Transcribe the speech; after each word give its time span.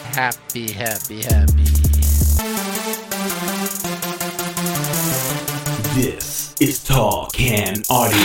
Happy, 0.00 0.72
happy, 0.72 1.22
happy. 1.22 1.64
This 5.94 6.54
is 6.60 6.82
Tall 6.84 7.28
Can 7.32 7.82
Audio. 7.88 8.16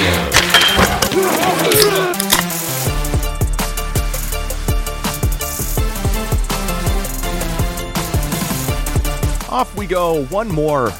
Off 9.49 9.75
we 9.75 9.85
go. 9.85 10.25
One 10.25 10.47
more. 10.47 10.91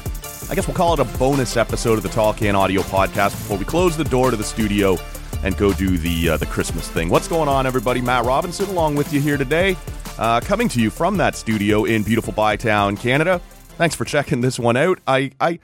I 0.50 0.54
guess 0.54 0.66
we'll 0.66 0.76
call 0.76 0.94
it 0.94 1.00
a 1.00 1.04
bonus 1.18 1.56
episode 1.56 1.94
of 1.94 2.02
the 2.02 2.10
Tall 2.10 2.34
Can 2.34 2.54
Audio 2.54 2.82
Podcast 2.82 3.30
before 3.30 3.56
we 3.56 3.64
close 3.64 3.96
the 3.96 4.04
door 4.04 4.30
to 4.30 4.36
the 4.36 4.44
studio 4.44 4.98
and 5.42 5.56
go 5.56 5.72
do 5.72 5.96
the 5.96 6.30
uh, 6.30 6.36
the 6.36 6.46
Christmas 6.46 6.88
thing. 6.88 7.08
What's 7.08 7.28
going 7.28 7.48
on, 7.48 7.66
everybody? 7.66 8.00
Matt 8.00 8.24
Robinson 8.24 8.66
along 8.68 8.94
with 8.96 9.12
you 9.12 9.20
here 9.20 9.36
today, 9.36 9.76
uh, 10.18 10.40
coming 10.40 10.68
to 10.68 10.80
you 10.80 10.90
from 10.90 11.16
that 11.16 11.34
studio 11.36 11.84
in 11.84 12.02
beautiful 12.02 12.32
Bytown, 12.32 12.98
Canada. 12.98 13.40
Thanks 13.76 13.94
for 13.94 14.04
checking 14.04 14.40
this 14.40 14.58
one 14.58 14.76
out. 14.76 14.98
I 15.06 15.32
I 15.40 15.58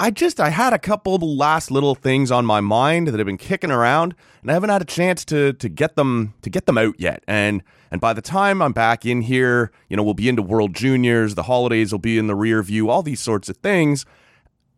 I 0.00 0.10
just 0.10 0.38
I 0.38 0.50
had 0.50 0.72
a 0.72 0.78
couple 0.78 1.14
of 1.14 1.22
last 1.22 1.70
little 1.70 1.94
things 1.94 2.30
on 2.30 2.46
my 2.46 2.60
mind 2.60 3.08
that 3.08 3.18
have 3.18 3.26
been 3.26 3.38
kicking 3.38 3.70
around, 3.70 4.14
and 4.42 4.50
I 4.50 4.54
haven't 4.54 4.70
had 4.70 4.82
a 4.82 4.86
chance 4.86 5.24
to 5.26 5.52
to 5.54 5.68
get 5.68 5.96
them 5.96 6.34
to 6.42 6.50
get 6.50 6.66
them 6.66 6.78
out 6.78 6.94
yet. 6.98 7.24
And 7.26 7.62
and 7.90 8.00
by 8.00 8.12
the 8.12 8.22
time 8.22 8.62
I'm 8.62 8.72
back 8.72 9.04
in 9.06 9.22
here, 9.22 9.72
you 9.88 9.96
know, 9.96 10.02
we'll 10.02 10.14
be 10.14 10.28
into 10.28 10.42
World 10.42 10.74
Juniors, 10.74 11.34
the 11.34 11.44
holidays 11.44 11.90
will 11.90 11.98
be 11.98 12.18
in 12.18 12.26
the 12.26 12.36
rear 12.36 12.62
view, 12.62 12.90
all 12.90 13.02
these 13.02 13.20
sorts 13.20 13.48
of 13.48 13.56
things. 13.56 14.04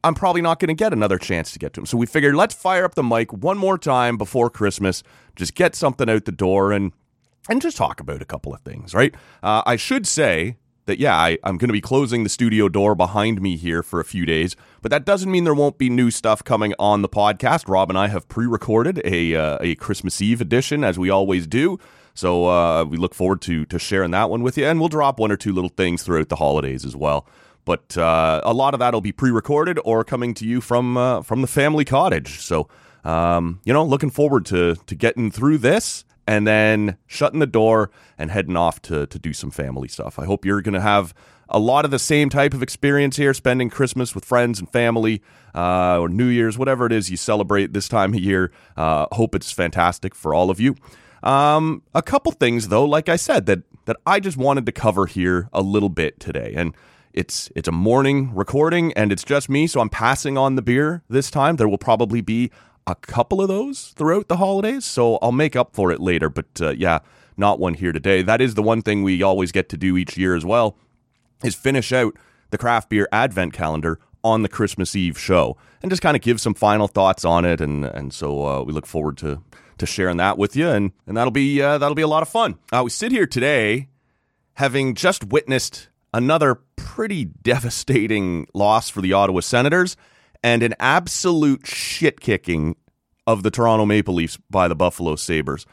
I'm 0.02 0.14
probably 0.14 0.40
not 0.40 0.58
going 0.58 0.68
to 0.68 0.74
get 0.74 0.94
another 0.94 1.18
chance 1.18 1.52
to 1.52 1.58
get 1.58 1.74
to 1.74 1.80
them. 1.80 1.86
So 1.86 1.98
we 1.98 2.06
figured 2.06 2.34
let's 2.34 2.54
fire 2.54 2.84
up 2.84 2.94
the 2.94 3.02
mic 3.02 3.32
one 3.32 3.58
more 3.58 3.76
time 3.76 4.16
before 4.16 4.48
Christmas, 4.48 5.02
just 5.36 5.54
get 5.54 5.74
something 5.74 6.08
out 6.08 6.24
the 6.24 6.32
door 6.32 6.72
and 6.72 6.92
and 7.48 7.62
just 7.62 7.76
talk 7.76 8.00
about 8.00 8.22
a 8.22 8.26
couple 8.26 8.52
of 8.52 8.60
things, 8.60 8.94
right? 8.94 9.14
Uh, 9.42 9.62
I 9.66 9.76
should 9.76 10.06
say 10.06 10.56
that 10.86 10.98
yeah, 10.98 11.16
I, 11.16 11.38
I'm 11.44 11.56
going 11.56 11.68
to 11.68 11.72
be 11.72 11.80
closing 11.80 12.24
the 12.24 12.28
studio 12.28 12.68
door 12.68 12.94
behind 12.94 13.40
me 13.40 13.56
here 13.56 13.82
for 13.82 14.00
a 14.00 14.04
few 14.04 14.26
days, 14.26 14.56
but 14.82 14.90
that 14.90 15.04
doesn't 15.04 15.30
mean 15.30 15.44
there 15.44 15.54
won't 15.54 15.78
be 15.78 15.88
new 15.88 16.10
stuff 16.10 16.42
coming 16.42 16.74
on 16.78 17.02
the 17.02 17.08
podcast. 17.08 17.68
Rob 17.68 17.90
and 17.90 17.98
I 17.98 18.08
have 18.08 18.28
pre-recorded 18.28 19.00
a 19.04 19.34
uh, 19.34 19.58
a 19.60 19.74
Christmas 19.76 20.20
Eve 20.20 20.40
edition 20.40 20.82
as 20.82 20.98
we 20.98 21.08
always 21.08 21.46
do. 21.46 21.78
So 22.14 22.46
uh, 22.46 22.84
we 22.84 22.96
look 22.96 23.14
forward 23.14 23.40
to 23.42 23.64
to 23.66 23.78
sharing 23.78 24.10
that 24.10 24.30
one 24.30 24.42
with 24.42 24.58
you, 24.58 24.66
and 24.66 24.80
we'll 24.80 24.88
drop 24.88 25.20
one 25.20 25.30
or 25.30 25.36
two 25.36 25.52
little 25.52 25.70
things 25.70 26.02
throughout 26.02 26.28
the 26.28 26.36
holidays 26.36 26.84
as 26.84 26.96
well. 26.96 27.26
But 27.64 27.96
uh, 27.96 28.40
a 28.42 28.52
lot 28.52 28.74
of 28.74 28.80
that 28.80 28.92
will 28.92 29.00
be 29.00 29.12
pre-recorded 29.12 29.78
or 29.84 30.02
coming 30.02 30.34
to 30.34 30.46
you 30.46 30.60
from 30.60 30.96
uh, 30.96 31.22
from 31.22 31.40
the 31.40 31.46
family 31.46 31.84
cottage. 31.84 32.40
So 32.40 32.68
um, 33.04 33.60
you 33.64 33.72
know, 33.72 33.84
looking 33.84 34.10
forward 34.10 34.44
to 34.46 34.74
to 34.74 34.94
getting 34.94 35.30
through 35.30 35.58
this 35.58 36.04
and 36.26 36.46
then 36.46 36.96
shutting 37.06 37.40
the 37.40 37.46
door 37.46 37.90
and 38.18 38.30
heading 38.30 38.56
off 38.56 38.80
to 38.82 39.06
to 39.06 39.18
do 39.18 39.32
some 39.32 39.50
family 39.50 39.88
stuff. 39.88 40.18
I 40.18 40.24
hope 40.24 40.44
you're 40.44 40.62
going 40.62 40.74
to 40.74 40.80
have 40.80 41.14
a 41.48 41.58
lot 41.58 41.84
of 41.84 41.90
the 41.90 41.98
same 41.98 42.30
type 42.30 42.54
of 42.54 42.62
experience 42.62 43.16
here, 43.16 43.34
spending 43.34 43.70
Christmas 43.70 44.14
with 44.14 44.24
friends 44.24 44.60
and 44.60 44.70
family, 44.70 45.20
uh, 45.54 45.98
or 45.98 46.08
New 46.08 46.26
Year's, 46.26 46.56
whatever 46.56 46.86
it 46.86 46.92
is 46.92 47.10
you 47.10 47.16
celebrate 47.16 47.72
this 47.72 47.88
time 47.88 48.14
of 48.14 48.20
year. 48.20 48.52
Uh, 48.76 49.06
hope 49.12 49.34
it's 49.34 49.50
fantastic 49.50 50.14
for 50.14 50.32
all 50.32 50.50
of 50.50 50.60
you. 50.60 50.76
Um, 51.22 51.82
a 51.94 52.02
couple 52.02 52.32
things 52.32 52.68
though, 52.68 52.84
like 52.84 53.08
I 53.08 53.16
said, 53.16 53.46
that 53.46 53.60
that 53.86 53.96
I 54.06 54.20
just 54.20 54.36
wanted 54.36 54.66
to 54.66 54.72
cover 54.72 55.06
here 55.06 55.48
a 55.52 55.62
little 55.62 55.88
bit 55.88 56.20
today, 56.20 56.54
and 56.56 56.74
it's 57.12 57.50
it's 57.56 57.68
a 57.68 57.72
morning 57.72 58.34
recording, 58.34 58.92
and 58.92 59.10
it's 59.12 59.24
just 59.24 59.48
me, 59.48 59.66
so 59.66 59.80
I'm 59.80 59.88
passing 59.88 60.38
on 60.38 60.54
the 60.54 60.62
beer 60.62 61.02
this 61.08 61.30
time. 61.30 61.56
There 61.56 61.68
will 61.68 61.78
probably 61.78 62.20
be 62.20 62.50
a 62.86 62.94
couple 62.94 63.40
of 63.40 63.48
those 63.48 63.88
throughout 63.96 64.28
the 64.28 64.36
holidays, 64.36 64.84
so 64.84 65.18
I'll 65.22 65.32
make 65.32 65.56
up 65.56 65.74
for 65.74 65.92
it 65.92 66.00
later. 66.00 66.28
But 66.28 66.60
uh, 66.60 66.70
yeah, 66.70 67.00
not 67.36 67.58
one 67.58 67.74
here 67.74 67.92
today. 67.92 68.22
That 68.22 68.40
is 68.40 68.54
the 68.54 68.62
one 68.62 68.82
thing 68.82 69.02
we 69.02 69.22
always 69.22 69.52
get 69.52 69.68
to 69.70 69.76
do 69.76 69.96
each 69.96 70.16
year 70.16 70.34
as 70.34 70.44
well, 70.44 70.76
is 71.44 71.54
finish 71.54 71.92
out 71.92 72.14
the 72.50 72.58
craft 72.58 72.88
beer 72.90 73.08
advent 73.12 73.52
calendar 73.52 74.00
on 74.22 74.42
the 74.42 74.48
Christmas 74.48 74.94
Eve 74.94 75.18
show, 75.18 75.56
and 75.82 75.90
just 75.90 76.02
kind 76.02 76.16
of 76.16 76.22
give 76.22 76.40
some 76.40 76.54
final 76.54 76.88
thoughts 76.88 77.24
on 77.24 77.44
it. 77.44 77.60
And 77.60 77.84
and 77.84 78.12
so 78.12 78.46
uh, 78.46 78.62
we 78.62 78.72
look 78.72 78.86
forward 78.86 79.16
to 79.18 79.42
to 79.78 79.86
sharing 79.86 80.18
that 80.18 80.38
with 80.38 80.56
you, 80.56 80.68
and 80.68 80.92
and 81.06 81.16
that'll 81.16 81.30
be 81.30 81.60
uh, 81.60 81.78
that'll 81.78 81.94
be 81.94 82.02
a 82.02 82.08
lot 82.08 82.22
of 82.22 82.28
fun. 82.28 82.58
Uh, 82.72 82.82
we 82.84 82.90
sit 82.90 83.12
here 83.12 83.26
today, 83.26 83.88
having 84.54 84.94
just 84.94 85.24
witnessed 85.24 85.88
another 86.12 86.60
pretty 86.76 87.24
devastating 87.42 88.46
loss 88.54 88.88
for 88.88 89.00
the 89.00 89.12
Ottawa 89.12 89.40
Senators 89.40 89.96
and 90.42 90.62
an 90.62 90.74
absolute 90.78 91.66
shit 91.66 92.20
kicking 92.20 92.76
of 93.26 93.42
the 93.42 93.50
Toronto 93.50 93.86
Maple 93.86 94.14
Leafs 94.14 94.38
by 94.48 94.68
the 94.68 94.74
Buffalo 94.74 95.16
Sabres. 95.16 95.66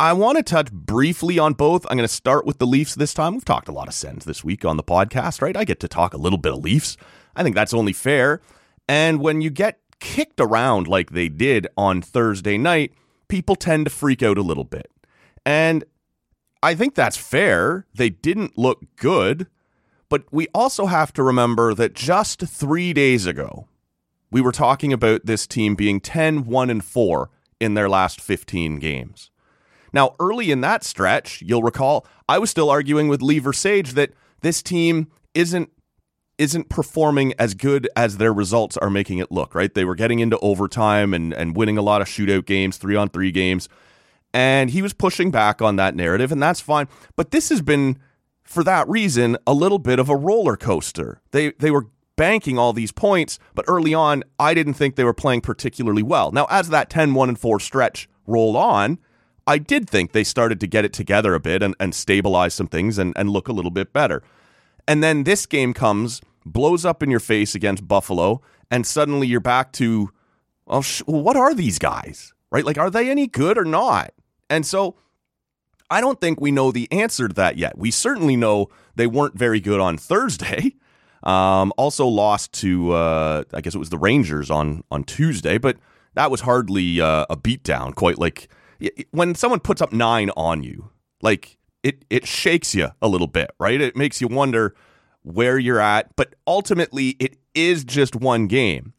I 0.00 0.12
want 0.12 0.36
to 0.38 0.42
touch 0.42 0.72
briefly 0.72 1.38
on 1.38 1.52
both. 1.52 1.86
I'm 1.88 1.96
going 1.96 2.08
to 2.08 2.12
start 2.12 2.46
with 2.46 2.58
the 2.58 2.66
Leafs 2.66 2.96
this 2.96 3.14
time. 3.14 3.34
We've 3.34 3.44
talked 3.44 3.68
a 3.68 3.72
lot 3.72 3.86
of 3.86 3.94
Sens 3.94 4.24
this 4.24 4.42
week 4.42 4.64
on 4.64 4.76
the 4.76 4.82
podcast, 4.82 5.40
right? 5.40 5.56
I 5.56 5.64
get 5.64 5.78
to 5.80 5.88
talk 5.88 6.14
a 6.14 6.18
little 6.18 6.38
bit 6.38 6.52
of 6.52 6.64
Leafs. 6.64 6.96
I 7.36 7.42
think 7.42 7.54
that's 7.54 7.72
only 7.72 7.92
fair. 7.92 8.40
And 8.88 9.20
when 9.20 9.40
you 9.40 9.50
get 9.50 9.78
kicked 10.00 10.40
around 10.40 10.88
like 10.88 11.10
they 11.10 11.28
did 11.28 11.68
on 11.76 12.02
Thursday 12.02 12.58
night, 12.58 12.92
people 13.28 13.54
tend 13.54 13.86
to 13.86 13.90
freak 13.90 14.22
out 14.22 14.36
a 14.36 14.42
little 14.42 14.64
bit. 14.64 14.90
And 15.46 15.84
I 16.62 16.74
think 16.74 16.94
that's 16.94 17.16
fair. 17.16 17.86
They 17.94 18.10
didn't 18.10 18.58
look 18.58 18.82
good. 18.96 19.46
But 20.08 20.24
we 20.30 20.48
also 20.54 20.86
have 20.86 21.12
to 21.14 21.22
remember 21.22 21.74
that 21.74 21.94
just 21.94 22.40
three 22.40 22.92
days 22.92 23.26
ago, 23.26 23.66
we 24.30 24.40
were 24.40 24.52
talking 24.52 24.92
about 24.92 25.26
this 25.26 25.46
team 25.46 25.74
being 25.74 26.00
10 26.00 26.44
1 26.44 26.70
and 26.70 26.84
4 26.84 27.30
in 27.60 27.74
their 27.74 27.88
last 27.88 28.20
15 28.20 28.78
games. 28.78 29.30
Now, 29.92 30.16
early 30.18 30.50
in 30.50 30.60
that 30.62 30.82
stretch, 30.82 31.40
you'll 31.40 31.62
recall, 31.62 32.04
I 32.28 32.38
was 32.38 32.50
still 32.50 32.68
arguing 32.68 33.08
with 33.08 33.22
Lee 33.22 33.40
Sage 33.52 33.92
that 33.92 34.12
this 34.40 34.62
team 34.62 35.08
isn't 35.34 35.70
isn't 36.36 36.68
performing 36.68 37.32
as 37.38 37.54
good 37.54 37.88
as 37.94 38.16
their 38.16 38.32
results 38.32 38.76
are 38.78 38.90
making 38.90 39.18
it 39.18 39.30
look, 39.30 39.54
right? 39.54 39.72
They 39.72 39.84
were 39.84 39.94
getting 39.94 40.18
into 40.18 40.36
overtime 40.40 41.14
and, 41.14 41.32
and 41.32 41.56
winning 41.56 41.78
a 41.78 41.82
lot 41.82 42.02
of 42.02 42.08
shootout 42.08 42.44
games, 42.44 42.76
three 42.76 42.96
on 42.96 43.08
three 43.08 43.30
games. 43.30 43.68
And 44.32 44.70
he 44.70 44.82
was 44.82 44.92
pushing 44.92 45.30
back 45.30 45.62
on 45.62 45.76
that 45.76 45.94
narrative, 45.94 46.32
and 46.32 46.42
that's 46.42 46.60
fine. 46.60 46.88
But 47.14 47.30
this 47.30 47.50
has 47.50 47.62
been 47.62 48.00
for 48.44 48.62
that 48.64 48.88
reason, 48.88 49.36
a 49.46 49.52
little 49.52 49.78
bit 49.78 49.98
of 49.98 50.08
a 50.08 50.16
roller 50.16 50.56
coaster. 50.56 51.20
They 51.32 51.50
they 51.52 51.70
were 51.70 51.88
banking 52.16 52.58
all 52.58 52.72
these 52.72 52.92
points, 52.92 53.38
but 53.54 53.64
early 53.66 53.92
on, 53.92 54.22
I 54.38 54.54
didn't 54.54 54.74
think 54.74 54.94
they 54.94 55.04
were 55.04 55.14
playing 55.14 55.40
particularly 55.40 56.02
well. 56.02 56.30
Now, 56.30 56.46
as 56.48 56.68
that 56.68 56.90
10 56.90 57.14
1 57.14 57.28
and 57.28 57.38
4 57.38 57.58
stretch 57.58 58.08
rolled 58.26 58.56
on, 58.56 58.98
I 59.46 59.58
did 59.58 59.88
think 59.88 60.12
they 60.12 60.24
started 60.24 60.60
to 60.60 60.66
get 60.66 60.84
it 60.84 60.92
together 60.92 61.34
a 61.34 61.40
bit 61.40 61.62
and, 61.62 61.74
and 61.78 61.94
stabilize 61.94 62.54
some 62.54 62.66
things 62.68 62.98
and, 62.98 63.12
and 63.16 63.30
look 63.30 63.48
a 63.48 63.52
little 63.52 63.70
bit 63.70 63.92
better. 63.92 64.22
And 64.86 65.02
then 65.02 65.24
this 65.24 65.46
game 65.46 65.74
comes, 65.74 66.20
blows 66.46 66.84
up 66.84 67.02
in 67.02 67.10
your 67.10 67.20
face 67.20 67.54
against 67.54 67.88
Buffalo, 67.88 68.42
and 68.70 68.86
suddenly 68.86 69.26
you're 69.26 69.40
back 69.40 69.72
to, 69.72 70.10
oh, 70.66 70.72
well, 70.72 70.82
sh- 70.82 71.02
what 71.06 71.36
are 71.36 71.54
these 71.54 71.78
guys? 71.78 72.32
Right? 72.50 72.64
Like, 72.64 72.78
are 72.78 72.90
they 72.90 73.10
any 73.10 73.26
good 73.26 73.58
or 73.58 73.64
not? 73.64 74.12
And 74.48 74.64
so 74.64 74.96
I 75.94 76.00
don't 76.00 76.20
think 76.20 76.40
we 76.40 76.50
know 76.50 76.72
the 76.72 76.90
answer 76.90 77.28
to 77.28 77.34
that 77.34 77.56
yet. 77.56 77.78
We 77.78 77.92
certainly 77.92 78.34
know 78.34 78.68
they 78.96 79.06
weren't 79.06 79.38
very 79.38 79.60
good 79.60 79.80
on 79.80 79.96
Thursday. 79.96 80.74
Um, 81.22 81.72
also 81.78 82.06
lost 82.06 82.52
to 82.60 82.92
uh, 82.92 83.44
I 83.54 83.62
guess 83.62 83.74
it 83.74 83.78
was 83.78 83.88
the 83.88 83.96
Rangers 83.96 84.50
on 84.50 84.84
on 84.90 85.04
Tuesday, 85.04 85.56
but 85.56 85.78
that 86.12 86.30
was 86.30 86.42
hardly 86.42 87.00
uh, 87.00 87.24
a 87.30 87.34
beatdown. 87.34 87.94
Quite 87.94 88.18
like 88.18 88.50
when 89.10 89.34
someone 89.34 89.60
puts 89.60 89.80
up 89.80 89.90
nine 89.90 90.28
on 90.36 90.62
you, 90.62 90.90
like 91.22 91.56
it 91.82 92.04
it 92.10 92.26
shakes 92.26 92.74
you 92.74 92.90
a 93.00 93.08
little 93.08 93.26
bit, 93.26 93.52
right? 93.58 93.80
It 93.80 93.96
makes 93.96 94.20
you 94.20 94.28
wonder 94.28 94.74
where 95.22 95.58
you're 95.58 95.80
at. 95.80 96.14
But 96.14 96.34
ultimately, 96.46 97.16
it 97.18 97.38
is 97.54 97.84
just 97.84 98.14
one 98.14 98.46
game. 98.46 98.92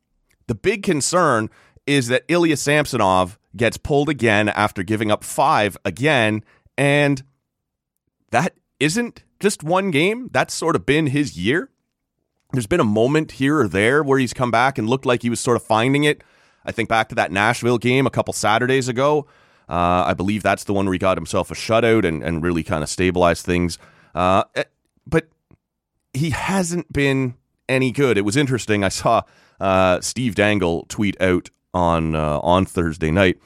The 0.48 0.56
big 0.56 0.82
concern 0.82 1.52
is 1.86 2.08
that 2.08 2.24
Ilya 2.28 2.58
Samsonov 2.58 3.38
gets 3.56 3.78
pulled 3.78 4.10
again 4.10 4.50
after 4.50 4.82
giving 4.82 5.12
up 5.12 5.24
five 5.24 5.78
again 5.86 6.44
and 6.78 7.24
that 8.32 8.56
isn't 8.80 9.24
just 9.40 9.64
one 9.64 9.92
game. 9.92 10.30
That's 10.32 10.54
sort 10.54 10.76
of 10.76 10.86
been 10.86 11.08
his 11.08 11.38
year. 11.38 11.70
There's 12.52 12.68
been 12.68 12.80
a 12.80 12.86
moment 12.86 13.34
here 13.34 13.60
or 13.60 13.68
there 13.68 14.04
where 14.04 14.20
he's 14.20 14.34
come 14.34 14.52
back 14.52 14.78
and 14.78 14.90
looked 14.90 15.06
like 15.06 15.22
he 15.22 15.30
was 15.30 15.40
sort 15.40 15.58
of 15.58 15.64
finding 15.64 16.04
it. 16.04 16.24
I 16.66 16.72
think 16.72 16.90
back 16.90 17.10
to 17.10 17.16
that 17.16 17.32
Nashville 17.32 17.78
game 17.78 18.08
a 18.08 18.10
couple 18.10 18.34
Saturdays 18.34 18.88
ago. 18.88 19.28
Uh, 19.68 20.04
I 20.08 20.14
believe 20.14 20.44
that's 20.44 20.64
the 20.64 20.74
one 20.74 20.86
where 20.86 20.94
he 20.94 21.00
got 21.00 21.18
himself 21.18 21.52
a 21.52 21.54
shutout 21.56 22.06
and, 22.06 22.24
and 22.24 22.44
really 22.44 22.64
kind 22.64 22.84
of 22.84 22.90
stabilized 22.90 23.46
things. 23.46 23.78
Uh, 24.14 24.44
eh, 24.56 24.64
but 25.08 25.28
he 26.14 26.30
hasn't 26.30 26.92
been 26.94 27.36
any 27.68 27.92
good. 27.92 28.18
It 28.18 28.22
was 28.22 28.38
interesting. 28.38 28.84
I 28.84 28.90
saw 28.90 29.24
uh, 29.60 30.02
Steve 30.02 30.36
Dangle 30.36 30.86
tweet 30.88 31.20
out 31.22 31.50
on 31.74 32.16
uh, 32.16 32.40
on 32.40 32.66
Thursday 32.66 33.12
night 33.12 33.38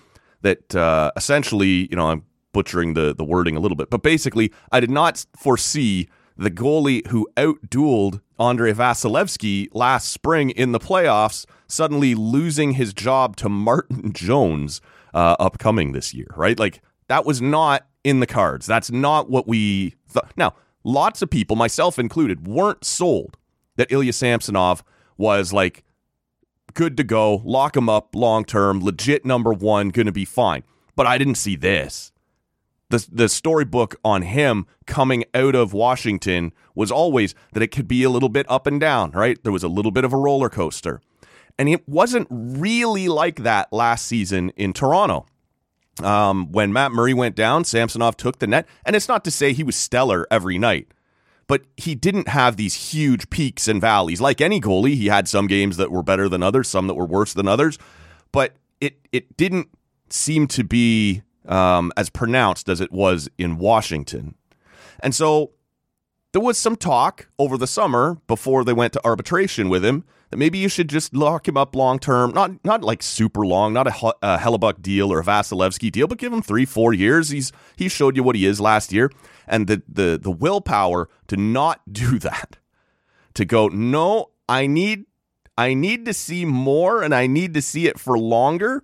that 0.42 0.75
uh, 0.75 1.12
essentially, 1.15 1.88
you 1.89 1.95
know, 1.95 2.09
I'm 2.09 2.25
butchering 2.59 2.94
the, 2.94 3.15
the 3.15 3.23
wording 3.23 3.56
a 3.56 3.59
little 3.61 3.77
bit, 3.77 3.89
but 3.89 4.03
basically, 4.03 4.51
I 4.69 4.81
did 4.81 4.91
not 4.91 5.25
foresee 5.33 6.09
the 6.35 6.51
goalie 6.51 7.07
who 7.07 7.25
outdueled 7.38 8.19
Andrei 8.38 8.73
Vasilevskiy 8.73 9.69
last 9.71 10.09
spring 10.09 10.50
in 10.50 10.73
the 10.73 10.79
playoffs 10.79 11.45
suddenly 11.67 12.15
losing 12.15 12.73
his 12.73 12.94
job 12.94 13.38
to 13.38 13.47
Martin 13.47 14.11
Jones 14.25 14.81
uh, 15.13 15.38
upcoming 15.39 15.94
this 15.94 16.13
year, 16.13 16.27
right? 16.35 16.59
Like, 16.59 16.81
that 17.07 17.25
was 17.25 17.41
not 17.41 17.88
in 18.03 18.19
the 18.19 18.27
cards. 18.27 18.65
That's 18.65 18.91
not 18.91 19.29
what 19.29 19.47
we 19.47 19.95
thought. 20.09 20.29
Now, 20.35 20.55
lots 20.83 21.21
of 21.21 21.29
people, 21.29 21.55
myself 21.55 21.97
included, 21.97 22.45
weren't 22.45 22.83
sold 22.83 23.38
that 23.77 23.89
Ilya 23.89 24.12
Samsonov 24.12 24.83
was 25.17 25.53
like 25.53 25.85
good 26.73 26.97
to 26.97 27.05
go, 27.05 27.41
lock 27.45 27.77
him 27.77 27.88
up 27.88 28.13
long 28.13 28.44
term, 28.44 28.83
legit 28.83 29.23
number 29.23 29.53
one, 29.53 29.91
going 29.91 30.07
to 30.07 30.12
be 30.12 30.25
fine. 30.25 30.63
But 30.97 31.07
I 31.07 31.17
didn't 31.17 31.35
see 31.35 31.55
this. 31.55 32.12
The, 32.89 33.07
the 33.12 33.30
storybook 33.30 33.95
on 34.03 34.24
him 34.24 34.65
coming 34.88 35.24
out 35.33 35.53
of 35.53 35.74
Washington 35.74 36.53
was 36.74 36.91
always 36.91 37.36
that 37.53 37.62
it 37.62 37.68
could 37.68 37.88
be 37.88 38.03
a 38.03 38.09
little 38.09 38.30
bit 38.30 38.47
up 38.50 38.65
and 38.65 38.80
down, 38.80 39.12
right? 39.12 39.41
There 39.44 39.51
was 39.51 39.63
a 39.63 39.68
little 39.68 39.91
bit 39.91 40.03
of 40.03 40.13
a 40.13 40.18
roller 40.18 40.50
coaster. 40.50 41.01
And 41.59 41.69
it 41.69 41.88
wasn't 41.88 42.27
really 42.31 43.07
like 43.07 43.44
that 43.44 43.71
last 43.71 44.06
season 44.06 44.50
in 44.51 44.74
Toronto. 44.74 45.25
Um, 46.01 46.51
when 46.51 46.71
Matt 46.71 46.91
Murray 46.91 47.13
went 47.13 47.36
down, 47.36 47.65
Samsonov 47.65 48.18
took 48.18 48.39
the 48.39 48.47
net. 48.47 48.68
And 48.86 48.95
it's 48.95 49.07
not 49.07 49.24
to 49.25 49.31
say 49.31 49.53
he 49.53 49.63
was 49.63 49.75
stellar 49.75 50.25
every 50.31 50.57
night, 50.57 50.88
but 51.47 51.63
he 51.77 51.95
didn't 51.95 52.30
have 52.30 52.56
these 52.56 52.91
huge 52.91 53.30
peaks 53.30 53.68
and 53.68 53.81
valleys. 53.81 54.21
Like 54.21 54.39
any 54.39 54.62
goalie, 54.62 54.95
he 54.95 55.07
had 55.07 55.27
some 55.27 55.47
games 55.47 55.77
that 55.77 55.91
were 55.91 56.03
better 56.03 56.30
than 56.30 56.41
others, 56.41 56.69
some 56.69 56.88
that 56.88 56.95
were 56.95 57.06
worse 57.06 57.33
than 57.33 57.47
others. 57.47 57.77
But 58.31 58.56
it 58.80 59.00
it 59.12 59.36
didn't 59.36 59.68
seem 60.09 60.47
to 60.47 60.63
be 60.63 61.24
um, 61.50 61.92
as 61.98 62.10
pronounced 62.10 62.69
as 62.69 62.80
it 62.80 62.92
was 62.92 63.30
in 63.38 63.57
Washington. 63.57 64.36
And 65.01 65.13
so 65.13 65.51
there 66.31 66.42
was 66.42 66.57
some 66.57 66.75
talk 66.75 67.28
over 67.38 67.57
the 67.57 67.68
summer 67.68 68.18
before 68.28 68.63
they 68.63 68.74
went 68.74 68.94
to 68.94 69.06
arbitration 69.06 69.68
with 69.68 69.84
him 69.84 70.06
that 70.30 70.38
maybe 70.38 70.60
you 70.60 70.69
should 70.69 70.90
just 70.90 71.16
lock 71.16 71.48
him 71.48 71.57
up 71.57 71.75
long 71.75 71.98
term, 71.98 72.31
not 72.31 72.63
not 72.63 72.84
like 72.84 73.01
super 73.01 73.46
long, 73.46 73.74
not 73.74 73.88
a, 73.88 74.13
a 74.22 74.38
Hellebuyck 74.38 74.81
deal 74.81 75.12
or 75.12 75.19
a 75.19 75.24
Vasilevskiy 75.24 75.92
deal, 75.92 76.07
but 76.07 76.19
give 76.19 76.31
him 76.31 76.42
three, 76.42 76.66
four 76.66 76.94
years. 76.94 77.30
He's 77.30 77.51
he 77.75 77.90
showed 77.90 78.16
you 78.16 78.24
what 78.24 78.36
he 78.36 78.46
is 78.46 78.62
last 78.62 78.94
year, 78.94 79.12
and 79.48 79.68
the 79.68 79.81
the 79.88 80.19
the 80.22 80.31
willpower 80.31 81.10
to 81.28 81.38
not 81.38 81.81
do 81.92 82.19
that, 82.19 82.57
to 83.34 83.44
go 83.44 83.68
no, 83.68 84.30
I 84.48 84.68
need 84.68 85.06
I 85.57 85.74
need 85.74 86.06
to 86.06 86.13
see 86.13 86.46
more, 86.46 87.01
and 87.01 87.13
I 87.13 87.25
need 87.25 87.56
to 87.56 87.62
see 87.62 87.88
it 87.88 88.00
for 88.00 88.18
longer, 88.18 88.84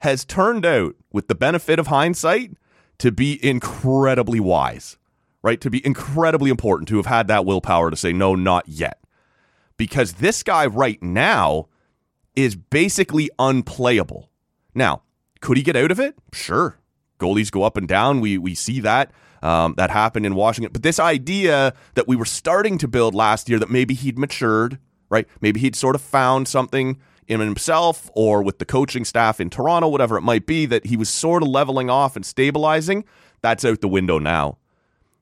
has 0.00 0.24
turned 0.24 0.66
out 0.66 0.96
with 1.12 1.28
the 1.28 1.34
benefit 1.34 1.78
of 1.78 1.86
hindsight 1.86 2.52
to 2.98 3.10
be 3.10 3.44
incredibly 3.44 4.40
wise 4.40 4.96
right? 5.42 5.60
To 5.60 5.70
be 5.70 5.84
incredibly 5.84 6.50
important 6.50 6.88
to 6.88 6.96
have 6.96 7.06
had 7.06 7.28
that 7.28 7.44
willpower 7.46 7.90
to 7.90 7.96
say, 7.96 8.12
no, 8.12 8.34
not 8.34 8.68
yet. 8.68 8.98
Because 9.76 10.14
this 10.14 10.42
guy 10.42 10.66
right 10.66 11.02
now 11.02 11.68
is 12.36 12.54
basically 12.54 13.30
unplayable. 13.38 14.30
Now, 14.74 15.02
could 15.40 15.56
he 15.56 15.62
get 15.62 15.76
out 15.76 15.90
of 15.90 15.98
it? 15.98 16.16
Sure. 16.32 16.78
Goalies 17.18 17.50
go 17.50 17.62
up 17.62 17.76
and 17.76 17.88
down. 17.88 18.20
We, 18.20 18.38
we 18.38 18.54
see 18.54 18.80
that. 18.80 19.10
Um, 19.42 19.72
that 19.78 19.88
happened 19.88 20.26
in 20.26 20.34
Washington. 20.34 20.70
But 20.70 20.82
this 20.82 21.00
idea 21.00 21.72
that 21.94 22.06
we 22.06 22.14
were 22.14 22.26
starting 22.26 22.76
to 22.76 22.86
build 22.86 23.14
last 23.14 23.48
year 23.48 23.58
that 23.58 23.70
maybe 23.70 23.94
he'd 23.94 24.18
matured, 24.18 24.78
right? 25.08 25.26
Maybe 25.40 25.60
he'd 25.60 25.74
sort 25.74 25.94
of 25.94 26.02
found 26.02 26.46
something 26.46 27.00
in 27.30 27.40
himself 27.40 28.10
or 28.14 28.42
with 28.42 28.58
the 28.58 28.64
coaching 28.64 29.04
staff 29.04 29.40
in 29.40 29.48
Toronto, 29.48 29.88
whatever 29.88 30.16
it 30.18 30.22
might 30.22 30.46
be, 30.46 30.66
that 30.66 30.86
he 30.86 30.96
was 30.96 31.08
sort 31.08 31.42
of 31.42 31.48
leveling 31.48 31.88
off 31.88 32.16
and 32.16 32.26
stabilizing. 32.26 33.04
That's 33.40 33.64
out 33.64 33.80
the 33.80 33.88
window 33.88 34.18
now 34.18 34.58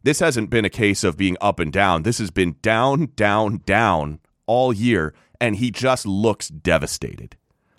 this 0.03 0.21
hasn't 0.21 0.51
been 0.51 0.65
a 0.65 0.71
case 0.71 1.05
of 1.05 1.17
being 1.17 1.37
up 1.41 1.59
and 1.61 1.73
down. 1.73 2.03
This 2.03 2.19
has 2.19 2.31
been 2.31 2.57
down, 2.63 3.11
down, 3.17 3.63
down 3.67 4.21
all 4.47 4.73
year, 4.73 5.15
and 5.41 5.57
he 5.57 5.71
just 5.71 6.07
looks 6.07 6.49
devastated. 6.49 7.37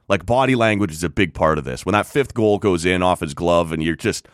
Like 0.08 0.26
body 0.26 0.56
language 0.56 0.92
is 0.92 1.04
a 1.04 1.10
big 1.10 1.34
part 1.34 1.58
of 1.58 1.64
this. 1.64 1.86
When 1.86 1.94
that 1.94 2.06
fifth 2.06 2.34
goal 2.34 2.60
goes 2.60 2.86
in 2.86 3.04
off 3.04 3.22
his 3.22 3.34
glove, 3.34 3.72
and 3.72 3.81
you're 3.81 3.96
just 3.96 4.28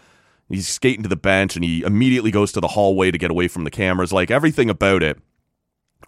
he's 0.50 0.68
skating 0.68 1.04
to 1.04 1.10
the 1.10 1.16
bench, 1.16 1.56
and 1.56 1.64
he 1.64 1.84
immediately 1.84 2.32
goes 2.32 2.52
to 2.54 2.62
the 2.62 2.70
hallway 2.70 3.12
to 3.12 3.18
get 3.18 3.32
away 3.32 3.48
from 3.48 3.64
the 3.66 3.72
cameras. 3.72 4.14
Like 4.14 4.32
everything 4.32 4.70
about 4.70 5.04
it 5.04 5.18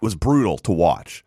was 0.00 0.14
brutal 0.14 0.58
to 0.58 0.72
watch, 0.72 1.24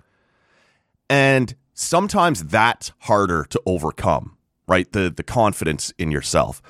and 1.10 1.56
sometimes 1.74 2.44
that's 2.46 2.92
harder 3.00 3.46
to 3.50 3.62
overcome. 3.66 4.38
Right, 4.68 4.90
the 4.92 5.10
the 5.10 5.24
confidence 5.24 5.92
in 5.98 6.12
yourself. 6.12 6.62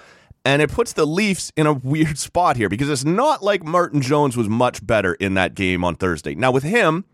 And 0.44 0.62
it 0.62 0.72
puts 0.72 0.94
the 0.94 1.06
Leafs 1.06 1.52
in 1.56 1.68
a 1.68 1.74
weird 1.92 2.18
spot 2.18 2.58
here 2.58 2.70
because 2.70 2.90
it's 2.90 3.06
not 3.06 3.44
like 3.44 3.64
Martin 3.64 4.02
Jones 4.02 4.36
was 4.36 4.50
much 4.50 4.86
better 4.86 5.14
in 5.16 5.36
that 5.36 5.54
game 5.54 5.84
on 5.84 5.96
Thursday. 5.96 6.34
Now, 6.34 6.52
with 6.52 6.64
him, 6.64 7.06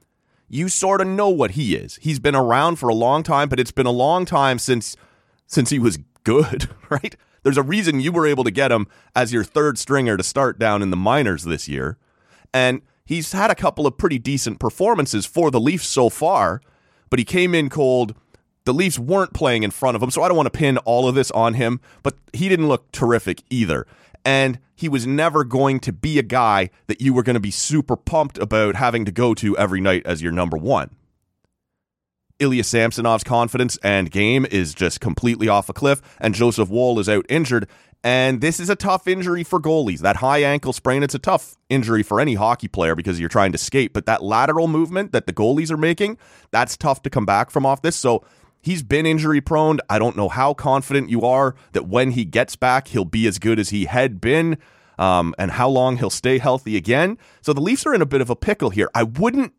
you 0.48 0.70
sort 0.70 1.02
of 1.02 1.08
know 1.08 1.30
what 1.30 1.52
he 1.52 1.76
is. 1.76 1.98
He's 2.02 2.20
been 2.20 2.36
around 2.36 2.78
for 2.78 2.88
a 2.88 2.96
long 2.96 3.24
time, 3.24 3.50
but 3.50 3.60
it's 3.60 3.72
been 3.72 3.86
a 3.86 3.92
long 3.92 4.26
time 4.26 4.60
since 4.60 4.96
since 5.46 5.70
he 5.70 5.80
was 5.80 6.00
good, 6.24 6.70
right? 6.90 7.16
There's 7.44 7.58
a 7.58 7.64
reason 7.64 8.00
you 8.00 8.12
were 8.12 8.28
able 8.28 8.44
to 8.44 8.52
get 8.52 8.72
him 8.72 8.88
as 9.16 9.32
your 9.32 9.44
third 9.44 9.78
stringer 9.78 10.18
to 10.18 10.24
start 10.24 10.60
down 10.60 10.82
in 10.82 10.90
the 10.90 10.98
minors 10.98 11.44
this 11.44 11.68
year. 11.68 11.98
And 12.54 12.82
he's 13.06 13.32
had 13.32 13.52
a 13.52 13.56
couple 13.56 13.88
of 13.88 13.98
pretty 13.98 14.20
decent 14.20 14.60
performances 14.60 15.26
for 15.26 15.50
the 15.50 15.60
Leafs 15.60 15.88
so 15.88 16.10
far, 16.10 16.62
but 17.10 17.20
he 17.20 17.26
came 17.26 17.54
in 17.56 17.70
cold 17.70 18.16
the 18.68 18.74
Leafs 18.74 19.00
weren't 19.00 19.34
playing 19.34 19.64
in 19.64 19.72
front 19.72 19.96
of 19.96 20.04
him, 20.04 20.12
so 20.12 20.22
I 20.22 20.28
don't 20.28 20.36
want 20.36 20.52
to 20.52 20.58
pin 20.58 20.78
all 20.80 21.08
of 21.08 21.16
this 21.16 21.32
on 21.32 21.54
him, 21.54 21.80
but 22.04 22.16
he 22.34 22.50
didn't 22.50 22.68
look 22.68 22.92
terrific 22.92 23.42
either. 23.50 23.88
And 24.26 24.60
he 24.76 24.90
was 24.90 25.08
never 25.08 25.46
going 25.46 25.80
to 25.80 25.94
be 25.94 26.20
a 26.20 26.24
guy 26.24 26.70
that 26.88 27.00
you 27.00 27.14
were 27.14 27.24
going 27.24 27.36
to 27.36 27.40
be 27.40 27.50
super 27.50 27.96
pumped 27.96 28.38
about 28.38 28.76
having 28.76 29.06
to 29.06 29.12
go 29.12 29.34
to 29.36 29.58
every 29.58 29.80
night 29.80 30.06
as 30.06 30.22
your 30.22 30.34
number 30.34 30.58
one. 30.58 30.90
Ilya 32.40 32.64
Samsonov's 32.64 33.24
confidence 33.24 33.78
and 33.84 34.12
game 34.12 34.46
is 34.46 34.74
just 34.74 35.00
completely 35.00 35.48
off 35.48 35.70
a 35.70 35.74
cliff, 35.74 36.02
and 36.20 36.34
Joseph 36.34 36.70
Woll 36.70 37.00
is 37.00 37.10
out 37.10 37.26
injured. 37.30 37.68
And 38.04 38.42
this 38.42 38.60
is 38.60 38.70
a 38.70 38.76
tough 38.76 39.08
injury 39.08 39.44
for 39.44 39.60
goalies. 39.60 40.00
That 40.00 40.18
high 40.18 40.44
ankle 40.44 40.72
sprain, 40.72 41.02
it's 41.02 41.16
a 41.16 41.20
tough 41.20 41.58
injury 41.68 42.04
for 42.04 42.20
any 42.20 42.36
hockey 42.36 42.68
player 42.68 42.96
because 42.96 43.20
you're 43.20 43.28
trying 43.28 43.52
to 43.54 43.58
skate. 43.58 43.92
But 43.92 44.06
that 44.06 44.24
lateral 44.24 44.68
movement 44.68 45.12
that 45.14 45.26
the 45.26 45.34
goalies 45.34 45.72
are 45.72 45.78
making, 45.78 46.18
that's 46.52 46.78
tough 46.78 47.02
to 47.04 47.10
come 47.10 47.26
back 47.26 47.50
from 47.50 47.66
off 47.66 47.82
this. 47.82 47.96
So 47.96 48.24
He's 48.68 48.84
been 48.84 49.06
injury 49.06 49.40
prone. 49.40 49.80
I 49.90 49.98
don't 49.98 50.18
know 50.18 50.28
how 50.28 50.54
confident 50.54 51.10
you 51.10 51.22
are 51.22 51.56
that 51.72 51.88
when 51.88 52.12
he 52.12 52.26
gets 52.26 52.58
back, 52.58 52.90
he'll 52.90 53.06
be 53.06 53.26
as 53.26 53.40
good 53.40 53.60
as 53.60 53.70
he 53.70 53.86
had 53.86 54.20
been 54.20 54.58
um, 55.00 55.34
and 55.38 55.52
how 55.52 55.70
long 55.70 55.98
he'll 55.98 56.10
stay 56.10 56.38
healthy 56.38 56.76
again. 56.76 57.18
So 57.42 57.54
the 57.54 57.62
Leafs 57.62 57.86
are 57.86 57.94
in 57.94 58.02
a 58.02 58.06
bit 58.06 58.20
of 58.20 58.30
a 58.30 58.36
pickle 58.36 58.70
here. 58.70 58.90
I 58.94 59.04
wouldn't. 59.04 59.54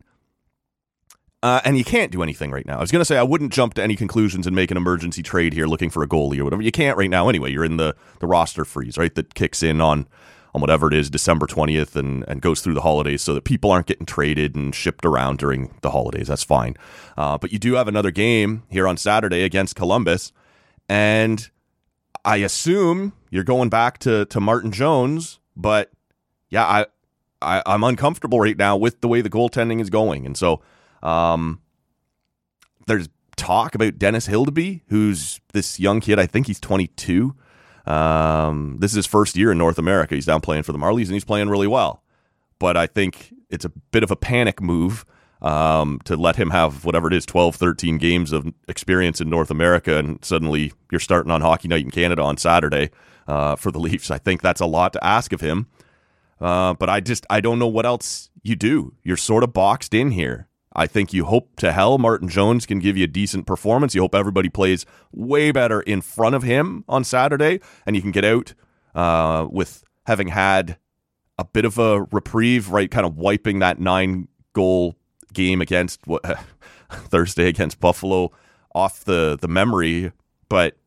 Uh, 1.41 1.61
and 1.63 1.77
you 1.77 1.85
can't 1.85 2.11
do 2.11 2.21
anything 2.21 2.51
right 2.51 2.65
now. 2.65 2.77
I 2.77 2.81
was 2.81 2.91
going 2.91 2.99
to 2.99 3.05
say 3.05 3.17
I 3.17 3.23
wouldn't 3.23 3.53
jump 3.53 3.73
to 3.75 3.83
any 3.83 3.95
conclusions 3.95 4.45
and 4.45 4.55
make 4.55 4.71
an 4.71 4.77
emergency 4.77 5.23
trade 5.23 5.53
here 5.53 5.67
looking 5.67 5.89
for 5.89 6.03
a 6.03 6.07
goalie 6.07 6.39
or 6.39 6.43
whatever. 6.43 6.61
You 6.61 6.71
can't 6.71 6.97
right 6.97 7.09
now 7.09 7.29
anyway. 7.29 7.51
You're 7.51 7.63
in 7.63 7.77
the, 7.77 7.95
the 8.19 8.27
roster 8.27 8.65
freeze, 8.65 8.97
right? 8.97 9.13
That 9.15 9.33
kicks 9.35 9.63
in 9.63 9.79
on 9.79 10.07
on 10.53 10.61
whatever 10.61 10.87
it 10.87 10.93
is, 10.95 11.11
December 11.11 11.45
20th, 11.45 11.95
and, 11.95 12.25
and 12.27 12.41
goes 12.41 12.61
through 12.61 12.73
the 12.73 12.81
holidays 12.81 13.21
so 13.21 13.35
that 13.35 13.43
people 13.43 13.71
aren't 13.71 13.85
getting 13.85 14.05
traded 14.05 14.55
and 14.55 14.73
shipped 14.73 15.05
around 15.05 15.37
during 15.37 15.71
the 15.81 15.91
holidays. 15.91 16.27
That's 16.27 16.43
fine. 16.43 16.75
Uh, 17.15 17.37
but 17.37 17.51
you 17.51 17.59
do 17.59 17.75
have 17.75 17.87
another 17.87 18.09
game 18.09 18.63
here 18.67 18.87
on 18.87 18.97
Saturday 18.97 19.43
against 19.43 19.75
Columbus. 19.75 20.31
And 20.87 21.49
I 22.25 22.37
assume 22.37 23.13
you're 23.29 23.43
going 23.43 23.69
back 23.69 23.99
to, 23.99 24.25
to 24.25 24.39
Martin 24.39 24.71
Jones, 24.71 25.39
but 25.55 25.91
yeah, 26.49 26.65
I, 26.65 26.85
I 27.41 27.61
I'm 27.65 27.83
uncomfortable 27.83 28.39
right 28.39 28.57
now 28.57 28.75
with 28.75 29.01
the 29.01 29.07
way 29.07 29.21
the 29.21 29.29
goaltending 29.29 29.79
is 29.79 29.89
going, 29.89 30.25
and 30.25 30.35
so 30.35 30.61
um, 31.03 31.61
there's 32.87 33.09
talk 33.35 33.73
about 33.73 33.97
Dennis 33.97 34.27
Hildeby, 34.27 34.81
who's 34.87 35.39
this 35.53 35.79
young 35.79 36.01
kid. 36.01 36.19
I 36.19 36.25
think 36.25 36.47
he's 36.47 36.59
22. 36.59 37.35
Um, 37.85 38.77
this 38.79 38.91
is 38.91 38.97
his 38.97 39.05
first 39.05 39.35
year 39.35 39.51
in 39.51 39.57
North 39.57 39.77
America. 39.77 40.15
He's 40.15 40.25
down 40.25 40.41
playing 40.41 40.63
for 40.63 40.73
the 40.73 40.77
Marlies, 40.77 41.05
and 41.05 41.13
he's 41.13 41.25
playing 41.25 41.49
really 41.49 41.67
well. 41.67 42.03
But 42.59 42.77
I 42.77 42.87
think 42.87 43.33
it's 43.49 43.65
a 43.65 43.69
bit 43.69 44.03
of 44.03 44.11
a 44.11 44.15
panic 44.15 44.61
move 44.61 45.05
um, 45.41 45.99
to 46.03 46.17
let 46.17 46.35
him 46.35 46.49
have 46.49 46.83
whatever 46.83 47.07
it 47.07 47.13
is 47.13 47.25
12, 47.25 47.55
13 47.55 47.97
games 47.97 48.33
of 48.33 48.53
experience 48.67 49.21
in 49.21 49.29
North 49.29 49.49
America, 49.49 49.97
and 49.97 50.23
suddenly 50.23 50.73
you're 50.91 50.99
starting 50.99 51.31
on 51.31 51.41
Hockey 51.41 51.67
Night 51.67 51.85
in 51.85 51.91
Canada 51.91 52.21
on 52.21 52.37
Saturday 52.37 52.89
uh, 53.27 53.55
for 53.55 53.71
the 53.71 53.79
Leafs. 53.79 54.11
I 54.11 54.17
think 54.17 54.41
that's 54.41 54.61
a 54.61 54.65
lot 54.65 54.93
to 54.93 55.03
ask 55.03 55.31
of 55.31 55.41
him. 55.41 55.67
Uh, 56.41 56.73
but 56.73 56.89
I 56.89 56.99
just 56.99 57.25
I 57.29 57.41
don't 57.41 57.59
know 57.59 57.67
what 57.67 57.85
else 57.85 58.29
you 58.43 58.55
do. 58.55 58.93
You're 59.03 59.17
sort 59.17 59.43
of 59.43 59.53
boxed 59.53 59.93
in 59.93 60.11
here. 60.11 60.48
I 60.79 60.87
think 60.87 61.11
you 61.11 61.25
hope 61.25 61.57
to 61.57 61.73
hell 61.73 61.97
Martin 61.97 62.29
Jones 62.29 62.65
can 62.65 62.79
give 62.79 62.95
you 62.95 63.03
a 63.03 63.07
decent 63.07 63.45
performance. 63.45 63.93
You 63.93 63.99
hope 63.99 64.15
everybody 64.15 64.47
plays 64.47 64.85
way 65.11 65.51
better 65.51 65.81
in 65.81 65.99
front 65.99 66.35
of 66.35 66.43
him 66.43 66.85
on 66.87 67.03
Saturday, 67.03 67.59
and 67.85 67.97
you 67.97 68.01
can 68.01 68.11
get 68.11 68.23
out 68.23 68.53
uh, 68.95 69.45
with 69.51 69.83
having 70.05 70.29
had 70.29 70.77
a 71.37 71.43
bit 71.43 71.65
of 71.65 71.77
a 71.77 72.03
reprieve, 72.13 72.69
right? 72.69 72.89
Kind 72.89 73.05
of 73.05 73.17
wiping 73.17 73.59
that 73.59 73.81
nine 73.81 74.29
goal 74.53 74.95
game 75.33 75.59
against 75.59 76.07
what 76.07 76.23
Thursday 76.89 77.49
against 77.49 77.81
Buffalo 77.81 78.31
off 78.73 79.03
the 79.03 79.37
the 79.39 79.49
memory. 79.49 80.13
But 80.47 80.77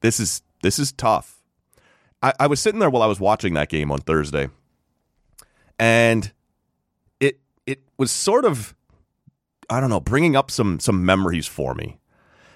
this 0.00 0.18
is 0.18 0.42
this 0.64 0.80
is 0.80 0.90
tough. 0.90 1.40
I, 2.24 2.32
I 2.40 2.46
was 2.48 2.58
sitting 2.58 2.80
there 2.80 2.90
while 2.90 3.02
I 3.02 3.06
was 3.06 3.20
watching 3.20 3.54
that 3.54 3.68
game 3.68 3.92
on 3.92 4.00
Thursday, 4.00 4.48
and 5.78 6.32
it 7.20 7.38
it 7.68 7.84
was 7.98 8.10
sort 8.10 8.44
of 8.44 8.74
I 9.70 9.80
don't 9.80 9.90
know, 9.90 10.00
bringing 10.00 10.36
up 10.36 10.50
some 10.50 10.80
some 10.80 11.04
memories 11.04 11.46
for 11.46 11.74
me. 11.74 11.98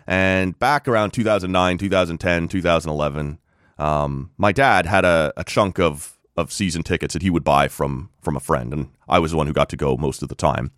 And 0.06 0.58
back 0.58 0.88
around 0.88 1.12
2009, 1.12 1.78
2010, 1.78 2.48
2011, 2.48 3.38
um, 3.78 4.30
my 4.36 4.50
dad 4.52 4.86
had 4.86 5.04
a, 5.04 5.32
a 5.36 5.44
chunk 5.44 5.78
of 5.78 6.18
of 6.36 6.50
season 6.52 6.82
tickets 6.82 7.12
that 7.12 7.22
he 7.22 7.30
would 7.30 7.44
buy 7.44 7.68
from 7.68 8.10
from 8.20 8.36
a 8.36 8.40
friend, 8.40 8.72
and 8.72 8.90
I 9.08 9.18
was 9.18 9.32
the 9.32 9.36
one 9.36 9.46
who 9.46 9.52
got 9.52 9.68
to 9.70 9.76
go 9.76 9.96
most 9.96 10.22
of 10.22 10.28
the 10.28 10.34
time. 10.34 10.72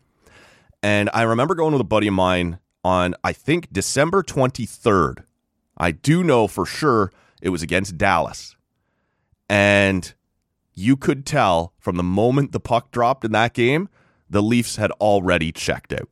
And 0.83 1.09
I 1.15 1.23
remember 1.23 1.55
going 1.55 1.73
with 1.73 1.81
a 1.81 1.85
buddy 1.85 2.09
of 2.09 2.15
mine 2.15 2.59
on 2.85 3.15
I 3.25 3.33
think 3.33 3.73
December 3.73 4.23
23rd. 4.23 5.25
I 5.77 5.91
do 5.91 6.23
know 6.23 6.47
for 6.47 6.67
sure 6.67 7.11
it 7.41 7.49
was 7.49 7.63
against 7.63 7.97
Dallas. 7.97 8.57
And 9.49 10.13
you 10.73 10.97
could 10.97 11.25
tell 11.25 11.73
from 11.79 11.97
the 11.97 12.03
moment 12.03 12.53
the 12.53 12.61
puck 12.61 12.91
dropped 12.91 13.25
in 13.25 13.33
that 13.33 13.55
game, 13.55 13.89
the 14.29 14.43
Leafs 14.43 14.77
had 14.77 14.91
already 14.93 15.53
checked 15.53 15.93
out. 15.93 16.09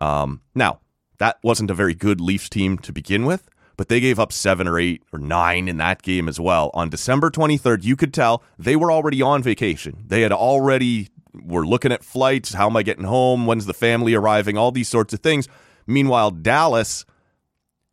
Um, 0.00 0.42
now, 0.54 0.80
that 1.18 1.38
wasn't 1.42 1.70
a 1.70 1.74
very 1.74 1.94
good 1.94 2.20
Leafs 2.20 2.48
team 2.48 2.78
to 2.78 2.92
begin 2.92 3.24
with, 3.24 3.48
but 3.76 3.88
they 3.88 4.00
gave 4.00 4.18
up 4.18 4.32
seven 4.32 4.66
or 4.66 4.78
eight 4.78 5.02
or 5.12 5.18
nine 5.18 5.68
in 5.68 5.76
that 5.78 6.02
game 6.02 6.28
as 6.28 6.40
well. 6.40 6.70
On 6.74 6.88
December 6.88 7.30
23rd, 7.30 7.84
you 7.84 7.96
could 7.96 8.14
tell 8.14 8.42
they 8.58 8.76
were 8.76 8.92
already 8.92 9.22
on 9.22 9.42
vacation. 9.42 10.04
They 10.06 10.22
had 10.22 10.32
already 10.32 11.08
were 11.34 11.66
looking 11.66 11.92
at 11.92 12.04
flights. 12.04 12.54
How 12.54 12.68
am 12.68 12.76
I 12.76 12.82
getting 12.82 13.04
home? 13.04 13.46
When's 13.46 13.66
the 13.66 13.74
family 13.74 14.14
arriving? 14.14 14.56
All 14.56 14.72
these 14.72 14.88
sorts 14.88 15.12
of 15.12 15.20
things. 15.20 15.48
Meanwhile, 15.86 16.32
Dallas 16.32 17.04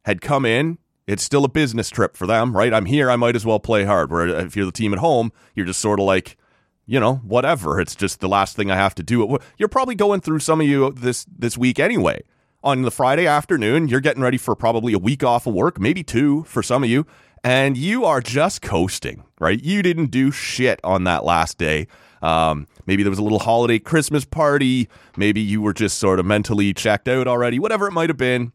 had 0.03 0.21
come 0.21 0.45
in. 0.45 0.77
It's 1.07 1.23
still 1.23 1.45
a 1.45 1.49
business 1.49 1.89
trip 1.89 2.17
for 2.17 2.25
them, 2.25 2.55
right? 2.55 2.73
I'm 2.73 2.85
here. 2.85 3.11
I 3.11 3.15
might 3.15 3.35
as 3.35 3.45
well 3.45 3.59
play 3.59 3.85
hard. 3.85 4.11
Where 4.11 4.27
if 4.27 4.55
you're 4.55 4.65
the 4.65 4.71
team 4.71 4.91
at 4.93 4.99
home, 4.99 5.31
you're 5.53 5.65
just 5.65 5.79
sort 5.79 5.99
of 5.99 6.05
like, 6.05 6.37
you 6.85 6.99
know, 6.99 7.15
whatever. 7.15 7.79
It's 7.79 7.95
just 7.95 8.19
the 8.19 8.29
last 8.29 8.55
thing 8.55 8.69
I 8.71 8.75
have 8.75 8.95
to 8.95 9.03
do. 9.03 9.37
You're 9.57 9.69
probably 9.69 9.95
going 9.95 10.21
through 10.21 10.39
some 10.39 10.61
of 10.61 10.67
you 10.67 10.91
this 10.91 11.25
this 11.25 11.57
week 11.57 11.79
anyway. 11.79 12.21
On 12.63 12.81
the 12.81 12.91
Friday 12.91 13.27
afternoon, 13.27 13.87
you're 13.87 13.99
getting 13.99 14.23
ready 14.23 14.37
for 14.37 14.55
probably 14.55 14.93
a 14.93 14.99
week 14.99 15.23
off 15.23 15.45
of 15.45 15.53
work, 15.53 15.79
maybe 15.79 16.03
two 16.03 16.43
for 16.45 16.63
some 16.63 16.83
of 16.83 16.89
you, 16.89 17.05
and 17.43 17.77
you 17.77 18.05
are 18.05 18.21
just 18.21 18.63
coasting, 18.63 19.23
right? 19.39 19.63
You 19.63 19.83
didn't 19.83 20.07
do 20.07 20.31
shit 20.31 20.79
on 20.83 21.03
that 21.03 21.23
last 21.23 21.59
day. 21.59 21.87
Um, 22.23 22.65
maybe 22.87 23.03
there 23.03 23.11
was 23.11 23.19
a 23.19 23.23
little 23.23 23.37
holiday 23.37 23.77
Christmas 23.77 24.25
party. 24.25 24.89
Maybe 25.15 25.41
you 25.41 25.61
were 25.61 25.73
just 25.73 25.99
sort 25.99 26.19
of 26.19 26.25
mentally 26.25 26.73
checked 26.73 27.07
out 27.07 27.27
already, 27.27 27.59
whatever 27.59 27.87
it 27.87 27.91
might 27.91 28.09
have 28.09 28.17
been. 28.17 28.51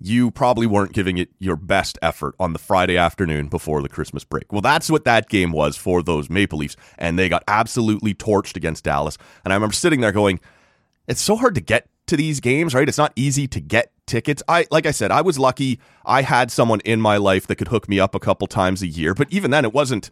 You 0.00 0.30
probably 0.30 0.66
weren't 0.66 0.92
giving 0.92 1.18
it 1.18 1.30
your 1.38 1.56
best 1.56 1.98
effort 2.02 2.34
on 2.38 2.52
the 2.52 2.58
Friday 2.58 2.96
afternoon 2.96 3.48
before 3.48 3.80
the 3.80 3.88
Christmas 3.88 4.24
break. 4.24 4.52
Well, 4.52 4.60
that's 4.60 4.90
what 4.90 5.04
that 5.04 5.28
game 5.28 5.52
was 5.52 5.76
for 5.76 6.02
those 6.02 6.28
Maple 6.28 6.58
Leafs, 6.58 6.76
and 6.98 7.18
they 7.18 7.28
got 7.28 7.44
absolutely 7.48 8.14
torched 8.14 8.56
against 8.56 8.84
Dallas. 8.84 9.16
And 9.44 9.52
I 9.52 9.56
remember 9.56 9.74
sitting 9.74 10.00
there 10.00 10.12
going, 10.12 10.40
it's 11.06 11.22
so 11.22 11.36
hard 11.36 11.54
to 11.54 11.60
get 11.60 11.88
to 12.06 12.16
these 12.16 12.40
games, 12.40 12.74
right? 12.74 12.88
It's 12.88 12.98
not 12.98 13.12
easy 13.16 13.46
to 13.48 13.60
get 13.60 13.92
tickets. 14.06 14.42
I 14.48 14.66
like 14.70 14.86
I 14.86 14.90
said, 14.90 15.10
I 15.10 15.22
was 15.22 15.38
lucky. 15.38 15.80
I 16.04 16.22
had 16.22 16.50
someone 16.50 16.80
in 16.80 17.00
my 17.00 17.16
life 17.16 17.46
that 17.46 17.56
could 17.56 17.68
hook 17.68 17.88
me 17.88 17.98
up 17.98 18.14
a 18.14 18.20
couple 18.20 18.46
times 18.46 18.82
a 18.82 18.86
year, 18.86 19.14
but 19.14 19.32
even 19.32 19.50
then 19.50 19.64
it 19.64 19.72
wasn't 19.72 20.10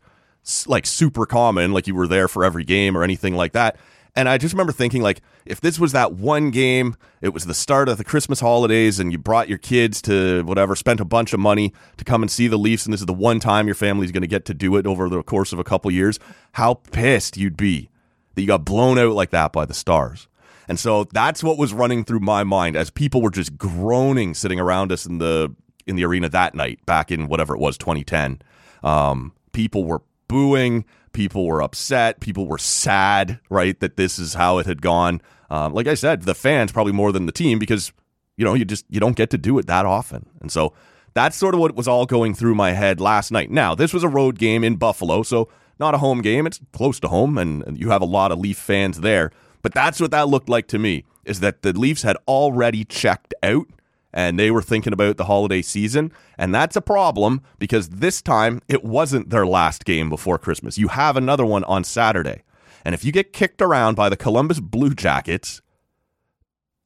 like 0.67 0.87
super 0.87 1.27
common, 1.27 1.73
like 1.73 1.87
you 1.87 1.95
were 1.95 2.09
there 2.09 2.29
for 2.29 2.45
every 2.45 2.65
game 2.65 2.97
or 2.97 3.03
anything 3.03 3.35
like 3.35 3.53
that. 3.53 3.77
And 4.15 4.29
I 4.29 4.37
just 4.37 4.53
remember 4.53 4.73
thinking, 4.73 5.01
like, 5.01 5.23
if 5.47 5.61
this 5.61 5.79
was 5.79 5.93
that 5.93 6.13
one 6.13 6.51
game, 6.51 6.97
it 7.23 7.31
was 7.31 7.47
the 7.47 7.55
start 7.55 7.89
of 7.89 7.97
the 7.97 8.05
Christmas 8.05 8.41
holidays, 8.41 9.01
and 9.01 9.11
you 9.11 9.17
brought 9.17 9.49
your 9.49 9.57
kids 9.57 10.03
to 10.03 10.43
whatever, 10.43 10.77
spent 10.77 11.01
a 11.01 11.05
bunch 11.05 11.33
of 11.33 11.41
money 11.41 11.73
to 11.97 12.05
come 12.05 12.23
and 12.23 12.31
see 12.31 12.47
the 12.47 12.59
Leafs, 12.59 12.85
and 12.85 12.93
this 12.93 13.01
is 13.01 13.07
the 13.07 13.15
one 13.15 13.41
time 13.41 13.67
your 13.67 13.75
family's 13.75 14.13
going 14.13 14.21
to 14.21 14.27
get 14.27 14.45
to 14.47 14.55
do 14.55 14.77
it 14.77 14.87
over 14.87 15.09
the 15.09 15.23
course 15.23 15.53
of 15.53 15.59
a 15.59 15.65
couple 15.65 15.91
years, 15.91 16.19
how 16.53 16.75
pissed 16.75 17.39
you'd 17.39 17.57
be 17.57 17.89
that 18.35 18.43
you 18.43 18.47
got 18.47 18.67
blown 18.67 18.99
out 18.99 19.13
like 19.13 19.31
that 19.31 19.53
by 19.53 19.65
the 19.65 19.75
Stars. 19.75 20.29
And 20.69 20.79
so 20.79 21.05
that's 21.05 21.43
what 21.43 21.59
was 21.59 21.73
running 21.73 22.05
through 22.05 22.21
my 22.21 22.45
mind 22.45 22.77
as 22.77 22.91
people 22.91 23.23
were 23.23 23.31
just 23.31 23.57
groaning 23.57 24.35
sitting 24.35 24.61
around 24.61 24.93
us 24.93 25.07
in 25.07 25.19
the 25.19 25.55
in 25.87 25.97
the 25.97 26.05
arena 26.05 26.29
that 26.29 26.55
night 26.55 26.85
back 26.87 27.11
in 27.11 27.27
whatever 27.27 27.55
it 27.55 27.61
was 27.61 27.77
2010. 27.77 28.41
Um, 28.85 29.33
people 29.53 29.85
were 29.85 30.03
booing. 30.29 30.85
People 31.13 31.47
were 31.47 31.63
upset. 31.63 32.21
People 32.21 32.47
were 32.47 32.59
sad, 32.59 33.41
right, 33.51 33.79
that 33.81 33.97
this 33.97 34.19
is 34.19 34.35
how 34.35 34.59
it 34.59 34.67
had 34.67 34.83
gone. 34.83 35.21
Um, 35.51 35.75
like 35.75 35.87
I 35.87 35.95
said, 35.95 36.23
the 36.23 36.35
fans 36.35 36.73
probably 36.73 36.93
more 36.93 37.13
than 37.13 37.27
the 37.27 37.33
team 37.33 37.59
because 37.59 37.93
you 38.37 38.45
know 38.45 38.55
you 38.55 38.65
just 38.65 38.87
you 38.89 39.01
don't 39.01 39.17
get 39.17 39.31
to 39.31 39.39
do 39.39 39.59
it 39.59 39.67
that 39.67 39.85
often, 39.85 40.27
and 40.41 40.51
so 40.51 40.73
that's 41.15 41.37
sort 41.37 41.55
of 41.55 41.61
what 41.61 41.75
was 41.75 41.87
all 41.87 42.07
going 42.07 42.35
through 42.35 42.55
my 42.55 42.73
head 42.73 43.01
last 43.01 43.31
night. 43.31 43.51
Now 43.51 43.75
this 43.75 43.93
was 43.93 44.03
a 44.03 44.09
road 44.09 44.39
game 44.39 44.65
in 44.65 44.77
Buffalo, 44.77 45.23
so 45.23 45.49
not 45.79 45.95
a 45.95 45.99
home 45.99 46.23
game. 46.23 46.47
It's 46.47 46.61
close 46.73 47.01
to 47.01 47.09
home, 47.09 47.37
and, 47.37 47.79
you 47.79 47.91
have 47.91 48.03
a 48.03 48.07
lot 48.07 48.33
of 48.33 48.39
Leaf 48.39 48.57
fans 48.57 49.01
there. 49.01 49.31
But 49.63 49.75
that's 49.75 50.01
what 50.01 50.11
that 50.11 50.29
looked 50.29 50.49
like 50.49 50.69
to 50.69 50.79
me. 50.79 51.05
Is 51.25 51.41
that 51.41 51.63
the 51.63 51.73
Leafs 51.73 52.03
had 52.03 52.17
already 52.27 52.85
checked 52.85 53.35
out 53.43 53.67
and 54.13 54.39
they 54.39 54.51
were 54.51 54.63
thinking 54.63 54.93
about 54.93 55.17
the 55.17 55.25
holiday 55.25 55.63
season. 55.63 56.13
And 56.37 56.55
that's 56.55 56.77
a 56.77 56.81
problem 56.81 57.43
because 57.59 57.89
this 57.89 58.21
time 58.21 58.61
it 58.69 58.85
wasn't 58.85 59.31
their 59.31 59.47
last 59.47 59.85
game 59.85 60.11
before 60.11 60.39
Christmas. 60.39 60.79
You 60.79 60.89
have 60.89 61.17
another 61.17 61.47
one 61.47 61.65
on 61.65 61.85
Saturday. 61.85 62.43
And 62.85 62.95
if 62.95 63.05
you 63.05 63.13
get 63.13 63.33
kicked 63.33 63.63
around 63.63 63.95
by 63.95 64.09
the 64.09 64.17
Columbus 64.17 64.61
Blue 64.61 64.95
Jackets 64.95 65.63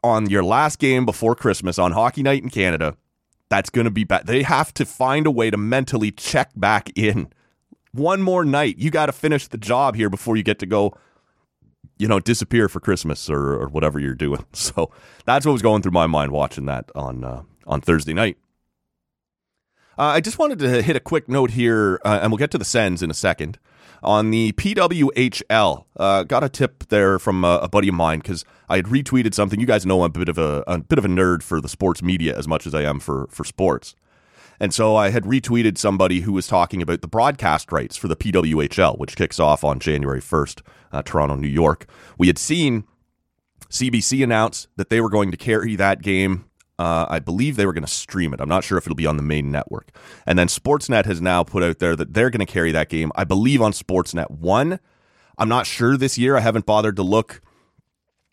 on 0.05 0.29
your 0.31 0.45
last 0.45 0.79
game 0.79 1.07
before 1.07 1.35
Christmas 1.35 1.79
on 1.79 1.93
Hockey 1.93 2.23
Night 2.23 2.43
in 2.43 2.51
Canada, 2.51 2.97
that's 3.49 3.71
going 3.71 3.87
to 3.87 3.91
be 3.91 4.05
bad. 4.05 4.27
They 4.27 4.43
have 4.43 4.75
to 4.75 4.85
find 4.85 5.27
a 5.27 5.31
way 5.31 5.51
to 5.51 5.57
mentally 5.57 6.11
check 6.11 6.51
back 6.55 6.91
in. 6.97 7.29
One 7.93 8.21
more 8.21 8.45
night. 8.45 8.79
You 8.79 8.91
got 8.91 9.07
to 9.07 9.13
finish 9.13 9.49
the 9.49 9.59
job 9.59 9.97
here 9.97 10.11
before 10.11 10.37
you 10.37 10.43
get 10.43 10.59
to 10.59 10.67
go 10.67 10.97
you 11.99 12.09
know, 12.09 12.21
disappear 12.21 12.69
for 12.69 12.81
Christmas 12.81 13.29
or, 13.31 13.55
or 13.55 13.69
whatever 13.69 13.99
you're 13.99 14.15
doing. 14.15 14.45
So 14.53 14.91
that's 15.25 15.47
what 15.47 15.53
was 15.53 15.63
going 15.63 15.83
through 15.83 15.93
my 15.93 16.07
mind 16.07 16.33
watching 16.33 16.67
that 16.67 16.91
on 16.95 17.25
uh, 17.25 17.43
on 17.67 17.81
Thursday 17.81 18.13
night. 18.13 18.37
Uh, 19.99 20.05
I 20.05 20.21
just 20.21 20.39
wanted 20.39 20.59
to 20.59 20.83
hit 20.83 20.97
a 20.97 21.01
quick 21.01 21.29
note 21.29 21.51
here, 21.53 22.01
uh, 22.05 22.19
and 22.23 22.31
we'll 22.31 22.39
get 22.39 22.51
to 22.51 22.59
the 22.59 22.65
Sens 22.65 23.03
in 23.03 23.11
a 23.11 23.15
second. 23.15 23.59
On 24.03 24.31
the 24.31 24.53
PWHL, 24.53 25.85
uh, 25.97 26.23
got 26.25 26.45
a 26.45 26.49
tip 26.49 26.89
there 26.89 27.19
from 27.19 27.45
a, 27.45 27.61
a 27.63 27.69
buddy 27.69 27.89
of 27.89 27.95
mine 27.95 28.19
because 28.19 28.45
I 28.69 28.77
had 28.77 28.87
retweeted 28.87 29.35
something. 29.35 29.59
You 29.59 29.67
guys 29.67 29.87
know 29.87 30.03
I'm 30.03 30.11
a 30.11 30.19
bit 30.19 30.29
of 30.29 30.39
a, 30.39 30.63
a 30.67 30.79
bit 30.79 30.99
of 30.99 31.05
a 31.05 31.09
nerd 31.09 31.43
for 31.43 31.61
the 31.61 31.69
sports 31.69 32.03
media 32.03 32.37
as 32.37 32.47
much 32.47 32.67
as 32.67 32.75
I 32.75 32.83
am 32.83 33.01
for 33.01 33.27
for 33.31 33.45
sports. 33.45 33.95
And 34.61 34.73
so 34.73 34.97
I 34.97 35.11
had 35.11 35.25
retweeted 35.25 35.79
somebody 35.79 36.21
who 36.21 36.33
was 36.33 36.47
talking 36.47 36.83
about 36.83 37.01
the 37.01 37.09
broadcast 37.09 37.73
rights 37.73 37.97
for 37.97 38.09
the 38.09 38.17
PWHL, 38.17 38.99
which 38.99 39.17
kicks 39.17 39.39
off 39.39 39.65
on 39.65 39.79
January 39.79 40.21
1st, 40.21 40.63
uh, 40.93 41.03
Toronto, 41.03 41.37
New 41.37 41.49
York. 41.49 41.87
We 42.19 42.27
had 42.27 42.39
seen 42.39 42.85
CBC 43.71 44.23
announce 44.23 44.69
that 44.77 44.91
they 44.91 45.01
were 45.01 45.11
going 45.11 45.31
to 45.31 45.37
carry 45.37 45.77
that 45.77 46.03
game. 46.03 46.47
Uh, 46.79 47.07
I 47.09 47.21
believe 47.21 47.57
they 47.57 47.67
were 47.67 47.73
going 47.73 47.85
to 47.85 47.91
stream 47.91 48.35
it. 48.35 48.41
I'm 48.41 48.49
not 48.49 48.65
sure 48.65 48.77
if 48.77 48.85
it'll 48.87 48.97
be 48.97 49.07
on 49.07 49.17
the 49.17 49.23
main 49.23 49.51
network. 49.51 49.91
And 50.27 50.39
then 50.39 50.47
Sportsnet 50.47 51.07
has 51.07 51.21
now 51.21 51.43
put 51.43 51.63
out 51.63 51.79
there 51.79 51.97
that 51.97 52.13
they're 52.13 52.31
going 52.31 52.45
to 52.45 52.53
carry 52.53 52.71
that 52.73 52.91
game, 52.91 53.11
I 53.15 53.25
believe, 53.25 53.63
on 53.63 53.73
Sportsnet 53.73 54.31
1. 54.31 54.79
I'm 55.39 55.49
not 55.49 55.67
sure 55.67 55.97
this 55.97 56.19
year. 56.19 56.37
I 56.37 56.41
haven't 56.41 56.67
bothered 56.67 56.97
to 56.97 57.03
look 57.03 57.41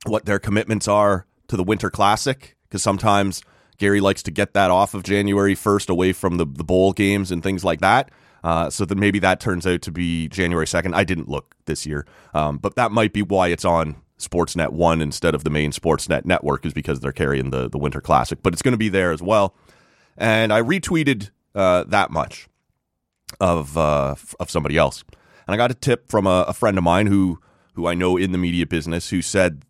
what 0.06 0.26
their 0.26 0.40
commitments 0.40 0.88
are 0.88 1.26
to 1.48 1.56
the 1.56 1.64
Winter 1.64 1.90
Classic 1.90 2.56
because 2.68 2.84
sometimes 2.84 3.42
Gary 3.78 4.02
likes 4.02 4.24
to 4.24 4.32
get 4.32 4.54
that 4.54 4.72
off 4.72 4.94
of 4.94 5.04
January 5.04 5.56
1st 5.56 5.90
away 5.90 6.14
from 6.14 6.38
the, 6.38 6.46
the 6.46 6.64
bowl 6.64 6.94
games 6.94 7.32
and 7.32 7.44
things 7.44 7.64
like 7.64 7.82
that. 7.82 8.12
Uh, 8.44 8.70
so 8.70 8.84
that 8.84 8.98
maybe 8.98 9.20
that 9.20 9.40
turns 9.40 9.66
out 9.66 9.82
to 9.82 9.92
be 9.92 10.28
January 10.28 10.66
2nd. 10.66 10.94
I 10.94 11.06
didn't 11.06 11.30
look 11.30 11.56
this 11.66 11.86
year, 11.86 12.06
um, 12.34 12.58
but 12.58 12.76
that 12.76 12.92
might 12.92 13.14
be 13.14 13.22
why 13.22 13.48
it's 13.48 13.64
on 13.64 13.96
Sportsnet 14.20 14.72
1 14.72 15.02
instead 15.02 15.34
of 15.34 15.46
the 15.46 15.50
main 15.50 15.72
Sportsnet 15.72 16.26
network, 16.26 16.66
is 16.66 16.74
because 16.74 17.00
they're 17.00 17.14
carrying 17.14 17.52
the, 17.52 17.70
the 17.70 17.78
Winter 17.78 18.02
Classic. 18.02 18.44
But 18.44 18.52
it's 18.52 18.62
going 18.62 18.74
to 18.74 18.78
be 18.78 18.90
there 18.90 19.14
as 19.14 19.22
well. 19.22 19.56
And 20.18 20.52
I 20.52 20.62
retweeted 20.62 21.30
uh, 21.56 21.86
that 21.86 22.12
much 22.12 22.50
of, 23.40 23.78
uh, 23.78 24.16
of 24.42 24.50
somebody 24.50 24.78
else. 24.78 25.06
And 25.48 25.54
I 25.54 25.58
got 25.58 25.72
a 25.72 25.76
tip 25.76 26.10
from 26.10 26.28
a, 26.28 26.46
a 26.48 26.54
friend 26.54 26.78
of 26.78 26.84
mine 26.84 27.08
who, 27.08 27.40
who 27.76 27.88
I 27.88 27.94
know 27.94 28.18
in 28.18 28.34
the 28.34 28.38
media 28.38 28.66
business 28.66 29.10
who 29.10 29.22
said 29.22 29.64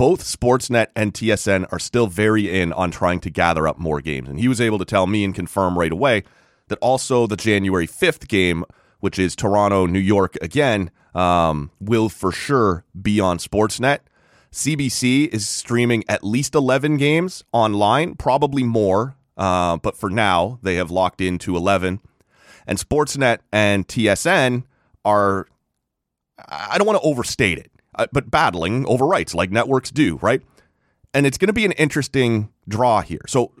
both 0.00 0.24
Sportsnet 0.24 0.86
and 0.96 1.12
TSN 1.12 1.70
are 1.70 1.78
still 1.78 2.06
very 2.06 2.50
in 2.50 2.72
on 2.72 2.90
trying 2.90 3.20
to 3.20 3.28
gather 3.28 3.68
up 3.68 3.78
more 3.78 4.00
games. 4.00 4.30
And 4.30 4.40
he 4.40 4.48
was 4.48 4.58
able 4.58 4.78
to 4.78 4.86
tell 4.86 5.06
me 5.06 5.24
and 5.24 5.34
confirm 5.34 5.78
right 5.78 5.92
away 5.92 6.24
that 6.68 6.78
also 6.78 7.26
the 7.26 7.36
January 7.36 7.86
5th 7.86 8.26
game, 8.26 8.64
which 9.00 9.18
is 9.18 9.36
Toronto, 9.36 9.84
New 9.84 9.98
York 9.98 10.38
again, 10.40 10.90
um, 11.14 11.70
will 11.80 12.08
for 12.08 12.32
sure 12.32 12.86
be 12.98 13.20
on 13.20 13.36
Sportsnet. 13.36 13.98
CBC 14.50 15.28
is 15.34 15.46
streaming 15.46 16.02
at 16.08 16.24
least 16.24 16.54
11 16.54 16.96
games 16.96 17.44
online, 17.52 18.14
probably 18.14 18.62
more, 18.62 19.16
uh, 19.36 19.76
but 19.76 19.98
for 19.98 20.08
now, 20.08 20.58
they 20.62 20.76
have 20.76 20.90
locked 20.90 21.20
into 21.20 21.58
11. 21.58 22.00
And 22.66 22.78
Sportsnet 22.78 23.40
and 23.52 23.86
TSN 23.86 24.64
are, 25.04 25.46
I 26.38 26.78
don't 26.78 26.86
want 26.86 27.02
to 27.02 27.06
overstate 27.06 27.58
it 27.58 27.70
but 28.12 28.30
battling 28.30 28.86
over 28.86 29.06
rights 29.06 29.34
like 29.34 29.50
networks 29.50 29.90
do, 29.90 30.18
right? 30.22 30.42
And 31.12 31.26
it's 31.26 31.38
going 31.38 31.48
to 31.48 31.52
be 31.52 31.64
an 31.64 31.72
interesting 31.72 32.50
draw 32.68 33.00
here. 33.00 33.22
So 33.26 33.52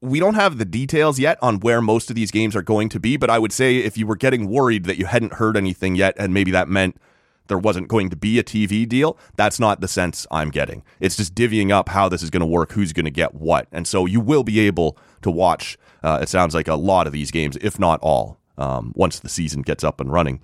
we 0.00 0.20
don't 0.20 0.34
have 0.34 0.58
the 0.58 0.64
details 0.64 1.18
yet 1.18 1.38
on 1.40 1.60
where 1.60 1.80
most 1.80 2.10
of 2.10 2.16
these 2.16 2.30
games 2.30 2.54
are 2.54 2.62
going 2.62 2.90
to 2.90 3.00
be, 3.00 3.16
but 3.16 3.30
I 3.30 3.38
would 3.38 3.52
say 3.52 3.78
if 3.78 3.96
you 3.96 4.06
were 4.06 4.16
getting 4.16 4.48
worried 4.48 4.84
that 4.84 4.98
you 4.98 5.06
hadn't 5.06 5.34
heard 5.34 5.56
anything 5.56 5.94
yet, 5.94 6.14
and 6.18 6.34
maybe 6.34 6.50
that 6.50 6.68
meant 6.68 6.98
there 7.46 7.58
wasn't 7.58 7.88
going 7.88 8.10
to 8.10 8.16
be 8.16 8.38
a 8.38 8.44
TV 8.44 8.86
deal, 8.86 9.18
that's 9.36 9.58
not 9.58 9.80
the 9.80 9.88
sense 9.88 10.26
I'm 10.30 10.50
getting. 10.50 10.82
It's 11.00 11.16
just 11.16 11.34
divvying 11.34 11.70
up 11.70 11.88
how 11.88 12.08
this 12.08 12.22
is 12.22 12.30
going 12.30 12.40
to 12.40 12.46
work, 12.46 12.72
who's 12.72 12.92
going 12.92 13.04
to 13.04 13.10
get 13.10 13.34
what. 13.34 13.66
And 13.72 13.86
so 13.86 14.06
you 14.06 14.20
will 14.20 14.44
be 14.44 14.60
able 14.60 14.98
to 15.22 15.30
watch, 15.30 15.78
uh, 16.02 16.18
it 16.22 16.28
sounds 16.28 16.54
like 16.54 16.68
a 16.68 16.74
lot 16.74 17.06
of 17.06 17.12
these 17.12 17.30
games, 17.30 17.56
if 17.60 17.78
not 17.78 18.00
all, 18.00 18.38
um, 18.58 18.92
once 18.94 19.20
the 19.20 19.28
season 19.28 19.62
gets 19.62 19.82
up 19.82 20.00
and 20.00 20.12
running. 20.12 20.40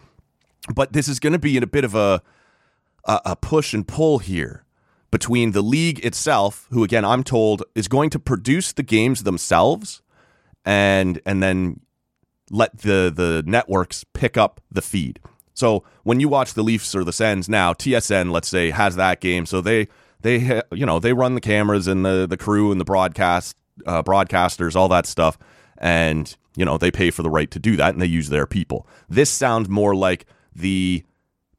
But 0.74 0.92
this 0.92 1.08
is 1.08 1.20
going 1.20 1.32
to 1.32 1.38
be 1.38 1.56
in 1.56 1.62
a 1.62 1.66
bit 1.66 1.84
of 1.84 1.94
a, 1.94 2.22
a 3.04 3.20
a 3.24 3.36
push 3.36 3.74
and 3.74 3.86
pull 3.86 4.18
here 4.18 4.64
between 5.10 5.52
the 5.52 5.62
league 5.62 6.04
itself, 6.04 6.66
who 6.70 6.84
again 6.84 7.04
I'm 7.04 7.24
told 7.24 7.62
is 7.74 7.88
going 7.88 8.10
to 8.10 8.18
produce 8.18 8.72
the 8.72 8.82
games 8.82 9.22
themselves, 9.22 10.02
and 10.64 11.20
and 11.26 11.42
then 11.42 11.80
let 12.50 12.78
the 12.78 13.12
the 13.14 13.42
networks 13.46 14.04
pick 14.12 14.36
up 14.36 14.60
the 14.70 14.82
feed. 14.82 15.20
So 15.54 15.84
when 16.04 16.20
you 16.20 16.28
watch 16.28 16.54
the 16.54 16.62
Leafs 16.62 16.94
or 16.94 17.04
the 17.04 17.12
Sens 17.12 17.48
now, 17.48 17.72
TSN 17.72 18.30
let's 18.30 18.48
say 18.48 18.70
has 18.70 18.96
that 18.96 19.20
game, 19.20 19.46
so 19.46 19.60
they 19.60 19.88
they 20.20 20.62
you 20.72 20.86
know 20.86 20.98
they 20.98 21.12
run 21.12 21.34
the 21.34 21.40
cameras 21.40 21.86
and 21.86 22.04
the 22.04 22.26
the 22.26 22.36
crew 22.36 22.72
and 22.72 22.80
the 22.80 22.84
broadcast 22.84 23.56
uh, 23.86 24.02
broadcasters, 24.02 24.76
all 24.76 24.88
that 24.88 25.06
stuff, 25.06 25.38
and 25.78 26.36
you 26.56 26.64
know 26.64 26.78
they 26.78 26.90
pay 26.90 27.10
for 27.10 27.22
the 27.22 27.30
right 27.30 27.50
to 27.50 27.58
do 27.58 27.76
that 27.76 27.92
and 27.92 28.02
they 28.02 28.06
use 28.06 28.28
their 28.28 28.46
people. 28.46 28.86
This 29.08 29.30
sounds 29.30 29.68
more 29.68 29.94
like 29.94 30.26
the 30.54 31.04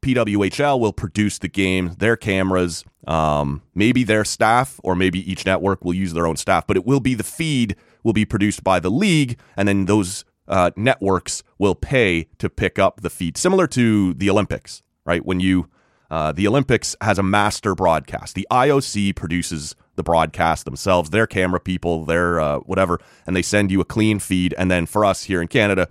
PWHL 0.02 0.78
will 0.78 0.92
produce 0.92 1.38
the 1.38 1.48
game, 1.48 1.94
their 1.98 2.16
cameras, 2.16 2.84
um, 3.06 3.62
maybe 3.74 4.04
their 4.04 4.24
staff, 4.24 4.80
or 4.82 4.94
maybe 4.94 5.30
each 5.30 5.46
network 5.46 5.84
will 5.84 5.94
use 5.94 6.12
their 6.12 6.26
own 6.26 6.36
staff, 6.36 6.66
but 6.66 6.76
it 6.76 6.84
will 6.84 7.00
be 7.00 7.14
the 7.14 7.24
feed 7.24 7.76
will 8.02 8.12
be 8.12 8.24
produced 8.24 8.64
by 8.64 8.80
the 8.80 8.90
league, 8.90 9.38
and 9.56 9.68
then 9.68 9.86
those 9.86 10.24
uh, 10.48 10.70
networks 10.76 11.42
will 11.58 11.74
pay 11.74 12.28
to 12.38 12.50
pick 12.50 12.78
up 12.78 13.00
the 13.00 13.10
feed, 13.10 13.36
similar 13.36 13.66
to 13.68 14.12
the 14.14 14.28
Olympics, 14.28 14.82
right? 15.04 15.24
When 15.24 15.40
you 15.40 15.68
uh, 16.10 16.30
the 16.30 16.46
Olympics 16.46 16.94
has 17.00 17.18
a 17.18 17.22
master 17.22 17.74
broadcast. 17.74 18.34
The 18.34 18.46
IOC 18.50 19.16
produces 19.16 19.74
the 19.96 20.02
broadcast 20.02 20.66
themselves, 20.66 21.08
their 21.08 21.26
camera 21.26 21.58
people, 21.58 22.04
their 22.04 22.38
uh, 22.38 22.58
whatever, 22.58 23.00
and 23.26 23.34
they 23.34 23.40
send 23.40 23.70
you 23.70 23.80
a 23.80 23.84
clean 23.86 24.18
feed. 24.18 24.54
And 24.58 24.70
then 24.70 24.84
for 24.84 25.06
us 25.06 25.24
here 25.24 25.40
in 25.40 25.48
Canada, 25.48 25.88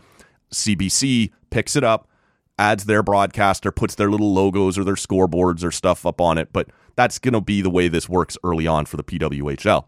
CBC 0.52 1.32
picks 1.50 1.76
it 1.76 1.84
up, 1.84 2.08
adds 2.62 2.86
their 2.86 3.02
broadcaster, 3.02 3.72
puts 3.72 3.96
their 3.96 4.12
little 4.12 4.32
logos 4.32 4.78
or 4.78 4.84
their 4.84 4.94
scoreboards 4.94 5.64
or 5.64 5.72
stuff 5.72 6.06
up 6.06 6.22
on 6.22 6.38
it. 6.38 6.54
But 6.54 6.70
that's 6.96 7.18
going 7.18 7.34
to 7.34 7.42
be 7.42 7.64
the 7.64 7.72
way 7.72 7.88
this 7.88 8.08
works 8.08 8.38
early 8.44 8.68
on 8.68 8.86
for 8.86 8.98
the 8.98 9.04
PWHL. 9.04 9.86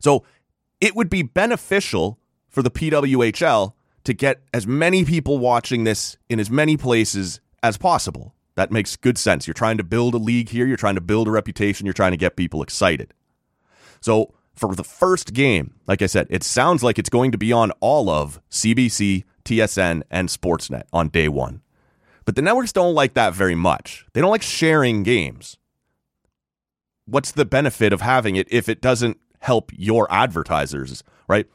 So 0.00 0.24
it 0.80 0.96
would 0.96 1.08
be 1.08 1.22
beneficial 1.22 2.18
for 2.48 2.62
the 2.62 2.70
PWHL 2.70 3.74
to 4.02 4.12
get 4.12 4.42
as 4.52 4.66
many 4.66 5.04
people 5.04 5.38
watching 5.38 5.84
this 5.84 6.16
in 6.28 6.40
as 6.40 6.50
many 6.50 6.76
places 6.76 7.40
as 7.62 7.76
possible. 7.76 8.34
That 8.56 8.72
makes 8.72 8.96
good 8.96 9.16
sense. 9.16 9.46
You're 9.46 9.54
trying 9.54 9.78
to 9.78 9.84
build 9.84 10.14
a 10.14 10.18
league 10.18 10.48
here, 10.48 10.66
you're 10.66 10.76
trying 10.76 10.96
to 10.96 11.00
build 11.00 11.28
a 11.28 11.30
reputation, 11.30 11.86
you're 11.86 11.92
trying 11.92 12.10
to 12.10 12.16
get 12.16 12.34
people 12.34 12.60
excited. 12.60 13.14
So, 14.00 14.34
for 14.56 14.74
the 14.74 14.82
first 14.82 15.32
game, 15.32 15.74
like 15.86 16.02
I 16.02 16.06
said, 16.06 16.26
it 16.30 16.42
sounds 16.42 16.82
like 16.82 16.98
it's 16.98 17.08
going 17.08 17.30
to 17.30 17.38
be 17.38 17.52
on 17.52 17.70
all 17.78 18.10
of 18.10 18.40
CBC, 18.50 19.22
TSN, 19.44 20.02
and 20.10 20.28
Sportsnet 20.28 20.82
on 20.92 21.10
day 21.10 21.28
one. 21.28 21.62
But 22.28 22.36
the 22.36 22.42
networks 22.42 22.72
don't 22.72 22.92
like 22.92 23.14
that 23.14 23.32
very 23.32 23.54
much. 23.54 24.04
They 24.12 24.20
don't 24.20 24.30
like 24.30 24.42
sharing 24.42 25.02
games. 25.02 25.56
What's 27.06 27.32
the 27.32 27.46
benefit 27.46 27.90
of 27.90 28.02
having 28.02 28.36
it 28.36 28.46
if 28.50 28.68
it 28.68 28.82
doesn't 28.82 29.16
help 29.38 29.72
your 29.74 30.06
advertisers, 30.12 31.02
right? 31.26 31.46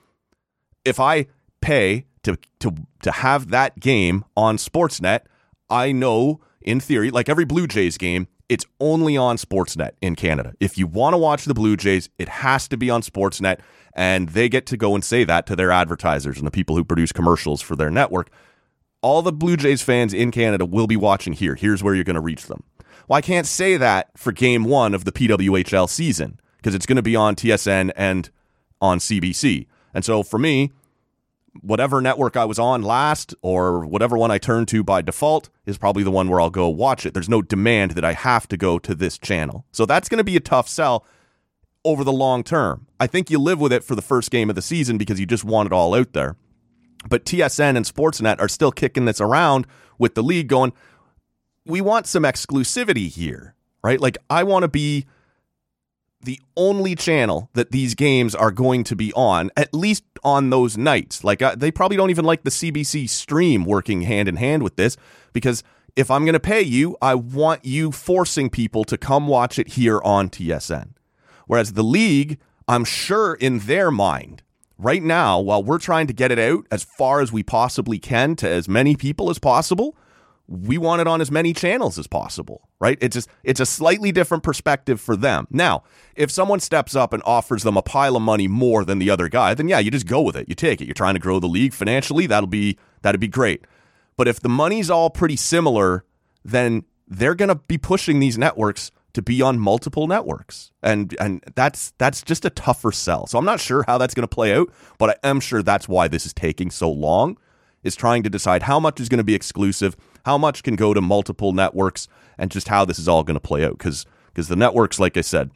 If 0.84 1.00
I 1.00 1.28
pay 1.62 2.08
to 2.24 2.40
to 2.62 2.74
to 3.04 3.12
have 3.12 3.52
that 3.52 3.80
game 3.80 4.26
on 4.36 4.58
Sportsnet, 4.58 5.26
I 5.70 5.92
know 5.92 6.42
in 6.60 6.80
theory, 6.80 7.12
like 7.12 7.30
every 7.30 7.46
Blue 7.46 7.68
Jays 7.68 8.00
game, 8.00 8.28
it's 8.50 8.66
only 8.80 9.16
on 9.16 9.38
Sportsnet 9.38 9.92
in 10.02 10.16
Canada. 10.16 10.54
If 10.60 10.80
you 10.80 10.88
want 10.88 11.14
to 11.14 11.20
watch 11.20 11.46
the 11.46 11.54
Blue 11.54 11.78
Jays, 11.78 12.10
it 12.18 12.30
has 12.30 12.68
to 12.70 12.78
be 12.78 12.90
on 12.90 13.04
Sportsnet, 13.04 13.60
and 13.94 14.30
they 14.30 14.50
get 14.50 14.66
to 14.66 14.78
go 14.78 14.96
and 14.96 15.04
say 15.04 15.24
that 15.24 15.46
to 15.46 15.56
their 15.56 15.70
advertisers 15.70 16.40
and 16.40 16.48
the 16.48 16.52
people 16.52 16.76
who 16.76 16.84
produce 16.84 17.12
commercials 17.12 17.62
for 17.62 17.76
their 17.76 17.92
network. 17.92 18.32
All 19.04 19.22
the 19.22 19.34
Blue 19.34 19.58
Jays 19.58 19.82
fans 19.82 20.14
in 20.14 20.32
Canada 20.32 20.66
will 20.66 20.88
be 20.88 20.96
watching 20.96 21.34
here. 21.34 21.56
Here's 21.56 21.84
where 21.84 21.94
you're 21.94 22.06
going 22.06 22.16
to 22.16 22.22
reach 22.22 22.48
them. 22.48 22.64
Well, 23.08 23.18
I 23.18 23.22
can't 23.22 23.46
say 23.46 23.76
that 23.78 24.18
for 24.18 24.32
game 24.32 24.64
one 24.64 24.94
of 24.94 25.04
the 25.04 25.12
PWHL 25.12 25.90
season 25.90 26.40
because 26.58 26.74
it's 26.74 26.86
going 26.86 26.96
to 26.96 27.02
be 27.02 27.16
on 27.16 27.36
TSN 27.36 27.92
and 27.98 28.30
on 28.82 29.00
CBC. 29.00 29.68
And 29.94 30.06
so 30.06 30.24
for 30.24 30.40
me, 30.40 30.72
whatever 31.62 32.02
network 32.02 32.38
I 32.38 32.46
was 32.46 32.58
on 32.58 32.82
last 32.82 33.36
or 33.42 33.86
whatever 33.86 34.18
one 34.18 34.32
I 34.32 34.38
turn 34.38 34.66
to 34.68 34.84
by 34.84 35.02
default 35.02 35.50
is 35.66 35.78
probably 35.78 36.04
the 36.04 36.12
one 36.12 36.30
where 36.30 36.40
I'll 36.40 36.50
go 36.50 36.70
watch 36.70 37.06
it. 37.06 37.14
There's 37.14 37.30
no 37.30 37.42
demand 37.42 37.92
that 37.92 38.06
I 38.06 38.14
have 38.14 38.48
to 38.48 38.58
go 38.58 38.80
to 38.80 38.96
this 38.96 39.18
channel. 39.18 39.66
So 39.74 39.86
that's 39.86 40.08
going 40.08 40.20
to 40.20 40.24
be 40.24 40.38
a 40.38 40.42
tough 40.42 40.70
sell 40.70 41.06
over 41.86 42.06
the 42.06 42.14
long 42.14 42.44
term. 42.44 42.88
I 43.00 43.08
think 43.08 43.30
you 43.30 43.38
live 43.38 43.60
with 43.60 43.74
it 43.74 43.84
for 43.84 43.96
the 43.96 44.02
first 44.02 44.32
game 44.32 44.50
of 44.50 44.56
the 44.56 44.62
season 44.62 44.98
because 44.98 45.20
you 45.20 45.26
just 45.26 45.44
want 45.44 45.68
it 45.68 45.74
all 45.74 45.94
out 45.94 46.14
there. 46.14 46.38
But 47.10 47.26
TSN 47.26 47.76
and 47.76 47.86
Sportsnet 47.86 48.40
are 48.40 48.48
still 48.48 48.72
kicking 48.72 49.06
this 49.06 49.22
around 49.22 49.68
with 49.98 50.16
the 50.16 50.24
league 50.24 50.48
going, 50.48 50.74
we 51.66 51.82
want 51.82 52.08
some 52.08 52.24
exclusivity 52.24 53.10
here, 53.10 53.56
right? 53.84 54.00
Like, 54.00 54.18
I 54.30 54.44
want 54.44 54.64
to 54.64 54.68
be 54.68 55.06
the 56.24 56.40
only 56.56 56.96
channel 56.96 57.50
that 57.54 57.72
these 57.72 57.96
games 57.96 58.34
are 58.34 58.52
going 58.52 58.84
to 58.86 58.96
be 58.96 59.14
on, 59.14 59.52
at 59.58 59.74
least 59.74 60.04
on 60.24 60.50
those 60.50 60.78
nights. 60.78 61.24
Like 61.24 61.42
uh, 61.42 61.56
they 61.56 61.72
probably 61.72 61.98
don't 61.98 62.10
even 62.10 62.26
like 62.26 62.44
the 62.44 62.50
CBC 62.50 63.10
stream 63.10 63.66
working 63.66 64.04
hand 64.04 64.28
in 64.30 64.38
hand 64.38 64.64
with 64.64 64.76
this 64.76 64.98
because 65.34 65.64
if 65.96 66.10
I'm 66.10 66.24
going 66.24 66.34
to 66.34 66.40
pay 66.40 66.62
you, 66.62 66.98
I 67.02 67.16
want 67.16 67.66
you 67.66 67.92
forcing 67.92 68.50
people 68.50 68.84
to 68.86 68.98
come 68.98 69.28
watch 69.28 69.60
it 69.60 69.70
here 69.70 70.02
on 70.04 70.30
TSN. 70.30 70.94
Whereas 71.46 71.74
the 71.74 71.84
league, 71.84 72.40
I'm 72.68 72.86
sure 72.86 73.36
in 73.36 73.60
their 73.60 73.92
mind, 73.92 74.42
right 74.84 75.02
now, 75.02 75.40
while 75.40 75.64
we're 75.64 75.80
trying 75.80 76.08
to 76.08 76.14
get 76.14 76.32
it 76.32 76.40
out 76.40 76.66
as 76.72 76.84
far 76.84 77.22
as 77.22 77.32
we 77.32 77.44
possibly 77.44 78.00
can 78.00 78.36
to 78.38 78.50
as 78.50 78.68
many 78.68 78.96
people 78.96 79.30
as 79.30 79.40
possible, 79.40 79.96
we 80.48 80.78
want 80.78 81.02
it 81.02 81.08
on 81.08 81.22
as 81.22 81.32
many 81.32 81.54
channels 81.54 81.98
as 81.98 82.06
possible, 82.06 82.68
right? 82.80 82.98
It's 83.02 83.14
just 83.14 83.30
it's 83.44 83.60
a 83.60 83.66
slightly 83.66 84.12
different 84.12 84.44
perspective 84.44 85.00
for 85.00 85.16
them. 85.16 85.48
Now, 85.50 85.84
if 86.16 86.30
someone 86.30 86.60
steps 86.60 86.96
up 86.96 87.14
and 87.14 87.24
offers 87.26 87.64
them 87.64 87.78
a 87.78 87.82
pile 87.82 88.16
of 88.16 88.22
money 88.22 88.48
more 88.48 88.84
than 88.84 89.00
the 89.00 89.10
other 89.10 89.30
guy, 89.30 89.54
then 89.54 89.68
yeah, 89.68 89.80
you 89.80 89.90
just 89.90 90.08
go 90.08 90.22
with 90.22 90.36
it. 90.36 90.50
You 90.50 90.56
take 90.56 90.82
it. 90.82 90.86
You're 90.86 90.94
trying 90.94 91.16
to 91.16 91.20
grow 91.20 91.40
the 91.40 91.48
league 91.48 91.74
financially, 91.74 92.28
that'll 92.28 92.48
be 92.48 92.78
that'd 93.02 93.22
be 93.22 93.28
great. 93.28 93.66
But 94.18 94.28
if 94.28 94.42
the 94.42 94.50
money's 94.50 94.90
all 94.90 95.10
pretty 95.10 95.38
similar, 95.38 96.04
then 96.44 96.84
they're 97.08 97.36
going 97.36 97.50
to 97.50 97.56
be 97.56 97.78
pushing 97.78 98.20
these 98.20 98.38
networks 98.38 98.92
to 99.14 99.22
be 99.22 99.42
on 99.42 99.60
multiple 99.60 100.08
networks. 100.08 100.72
And 100.82 101.16
and 101.20 101.44
that's 101.56 101.94
that's 101.98 102.22
just 102.22 102.46
a 102.46 102.50
tougher 102.50 102.92
sell. 102.92 103.28
So 103.28 103.38
I'm 103.38 103.46
not 103.46 103.60
sure 103.60 103.84
how 103.88 103.98
that's 103.98 104.14
going 104.14 104.28
to 104.28 104.36
play 104.36 104.54
out, 104.54 104.72
but 104.98 105.10
I 105.10 105.28
am 105.28 105.40
sure 105.40 105.62
that's 105.62 105.88
why 105.88 106.08
this 106.08 106.26
is 106.26 106.34
taking 106.34 106.70
so 106.70 106.92
long 106.92 107.38
is 107.84 107.96
trying 107.96 108.24
to 108.24 108.30
decide 108.30 108.64
how 108.64 108.80
much 108.80 109.00
is 109.00 109.10
going 109.10 109.18
to 109.18 109.24
be 109.24 109.36
exclusive, 109.36 109.96
how 110.26 110.38
much 110.38 110.64
can 110.64 110.76
go 110.76 110.94
to 110.94 111.02
multiple 111.02 111.52
networks, 111.52 112.08
and 112.38 112.50
just 112.50 112.70
how 112.70 112.86
this 112.86 112.98
is 112.98 113.08
all 113.08 113.24
going 113.24 113.36
to 113.36 113.42
play 113.42 113.64
out. 113.64 113.78
Because 113.78 114.06
because 114.28 114.48
the 114.48 114.56
networks, 114.56 115.00
like 115.00 115.16
I 115.18 115.22
said, 115.22 115.52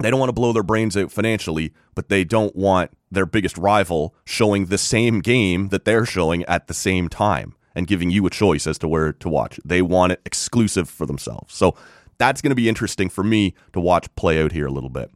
they 0.00 0.10
don't 0.10 0.20
want 0.20 0.30
to 0.30 0.34
blow 0.34 0.52
their 0.52 0.62
brains 0.62 0.96
out 0.96 1.12
financially, 1.12 1.72
but 1.94 2.08
they 2.08 2.24
don't 2.24 2.54
want 2.56 2.90
their 3.10 3.26
biggest 3.26 3.56
rival 3.58 4.14
showing 4.24 4.66
the 4.66 4.78
same 4.78 5.20
game 5.20 5.68
that 5.68 5.84
they're 5.84 6.06
showing 6.06 6.44
at 6.44 6.66
the 6.66 6.74
same 6.74 7.08
time 7.08 7.54
and 7.74 7.86
giving 7.86 8.10
you 8.10 8.26
a 8.26 8.30
choice 8.30 8.66
as 8.66 8.78
to 8.78 8.88
where 8.88 9.12
to 9.12 9.28
watch. 9.28 9.60
They 9.64 9.82
want 9.82 10.12
it 10.12 10.20
exclusive 10.24 10.88
for 10.88 11.06
themselves. 11.06 11.54
So 11.54 11.76
that's 12.18 12.42
going 12.42 12.50
to 12.50 12.56
be 12.56 12.68
interesting 12.68 13.08
for 13.08 13.24
me 13.24 13.54
to 13.72 13.80
watch 13.80 14.12
play 14.16 14.42
out 14.42 14.52
here 14.52 14.66
a 14.66 14.72
little 14.72 14.90
bit. 14.90 15.10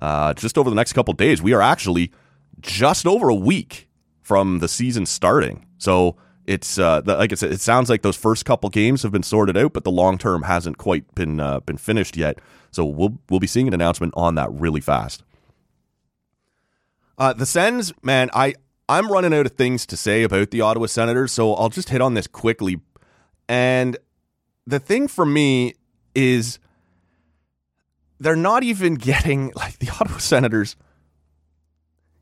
Uh, 0.00 0.34
just 0.34 0.58
over 0.58 0.70
the 0.70 0.76
next 0.76 0.92
couple 0.92 1.14
days, 1.14 1.42
we 1.42 1.52
are 1.52 1.62
actually 1.62 2.12
just 2.60 3.06
over 3.06 3.28
a 3.28 3.34
week 3.34 3.88
from 4.22 4.60
the 4.60 4.68
season 4.68 5.06
starting. 5.06 5.66
So 5.78 6.16
it's 6.46 6.78
uh, 6.78 7.02
like 7.04 7.32
I 7.32 7.34
said, 7.34 7.52
it 7.52 7.60
sounds 7.60 7.88
like 7.88 8.02
those 8.02 8.16
first 8.16 8.44
couple 8.44 8.68
games 8.70 9.02
have 9.02 9.12
been 9.12 9.22
sorted 9.22 9.56
out, 9.56 9.72
but 9.72 9.84
the 9.84 9.90
long 9.90 10.18
term 10.18 10.42
hasn't 10.42 10.78
quite 10.78 11.14
been 11.14 11.40
uh, 11.40 11.60
been 11.60 11.78
finished 11.78 12.16
yet. 12.16 12.38
So 12.70 12.84
we'll 12.84 13.18
we'll 13.30 13.40
be 13.40 13.46
seeing 13.46 13.68
an 13.68 13.74
announcement 13.74 14.14
on 14.16 14.34
that 14.34 14.50
really 14.52 14.80
fast. 14.80 15.22
Uh, 17.16 17.32
the 17.32 17.46
Sens, 17.46 17.92
man, 18.02 18.28
I 18.34 18.54
I'm 18.88 19.10
running 19.10 19.32
out 19.32 19.46
of 19.46 19.52
things 19.52 19.86
to 19.86 19.96
say 19.96 20.22
about 20.22 20.50
the 20.50 20.60
Ottawa 20.60 20.86
Senators, 20.86 21.32
so 21.32 21.54
I'll 21.54 21.70
just 21.70 21.88
hit 21.88 22.00
on 22.00 22.14
this 22.14 22.26
quickly. 22.26 22.80
And 23.48 23.96
the 24.66 24.78
thing 24.78 25.08
for 25.08 25.24
me 25.24 25.74
is 26.14 26.58
they're 28.18 28.36
not 28.36 28.62
even 28.62 28.94
getting 29.10 29.52
like 29.54 29.78
the 29.78 29.90
Ottawa 29.90 30.18
Senators. 30.18 30.76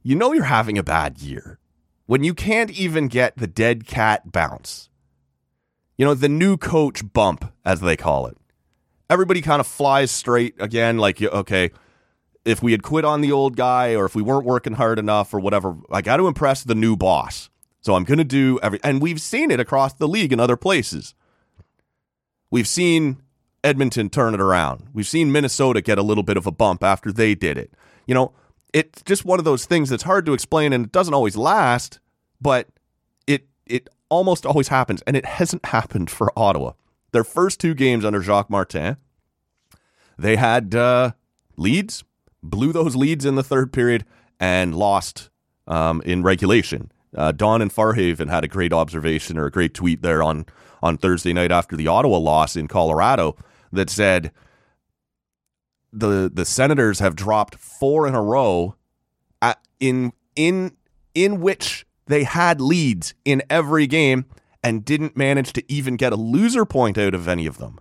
You 0.03 0.17
know 0.17 0.33
you're 0.33 0.45
having 0.45 0.79
a 0.79 0.83
bad 0.83 1.21
year 1.21 1.59
when 2.07 2.25
you 2.25 2.35
can't 2.35 2.71
even 2.71 3.09
get 3.09 3.37
the 3.39 3.47
dead 3.47 3.87
cat 3.87 4.33
bounce, 4.33 4.91
you 5.97 6.05
know, 6.05 6.13
the 6.13 6.29
new 6.29 6.59
coach 6.59 7.11
bump, 7.13 7.51
as 7.65 7.81
they 7.81 7.97
call 7.97 8.27
it, 8.27 8.37
everybody 9.09 9.41
kind 9.41 9.61
of 9.61 9.67
flies 9.67 10.11
straight 10.11 10.55
again, 10.59 10.99
like, 10.99 11.23
okay, 11.23 11.71
if 12.45 12.63
we 12.63 12.73
had 12.73 12.83
quit 12.83 13.07
on 13.07 13.21
the 13.21 13.33
old 13.33 13.57
guy 13.57 13.95
or 13.95 14.05
if 14.05 14.15
we 14.15 14.21
weren't 14.21 14.45
working 14.45 14.75
hard 14.75 14.99
enough 14.99 15.33
or 15.33 15.41
whatever, 15.41 15.77
I 15.91 16.03
got 16.03 16.19
to 16.19 16.27
impress 16.27 16.65
the 16.65 16.75
new 16.75 16.97
boss. 16.97 17.49
So 17.81 17.95
I'm 17.95 18.05
going 18.05 18.19
to 18.19 18.25
do 18.25 18.59
every, 18.63 18.79
and 18.85 19.01
we've 19.01 19.21
seen 19.21 19.51
it 19.51 19.59
across 19.59 19.95
the 19.95 20.07
league 20.07 20.35
in 20.35 20.41
other 20.41 20.59
places. 20.59 21.15
We've 22.51 22.69
seen 22.69 23.22
Edmonton 23.65 24.11
turn 24.11 24.35
it 24.35 24.41
around. 24.41 24.89
We've 24.93 25.07
seen 25.07 25.33
Minnesota 25.33 25.81
get 25.81 25.99
a 25.99 26.03
little 26.03 26.23
bit 26.25 26.37
of 26.37 26.47
a 26.47 26.53
bump 26.53 26.83
after 26.83 27.13
they 27.13 27.35
did 27.35 27.57
it. 27.57 27.73
You 28.07 28.15
know, 28.15 28.33
it's 28.73 29.03
just 29.03 29.25
one 29.25 29.39
of 29.39 29.45
those 29.45 29.67
things 29.67 29.89
that's 29.89 30.03
hard 30.03 30.27
to 30.27 30.33
explain 30.33 30.73
and 30.73 30.87
it 30.87 30.93
doesn't 30.93 31.15
always 31.15 31.37
last, 31.37 32.01
but 32.41 32.69
it 33.27 33.47
it 33.67 33.89
almost 34.09 34.45
always 34.45 34.69
happens, 34.69 35.03
and 35.03 35.17
it 35.17 35.25
hasn't 35.25 35.65
happened 35.77 36.11
for 36.11 36.37
Ottawa. 36.37 36.73
Their 37.13 37.25
first 37.25 37.61
two 37.61 37.75
games 37.75 38.05
under 38.05 38.23
Jacques 38.23 38.51
Martin, 38.51 38.97
they 40.19 40.37
had 40.37 40.75
uh, 40.75 41.13
leads, 41.57 42.05
blew 42.43 42.73
those 42.73 42.97
leads 42.97 43.25
in 43.25 43.35
the 43.35 43.43
third 43.43 43.73
period, 43.73 44.05
and 44.41 44.75
lost 44.75 45.31
um, 45.67 46.03
in 46.03 46.23
regulation. 46.23 46.91
Uh, 47.15 47.33
Don 47.33 47.61
and 47.61 47.73
Farhaven 47.73 48.31
had 48.31 48.45
a 48.45 48.49
great 48.49 48.73
observation 48.73 49.37
or 49.37 49.47
a 49.47 49.51
great 49.51 49.75
tweet 49.75 50.03
there 50.03 50.23
on 50.23 50.47
on 50.83 50.97
Thursday 50.97 51.33
night 51.33 51.53
after 51.53 51.77
the 51.77 51.87
Ottawa 51.87 52.17
loss 52.19 52.57
in 52.57 52.67
Colorado 52.67 53.37
that 53.73 53.91
said 53.91 54.33
the 55.93 56.31
the 56.33 56.45
Senators 56.45 56.99
have 57.01 57.17
dropped 57.17 57.57
four 57.57 58.07
in 58.07 58.15
a 58.15 58.23
row 58.23 58.77
at, 59.41 59.59
in 59.81 60.13
in 60.35 60.77
in 61.15 61.41
which 61.41 61.87
they 62.07 62.25
had 62.25 62.61
leads 62.61 63.15
in 63.25 63.43
every 63.51 63.87
game 63.87 64.25
and 64.63 64.85
didn't 64.85 65.17
manage 65.17 65.53
to 65.53 65.73
even 65.73 65.97
get 65.97 66.13
a 66.13 66.17
loser 66.17 66.65
point 66.65 66.97
out 66.97 67.15
of 67.15 67.29
any 67.29 67.47
of 67.47 67.59
them. 67.59 67.79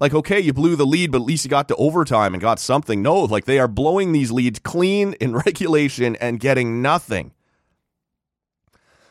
Like, 0.00 0.12
okay, 0.12 0.40
you 0.40 0.52
blew 0.52 0.76
the 0.76 0.86
lead, 0.86 1.12
but 1.12 1.18
at 1.20 1.26
least 1.26 1.44
you 1.44 1.48
got 1.48 1.68
to 1.68 1.76
overtime 1.76 2.34
and 2.34 2.40
got 2.40 2.58
something. 2.58 3.00
No, 3.00 3.20
like 3.20 3.44
they 3.44 3.58
are 3.58 3.68
blowing 3.68 4.12
these 4.12 4.32
leads 4.32 4.58
clean 4.58 5.14
in 5.14 5.34
regulation 5.46 6.16
and 6.16 6.40
getting 6.40 6.82
nothing. 6.82 7.32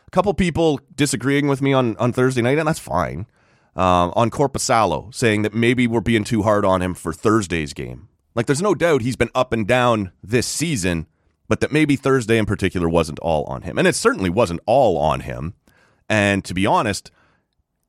A 0.07 0.11
couple 0.11 0.33
people 0.33 0.79
disagreeing 0.93 1.47
with 1.47 1.61
me 1.61 1.73
on, 1.73 1.95
on 1.97 2.13
Thursday 2.13 2.41
night, 2.41 2.59
and 2.59 2.67
that's 2.67 2.79
fine. 2.79 3.25
Um, 3.75 4.13
on 4.15 4.29
Korpisalo, 4.29 5.13
saying 5.13 5.41
that 5.41 5.55
maybe 5.55 5.87
we're 5.87 5.99
being 5.99 6.23
too 6.23 6.43
hard 6.43 6.63
on 6.63 6.81
him 6.81 6.93
for 6.93 7.11
Thursday's 7.11 7.73
game. 7.73 8.07
Like, 8.35 8.45
there's 8.45 8.61
no 8.61 8.75
doubt 8.75 9.01
he's 9.01 9.15
been 9.15 9.31
up 9.33 9.51
and 9.51 9.67
down 9.67 10.11
this 10.23 10.45
season, 10.45 11.07
but 11.47 11.59
that 11.59 11.71
maybe 11.71 11.95
Thursday 11.95 12.37
in 12.37 12.45
particular 12.45 12.87
wasn't 12.87 13.17
all 13.19 13.45
on 13.45 13.63
him. 13.63 13.79
And 13.79 13.87
it 13.87 13.95
certainly 13.95 14.29
wasn't 14.29 14.59
all 14.67 14.97
on 14.97 15.21
him. 15.21 15.55
And 16.07 16.45
to 16.45 16.53
be 16.53 16.67
honest, 16.67 17.09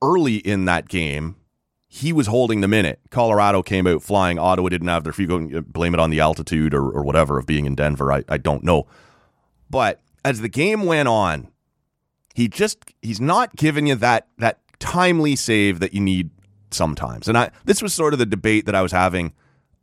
early 0.01 0.37
in 0.37 0.65
that 0.65 0.87
game, 0.87 1.35
he 1.87 2.11
was 2.11 2.27
holding 2.27 2.61
the 2.61 2.67
minute. 2.67 2.99
Colorado 3.09 3.61
came 3.61 3.87
out 3.87 4.01
flying. 4.01 4.37
Ottawa 4.37 4.69
didn't 4.69 4.87
have 4.87 5.03
their 5.03 5.13
few. 5.13 5.27
Go 5.27 5.61
blame 5.61 5.93
it 5.93 5.99
on 5.99 6.09
the 6.09 6.19
altitude 6.19 6.73
or, 6.73 6.89
or 6.89 7.03
whatever 7.03 7.39
of 7.39 7.45
being 7.45 7.65
in 7.65 7.75
Denver. 7.75 8.11
I, 8.11 8.23
I 8.27 8.37
don't 8.37 8.63
know. 8.63 8.87
But 9.69 10.01
as 10.23 10.41
the 10.41 10.49
game 10.49 10.85
went 10.85 11.07
on, 11.07 11.49
he 12.33 12.49
just 12.49 12.79
he's 13.01 13.21
not 13.21 13.55
giving 13.55 13.87
you 13.87 13.95
that 13.95 14.27
that 14.39 14.59
timely 14.79 15.35
save 15.35 15.79
that 15.79 15.93
you 15.93 16.01
need 16.01 16.29
sometimes. 16.71 17.27
And 17.27 17.37
I 17.37 17.51
this 17.65 17.81
was 17.81 17.93
sort 17.93 18.13
of 18.13 18.19
the 18.19 18.25
debate 18.25 18.65
that 18.65 18.75
I 18.75 18.81
was 18.81 18.91
having 18.91 19.33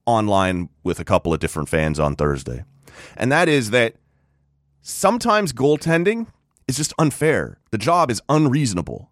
online 0.06 0.68
with 0.82 1.00
a 1.00 1.04
couple 1.04 1.32
of 1.32 1.40
different 1.40 1.68
fans 1.68 1.98
on 1.98 2.16
Thursday. 2.16 2.64
And 3.16 3.30
that 3.32 3.48
is 3.48 3.70
that 3.70 3.96
sometimes 4.80 5.52
goaltending 5.52 6.26
is 6.68 6.76
just 6.76 6.92
unfair. 6.98 7.58
The 7.70 7.78
job 7.78 8.10
is 8.10 8.20
unreasonable. 8.28 9.10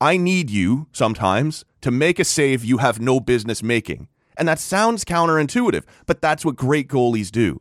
I 0.00 0.16
need 0.16 0.50
you 0.50 0.88
sometimes 0.92 1.64
to 1.80 1.90
make 1.90 2.18
a 2.18 2.24
save 2.24 2.64
you 2.64 2.78
have 2.78 3.00
no 3.00 3.20
business 3.20 3.62
making. 3.62 4.08
And 4.36 4.48
that 4.48 4.58
sounds 4.58 5.04
counterintuitive, 5.04 5.84
but 6.06 6.20
that's 6.20 6.44
what 6.44 6.56
great 6.56 6.88
goalies 6.88 7.30
do. 7.30 7.60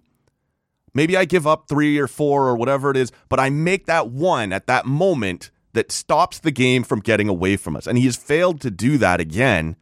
Maybe 0.94 1.16
I 1.16 1.26
give 1.26 1.48
up 1.48 1.68
three 1.70 1.98
or 1.98 2.08
four 2.08 2.48
or 2.48 2.56
whatever 2.56 2.90
it 2.92 2.98
is, 2.98 3.12
but 3.30 3.40
I 3.40 3.50
make 3.50 3.86
that 3.86 4.10
one 4.10 4.52
at 4.52 4.68
that 4.68 4.86
moment 4.86 5.51
that 5.74 5.92
stops 5.92 6.40
the 6.40 6.52
game 6.52 6.84
from 6.84 7.00
getting 7.00 7.30
away 7.30 7.56
from 7.58 7.76
us. 7.76 7.88
And 7.88 7.98
he 7.98 8.06
has 8.06 8.16
failed 8.16 8.62
to 8.62 8.72
do 8.72 8.98
that 8.98 9.20
again. 9.20 9.76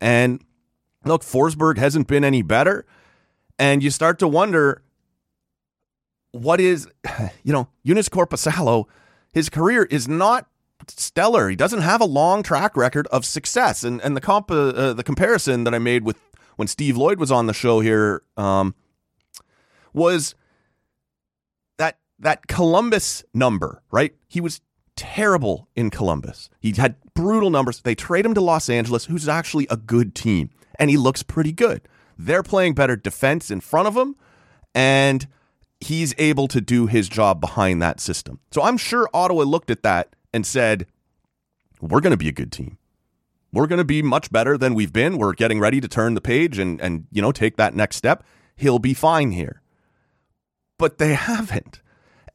And 0.00 0.44
look, 1.04 1.22
Forsberg 1.22 1.78
hasn't 1.78 2.06
been 2.06 2.24
any 2.24 2.42
better. 2.42 2.86
And 3.58 3.82
you 3.82 3.90
start 3.90 4.18
to 4.20 4.28
wonder 4.28 4.82
what 6.32 6.60
is, 6.60 6.88
you 7.42 7.52
know, 7.52 7.68
Joonas 7.86 8.08
Korpisalo, 8.08 8.86
his 9.32 9.48
career 9.48 9.84
is 9.84 10.08
not 10.08 10.48
stellar. 10.88 11.48
He 11.48 11.56
doesn't 11.56 11.82
have 11.82 12.00
a 12.00 12.06
long 12.06 12.42
track 12.42 12.76
record 12.76 13.06
of 13.08 13.24
success. 13.24 13.84
And 13.84 14.00
and 14.02 14.16
the 14.16 14.20
comp 14.20 14.50
uh, 14.50 14.68
uh, 14.68 14.92
the 14.92 15.04
comparison 15.04 15.64
that 15.64 15.74
I 15.74 15.78
made 15.78 16.04
with 16.04 16.18
when 16.56 16.68
Steve 16.68 16.96
Lloyd 16.96 17.18
was 17.18 17.30
on 17.30 17.46
the 17.46 17.54
show 17.54 17.80
here 17.80 18.22
um, 18.36 18.74
was 19.92 20.34
that 21.78 21.98
that 22.18 22.46
Columbus 22.46 23.24
number, 23.32 23.82
right? 23.90 24.14
He 24.28 24.40
was 24.40 24.60
terrible 24.96 25.68
in 25.74 25.90
Columbus. 25.90 26.50
He 26.60 26.72
had 26.72 26.96
brutal 27.14 27.50
numbers. 27.50 27.80
They 27.80 27.94
trade 27.94 28.24
him 28.26 28.34
to 28.34 28.40
Los 28.40 28.68
Angeles, 28.68 29.06
who's 29.06 29.28
actually 29.28 29.66
a 29.70 29.76
good 29.76 30.14
team, 30.14 30.50
and 30.78 30.90
he 30.90 30.96
looks 30.96 31.22
pretty 31.22 31.52
good. 31.52 31.82
They're 32.18 32.42
playing 32.42 32.74
better 32.74 32.96
defense 32.96 33.50
in 33.50 33.60
front 33.60 33.88
of 33.88 33.96
him, 33.96 34.16
and 34.74 35.26
he's 35.80 36.14
able 36.18 36.48
to 36.48 36.60
do 36.60 36.86
his 36.86 37.08
job 37.08 37.40
behind 37.40 37.82
that 37.82 38.00
system. 38.00 38.38
So 38.50 38.62
I'm 38.62 38.76
sure 38.76 39.08
Ottawa 39.12 39.42
looked 39.42 39.70
at 39.70 39.82
that 39.82 40.14
and 40.32 40.46
said, 40.46 40.86
We're 41.80 42.00
going 42.00 42.12
to 42.12 42.16
be 42.16 42.28
a 42.28 42.32
good 42.32 42.52
team. 42.52 42.78
We're 43.52 43.66
going 43.66 43.78
to 43.78 43.84
be 43.84 44.02
much 44.02 44.32
better 44.32 44.56
than 44.56 44.74
we've 44.74 44.92
been. 44.92 45.18
We're 45.18 45.34
getting 45.34 45.60
ready 45.60 45.80
to 45.80 45.88
turn 45.88 46.14
the 46.14 46.22
page 46.22 46.58
and, 46.58 46.80
and, 46.80 47.06
you 47.10 47.20
know, 47.20 47.32
take 47.32 47.56
that 47.56 47.74
next 47.74 47.96
step. 47.96 48.24
He'll 48.56 48.78
be 48.78 48.94
fine 48.94 49.32
here. 49.32 49.60
But 50.78 50.98
they 50.98 51.14
haven't. 51.14 51.82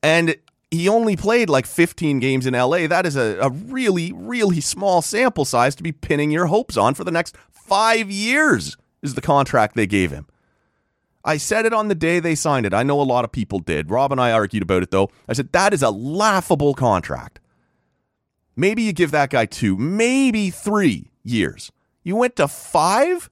And 0.04 0.36
he 0.72 0.90
only 0.90 1.16
played 1.16 1.50
like 1.50 1.66
15 1.66 2.20
games 2.20 2.46
in 2.46 2.54
LA. 2.54 2.88
That 2.88 3.06
is 3.06 3.16
a, 3.16 3.38
a 3.40 3.50
really, 3.50 4.12
really 4.14 4.62
small 4.62 5.02
sample 5.02 5.46
size 5.46 5.76
to 5.76 5.84
be 5.84 5.92
pinning 5.92 6.32
your 6.32 6.48
hopes 6.48 6.76
on 6.76 6.94
for 6.94 7.04
the 7.04 7.12
next 7.12 7.36
five 7.50 8.12
years, 8.12 8.78
is 9.02 9.16
the 9.16 9.22
contract 9.22 9.76
they 9.76 9.88
gave 9.88 10.12
him. 10.12 10.28
I 11.24 11.38
said 11.38 11.66
it 11.66 11.74
on 11.74 11.88
the 11.88 11.96
day 11.96 12.20
they 12.20 12.36
signed 12.36 12.66
it. 12.66 12.74
I 12.74 12.84
know 12.84 13.02
a 13.02 13.04
lot 13.04 13.26
of 13.26 13.32
people 13.32 13.60
did. 13.60 13.90
Rob 13.90 14.12
and 14.12 14.22
I 14.22 14.32
argued 14.32 14.64
about 14.64 14.84
it, 14.84 14.92
though. 14.92 15.10
I 15.28 15.34
said, 15.34 15.52
that 15.52 15.74
is 15.74 15.84
a 15.84 15.90
laughable 15.90 16.74
contract. 16.74 17.40
Maybe 18.56 18.82
you 18.82 18.94
give 18.94 19.12
that 19.12 19.30
guy 19.30 19.46
two, 19.46 19.78
maybe 19.78 20.50
three 20.50 21.12
years. 21.24 21.72
You 22.04 22.16
went 22.16 22.38
to 22.38 22.48
five? 22.48 23.30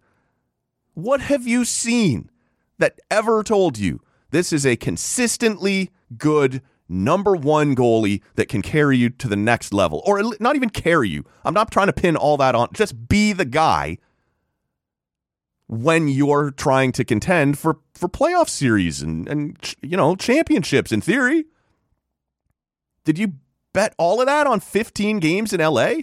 What 0.94 1.22
have 1.22 1.48
you 1.48 1.66
seen 1.66 2.30
that 2.78 3.00
ever 3.10 3.44
told 3.44 3.78
you 3.78 4.02
this 4.32 4.52
is 4.52 4.66
a 4.66 4.76
consistently 4.76 5.92
good 6.18 6.62
number 6.88 7.36
one 7.36 7.76
goalie 7.76 8.22
that 8.36 8.48
can 8.48 8.62
carry 8.62 8.98
you 8.98 9.10
to 9.10 9.28
the 9.28 9.36
next 9.36 9.74
level? 9.74 10.02
Or 10.06 10.22
not 10.40 10.56
even 10.56 10.70
carry 10.70 11.10
you. 11.10 11.24
I'm 11.44 11.54
not 11.54 11.72
trying 11.72 11.88
to 11.88 11.94
pin 11.94 12.16
all 12.16 12.38
that 12.38 12.56
on. 12.56 12.70
Just 12.74 13.08
be 13.08 13.34
the 13.34 13.46
guy 13.46 13.98
when 15.68 16.08
you're 16.08 16.52
trying 16.52 16.92
to 16.94 17.04
contend 17.04 17.58
for, 17.58 17.80
for 17.94 18.08
playoff 18.08 18.50
series 18.50 19.02
and, 19.02 19.28
and, 19.28 19.76
you 19.82 19.98
know, 19.98 20.16
championships 20.16 20.92
in 20.92 21.02
theory. 21.02 21.46
Did 23.04 23.18
you 23.18 23.34
bet 23.74 23.96
all 23.98 24.20
of 24.20 24.28
that 24.28 24.48
on 24.48 24.60
15 24.60 25.20
games 25.20 25.54
in 25.54 25.60
LA? 25.60 25.94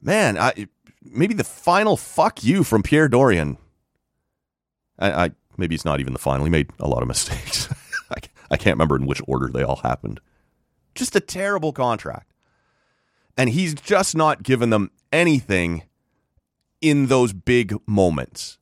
Man, 0.00 0.38
I, 0.38 0.68
maybe 1.02 1.34
the 1.34 1.44
final 1.44 1.96
fuck 1.96 2.44
you 2.44 2.64
from 2.64 2.82
Pierre 2.82 3.08
Dorion. 3.08 3.56
I, 4.98 5.24
I 5.24 5.30
maybe 5.56 5.74
it's 5.74 5.84
not 5.84 6.00
even 6.00 6.12
the 6.12 6.18
final. 6.18 6.44
He 6.44 6.50
made 6.50 6.70
a 6.78 6.88
lot 6.88 7.02
of 7.02 7.08
mistakes. 7.08 7.68
I, 8.50 8.56
can't 8.56 8.74
remember 8.74 8.96
in 8.96 9.06
which 9.06 9.20
order 9.26 9.48
they 9.48 9.62
all 9.62 9.76
happened. 9.76 10.20
Just 10.94 11.16
a 11.16 11.20
terrible 11.20 11.72
contract. 11.72 12.32
And 13.36 13.50
he's 13.50 13.74
just 13.74 14.16
not 14.16 14.42
given 14.42 14.70
them 14.70 14.90
anything 15.12 15.82
in 16.80 17.06
those 17.06 17.32
big 17.32 17.74
moments 17.86 18.58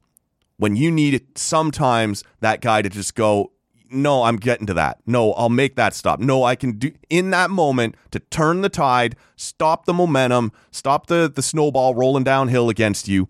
when 0.56 0.76
you 0.76 0.90
need 0.90 1.26
sometimes 1.36 2.22
that 2.38 2.60
guy 2.60 2.82
to 2.82 2.88
just 2.88 3.16
go, 3.16 3.50
no, 3.90 4.22
I'm 4.22 4.36
getting 4.36 4.66
to 4.68 4.74
that. 4.74 5.00
No, 5.06 5.32
I'll 5.32 5.48
make 5.48 5.74
that 5.74 5.92
stop. 5.92 6.20
No, 6.20 6.44
I 6.44 6.54
can 6.54 6.78
do 6.78 6.92
in 7.10 7.30
that 7.30 7.50
moment 7.50 7.96
to 8.12 8.20
turn 8.20 8.62
the 8.62 8.68
tide, 8.68 9.16
stop 9.36 9.84
the 9.84 9.92
momentum, 9.92 10.52
stop 10.70 11.08
the 11.08 11.30
the 11.34 11.42
snowball 11.42 11.94
rolling 11.94 12.24
downhill 12.24 12.68
against 12.68 13.08
you 13.08 13.28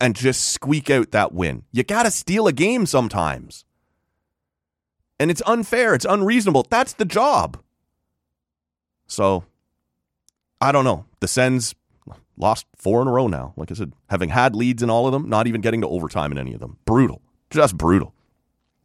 and 0.00 0.16
just 0.16 0.44
squeak 0.44 0.90
out 0.90 1.12
that 1.12 1.32
win. 1.32 1.62
You 1.70 1.84
got 1.84 2.02
to 2.02 2.10
steal 2.10 2.48
a 2.48 2.52
game 2.52 2.84
sometimes. 2.84 3.64
And 5.22 5.30
it's 5.30 5.42
unfair, 5.46 5.94
it's 5.94 6.04
unreasonable. 6.04 6.66
That's 6.68 6.94
the 6.94 7.04
job. 7.04 7.62
So 9.06 9.44
I 10.60 10.72
don't 10.72 10.84
know. 10.84 11.04
The 11.20 11.28
Sens 11.28 11.76
lost 12.36 12.66
four 12.76 13.00
in 13.02 13.06
a 13.06 13.12
row 13.12 13.28
now. 13.28 13.54
Like 13.56 13.70
I 13.70 13.74
said, 13.74 13.92
having 14.10 14.30
had 14.30 14.56
leads 14.56 14.82
in 14.82 14.90
all 14.90 15.06
of 15.06 15.12
them, 15.12 15.28
not 15.28 15.46
even 15.46 15.60
getting 15.60 15.80
to 15.82 15.86
overtime 15.86 16.32
in 16.32 16.38
any 16.38 16.54
of 16.54 16.58
them. 16.58 16.78
Brutal. 16.86 17.22
Just 17.50 17.76
brutal. 17.76 18.12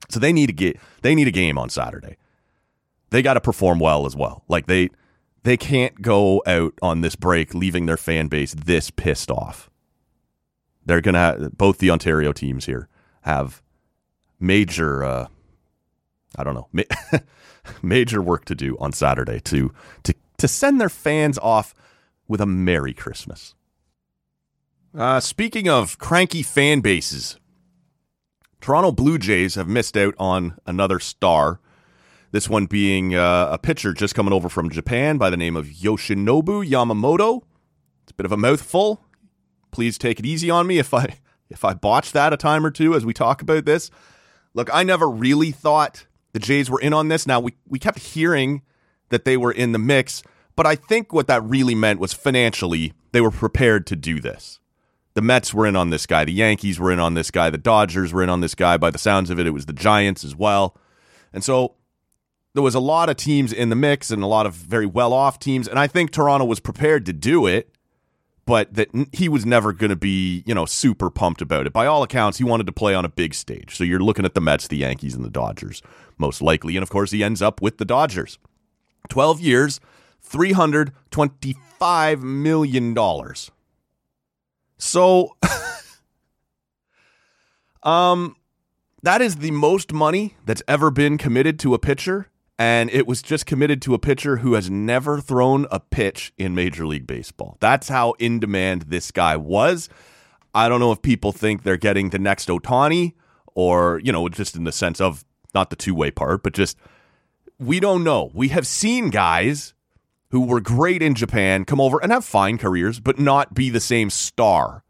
So 0.09 0.19
they 0.19 0.31
need 0.31 0.45
to 0.45 0.53
get 0.53 0.77
they 1.01 1.15
need 1.15 1.27
a 1.27 1.31
game 1.31 1.57
on 1.57 1.71
Saturday. 1.71 2.17
They 3.09 3.23
got 3.23 3.33
to 3.33 3.41
perform 3.41 3.79
well 3.79 4.05
as 4.05 4.15
well. 4.15 4.43
Like 4.47 4.67
they 4.67 4.91
they 5.41 5.57
can't 5.57 6.03
go 6.03 6.43
out 6.45 6.75
on 6.83 7.01
this 7.01 7.15
break 7.15 7.55
leaving 7.55 7.87
their 7.87 7.97
fan 7.97 8.27
base 8.27 8.53
this 8.53 8.91
pissed 8.91 9.31
off. 9.31 9.71
They're 10.85 11.01
gonna 11.01 11.17
have, 11.17 11.57
both 11.57 11.79
the 11.79 11.89
Ontario 11.89 12.31
teams 12.31 12.67
here 12.67 12.89
have 13.21 13.63
major 14.39 15.03
uh, 15.03 15.27
I 16.35 16.43
don't 16.43 16.55
know 16.55 16.67
ma- 16.71 16.83
major 17.81 18.21
work 18.21 18.45
to 18.45 18.55
do 18.55 18.77
on 18.79 18.91
Saturday 18.91 19.39
to 19.41 19.73
to 20.03 20.13
to 20.37 20.47
send 20.47 20.79
their 20.79 20.89
fans 20.89 21.37
off 21.37 21.73
with 22.27 22.41
a 22.41 22.45
Merry 22.45 22.93
Christmas. 22.93 23.55
Uh, 24.97 25.19
speaking 25.19 25.69
of 25.69 25.97
cranky 25.97 26.43
fan 26.43 26.81
bases, 26.81 27.39
Toronto 28.61 28.91
Blue 28.91 29.17
Jays 29.17 29.55
have 29.55 29.67
missed 29.67 29.95
out 29.95 30.15
on 30.17 30.57
another 30.65 30.99
star. 30.99 31.59
This 32.31 32.49
one 32.49 32.65
being 32.65 33.15
uh, 33.15 33.49
a 33.51 33.57
pitcher 33.57 33.93
just 33.93 34.15
coming 34.15 34.33
over 34.33 34.49
from 34.49 34.69
Japan 34.69 35.17
by 35.17 35.29
the 35.29 35.37
name 35.37 35.55
of 35.55 35.67
Yoshinobu 35.67 36.67
Yamamoto. 36.67 37.43
It's 38.03 38.11
a 38.11 38.15
bit 38.15 38.25
of 38.25 38.31
a 38.31 38.37
mouthful. 38.37 39.01
Please 39.71 39.97
take 39.97 40.19
it 40.19 40.25
easy 40.25 40.49
on 40.49 40.67
me 40.67 40.79
if 40.79 40.93
I 40.93 41.17
if 41.49 41.63
I 41.63 41.73
botch 41.73 42.11
that 42.11 42.33
a 42.33 42.37
time 42.37 42.65
or 42.65 42.71
two 42.71 42.93
as 42.95 43.05
we 43.05 43.13
talk 43.13 43.41
about 43.41 43.65
this. 43.65 43.89
Look, 44.53 44.69
I 44.73 44.83
never 44.83 45.09
really 45.09 45.51
thought 45.51 46.05
the 46.37 46.45
Jays 46.45 46.69
were 46.69 46.79
in 46.79 46.93
on 46.93 47.07
this. 47.07 47.25
Now 47.25 47.39
we 47.39 47.55
we 47.67 47.79
kept 47.79 47.97
hearing 47.97 48.61
that 49.09 49.25
they 49.25 49.37
were 49.37 49.51
in 49.51 49.71
the 49.71 49.79
mix, 49.79 50.21
but 50.55 50.67
I 50.67 50.75
think 50.75 51.11
what 51.11 51.25
that 51.25 51.43
really 51.43 51.73
meant 51.73 51.99
was 51.99 52.13
financially 52.13 52.93
they 53.11 53.21
were 53.21 53.31
prepared 53.31 53.87
to 53.87 53.95
do 53.95 54.19
this. 54.19 54.59
The 55.15 55.23
Mets 55.23 55.51
were 55.51 55.65
in 55.65 55.75
on 55.75 55.89
this 55.89 56.05
guy, 56.05 56.25
the 56.25 56.31
Yankees 56.31 56.79
were 56.79 56.91
in 56.91 56.99
on 56.99 57.15
this 57.15 57.31
guy, 57.31 57.49
the 57.49 57.57
Dodgers 57.57 58.13
were 58.13 58.21
in 58.21 58.29
on 58.29 58.41
this 58.41 58.53
guy. 58.53 58.77
By 58.77 58.91
the 58.91 58.99
sounds 58.99 59.31
of 59.31 59.39
it, 59.39 59.47
it 59.47 59.49
was 59.49 59.65
the 59.65 59.73
Giants 59.73 60.23
as 60.23 60.35
well. 60.35 60.77
And 61.33 61.43
so 61.43 61.73
there 62.53 62.61
was 62.61 62.75
a 62.75 62.79
lot 62.79 63.09
of 63.09 63.15
teams 63.15 63.51
in 63.51 63.69
the 63.69 63.75
mix 63.75 64.11
and 64.11 64.21
a 64.21 64.27
lot 64.27 64.45
of 64.45 64.53
very 64.53 64.85
well 64.85 65.13
off 65.13 65.39
teams. 65.39 65.67
And 65.67 65.79
I 65.79 65.87
think 65.87 66.11
Toronto 66.11 66.45
was 66.45 66.59
prepared 66.59 67.03
to 67.07 67.13
do 67.13 67.47
it, 67.47 67.75
but 68.47 68.73
that 68.73 68.89
he 69.11 69.27
was 69.27 69.45
never 69.45 69.73
going 69.73 69.89
to 69.89 69.97
be, 69.97 70.41
you 70.47 70.55
know, 70.55 70.65
super 70.65 71.09
pumped 71.09 71.41
about 71.41 71.67
it. 71.67 71.73
By 71.73 71.85
all 71.85 72.01
accounts, 72.01 72.37
he 72.37 72.45
wanted 72.45 72.65
to 72.67 72.71
play 72.71 72.95
on 72.95 73.03
a 73.03 73.09
big 73.09 73.33
stage. 73.33 73.75
So 73.75 73.83
you're 73.83 73.99
looking 73.99 74.23
at 74.23 74.35
the 74.35 74.41
Mets, 74.41 74.69
the 74.69 74.77
Yankees, 74.77 75.13
and 75.13 75.25
the 75.25 75.29
Dodgers, 75.29 75.81
most 76.17 76.41
likely. 76.41 76.77
And 76.77 76.81
of 76.81 76.89
course, 76.89 77.11
he 77.11 77.25
ends 77.25 77.41
up 77.41 77.61
with 77.61 77.77
the 77.77 77.83
Dodgers. 77.83 78.39
12 79.09 79.41
years, 79.41 79.81
$325 80.25 82.21
million. 82.21 82.95
So, 84.77 85.35
um, 87.83 88.37
that 89.03 89.21
is 89.21 89.35
the 89.35 89.51
most 89.51 89.91
money 89.91 90.37
that's 90.45 90.63
ever 90.69 90.89
been 90.89 91.17
committed 91.17 91.59
to 91.59 91.73
a 91.73 91.79
pitcher. 91.79 92.29
And 92.59 92.89
it 92.89 93.05
was 93.05 93.21
just 93.21 93.45
committed 93.45 93.81
to 93.83 93.93
a 93.93 93.99
pitcher 93.99 94.37
who 94.37 94.53
has 94.55 94.69
never 94.69 95.21
thrown 95.21 95.67
a 95.69 95.79
pitch 95.79 96.33
in 96.37 96.55
Major 96.55 96.87
League 96.87 97.05
Baseball. 97.05 97.57
That's 97.59 97.89
how 97.89 98.13
in 98.13 98.39
demand 98.39 98.83
this 98.83 99.11
guy 99.11 99.37
was. 99.37 99.89
I 100.55 100.67
don't 100.67 100.79
know 100.79 100.91
if 100.91 101.01
people 101.01 101.31
think 101.31 101.61
they're 101.61 101.77
getting 101.77 102.09
the 102.09 102.17
next 102.17 102.49
Otani 102.49 103.13
or, 103.53 104.01
you 104.03 104.11
know, 104.11 104.27
just 104.27 104.55
in 104.55 104.63
the 104.63 104.71
sense 104.71 104.99
of 104.99 105.23
not 105.53 105.69
the 105.69 105.75
two 105.75 105.93
way 105.93 106.09
part, 106.09 106.41
but 106.41 106.53
just 106.53 106.77
we 107.59 107.79
don't 107.79 108.03
know. 108.03 108.31
We 108.33 108.49
have 108.49 108.65
seen 108.65 109.09
guys 109.11 109.75
who 110.29 110.41
were 110.41 110.59
great 110.59 111.01
in 111.01 111.15
Japan 111.15 111.63
come 111.63 111.79
over 111.79 111.99
and 112.01 112.11
have 112.11 112.25
fine 112.25 112.57
careers, 112.57 112.99
but 112.99 113.19
not 113.19 113.53
be 113.53 113.69
the 113.69 113.79
same 113.79 114.09
star 114.09 114.83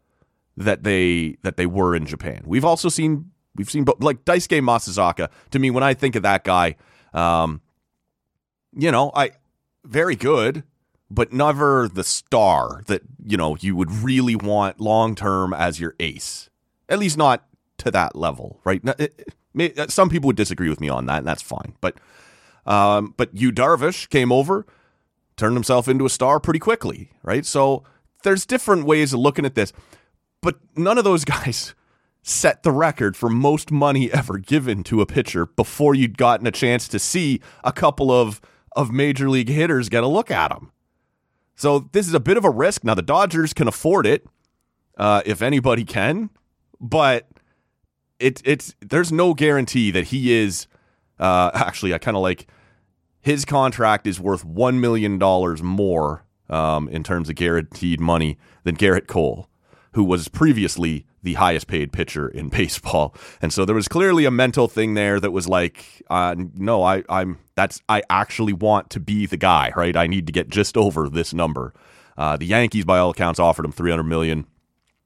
that 0.56 0.82
they 0.82 1.36
that 1.42 1.56
they 1.56 1.66
were 1.66 1.94
in 1.94 2.06
Japan. 2.06 2.42
We've 2.44 2.64
also 2.64 2.88
seen 2.88 3.30
we've 3.54 3.70
seen 3.70 3.86
like 4.00 4.24
Daisuke 4.24 4.60
Matsuzaka. 4.60 5.28
To 5.50 5.58
me, 5.58 5.70
when 5.70 5.82
I 5.82 5.94
think 5.94 6.16
of 6.16 6.22
that 6.22 6.44
guy, 6.44 6.76
um, 7.12 7.60
you 8.76 8.90
know, 8.90 9.10
I 9.14 9.30
very 9.84 10.16
good, 10.16 10.64
but 11.10 11.32
never 11.32 11.88
the 11.88 12.04
star 12.04 12.82
that 12.86 13.02
you 13.24 13.36
know 13.36 13.56
you 13.60 13.74
would 13.76 13.90
really 13.90 14.36
want 14.36 14.80
long 14.80 15.14
term 15.14 15.52
as 15.52 15.80
your 15.80 15.94
ace. 15.98 16.50
At 16.88 16.98
least 16.98 17.16
not 17.16 17.44
to 17.78 17.90
that 17.90 18.16
level, 18.16 18.60
right? 18.64 18.80
It, 18.98 19.34
it, 19.54 19.90
some 19.90 20.08
people 20.08 20.28
would 20.28 20.36
disagree 20.36 20.68
with 20.68 20.80
me 20.80 20.88
on 20.88 21.06
that, 21.06 21.18
and 21.18 21.26
that's 21.26 21.42
fine. 21.42 21.74
But 21.80 21.96
um, 22.66 23.14
but 23.16 23.34
Yu 23.34 23.50
Darvish 23.50 24.08
came 24.08 24.30
over, 24.30 24.66
turned 25.36 25.54
himself 25.56 25.88
into 25.88 26.06
a 26.06 26.10
star 26.10 26.38
pretty 26.38 26.58
quickly, 26.58 27.10
right? 27.22 27.44
So 27.46 27.84
there's 28.22 28.44
different 28.44 28.84
ways 28.84 29.12
of 29.12 29.20
looking 29.20 29.46
at 29.46 29.54
this, 29.54 29.72
but 30.42 30.56
none 30.76 30.98
of 30.98 31.04
those 31.04 31.24
guys 31.26 31.74
set 32.28 32.62
the 32.62 32.72
record 32.72 33.16
for 33.16 33.28
most 33.28 33.70
money 33.70 34.12
ever 34.12 34.38
given 34.38 34.84
to 34.84 35.00
a 35.00 35.06
pitcher 35.06 35.46
before 35.46 35.94
you'd 35.94 36.18
gotten 36.18 36.46
a 36.46 36.52
chance 36.52 36.88
to 36.88 36.98
see 36.98 37.40
a 37.64 37.72
couple 37.72 38.10
of 38.10 38.40
of 38.76 38.92
major 38.92 39.28
league 39.28 39.48
hitters 39.48 39.88
get 39.88 40.04
a 40.04 40.06
look 40.06 40.30
at 40.30 40.52
him. 40.52 40.70
So 41.56 41.88
this 41.92 42.06
is 42.06 42.14
a 42.14 42.20
bit 42.20 42.36
of 42.36 42.44
a 42.44 42.50
risk. 42.50 42.84
Now 42.84 42.94
the 42.94 43.02
Dodgers 43.02 43.52
can 43.52 43.66
afford 43.66 44.06
it, 44.06 44.24
uh, 44.96 45.22
if 45.26 45.42
anybody 45.42 45.84
can, 45.84 46.30
but 46.80 47.26
it, 48.20 48.40
it's 48.44 48.74
there's 48.80 49.10
no 49.10 49.34
guarantee 49.34 49.90
that 49.90 50.06
he 50.06 50.32
is. 50.32 50.66
Uh, 51.18 51.50
actually, 51.54 51.94
I 51.94 51.98
kind 51.98 52.16
of 52.16 52.22
like 52.22 52.46
his 53.20 53.44
contract 53.44 54.06
is 54.06 54.20
worth 54.20 54.44
one 54.44 54.80
million 54.80 55.18
dollars 55.18 55.62
more 55.62 56.24
um, 56.48 56.88
in 56.88 57.02
terms 57.02 57.28
of 57.28 57.34
guaranteed 57.34 58.00
money 58.00 58.38
than 58.64 58.76
Gerrit 58.76 59.06
Cole, 59.06 59.48
who 59.92 60.04
was 60.04 60.28
previously 60.28 61.06
the 61.22 61.34
highest 61.34 61.66
paid 61.66 61.92
pitcher 61.92 62.28
in 62.28 62.48
baseball. 62.60 63.14
And 63.40 63.52
so 63.52 63.64
there 63.64 63.74
was 63.74 63.88
clearly 63.88 64.24
a 64.24 64.30
mental 64.30 64.68
thing 64.68 64.94
there 64.94 65.20
that 65.20 65.30
was 65.30 65.48
like, 65.48 66.02
uh, 66.10 66.34
no, 66.54 66.82
I, 66.82 67.02
I'm 67.08 67.38
that's 67.54 67.82
I 67.88 68.02
actually 68.08 68.52
want 68.52 68.90
to 68.90 69.00
be 69.00 69.26
the 69.26 69.36
guy, 69.36 69.72
right? 69.76 69.96
I 69.96 70.06
need 70.06 70.26
to 70.26 70.32
get 70.32 70.48
just 70.48 70.76
over 70.76 71.08
this 71.08 71.34
number. 71.34 71.74
Uh, 72.16 72.36
the 72.36 72.46
Yankees, 72.46 72.84
by 72.84 72.98
all 72.98 73.10
accounts, 73.10 73.38
offered 73.38 73.64
him 73.64 73.72
300 73.72 74.02
million, 74.02 74.46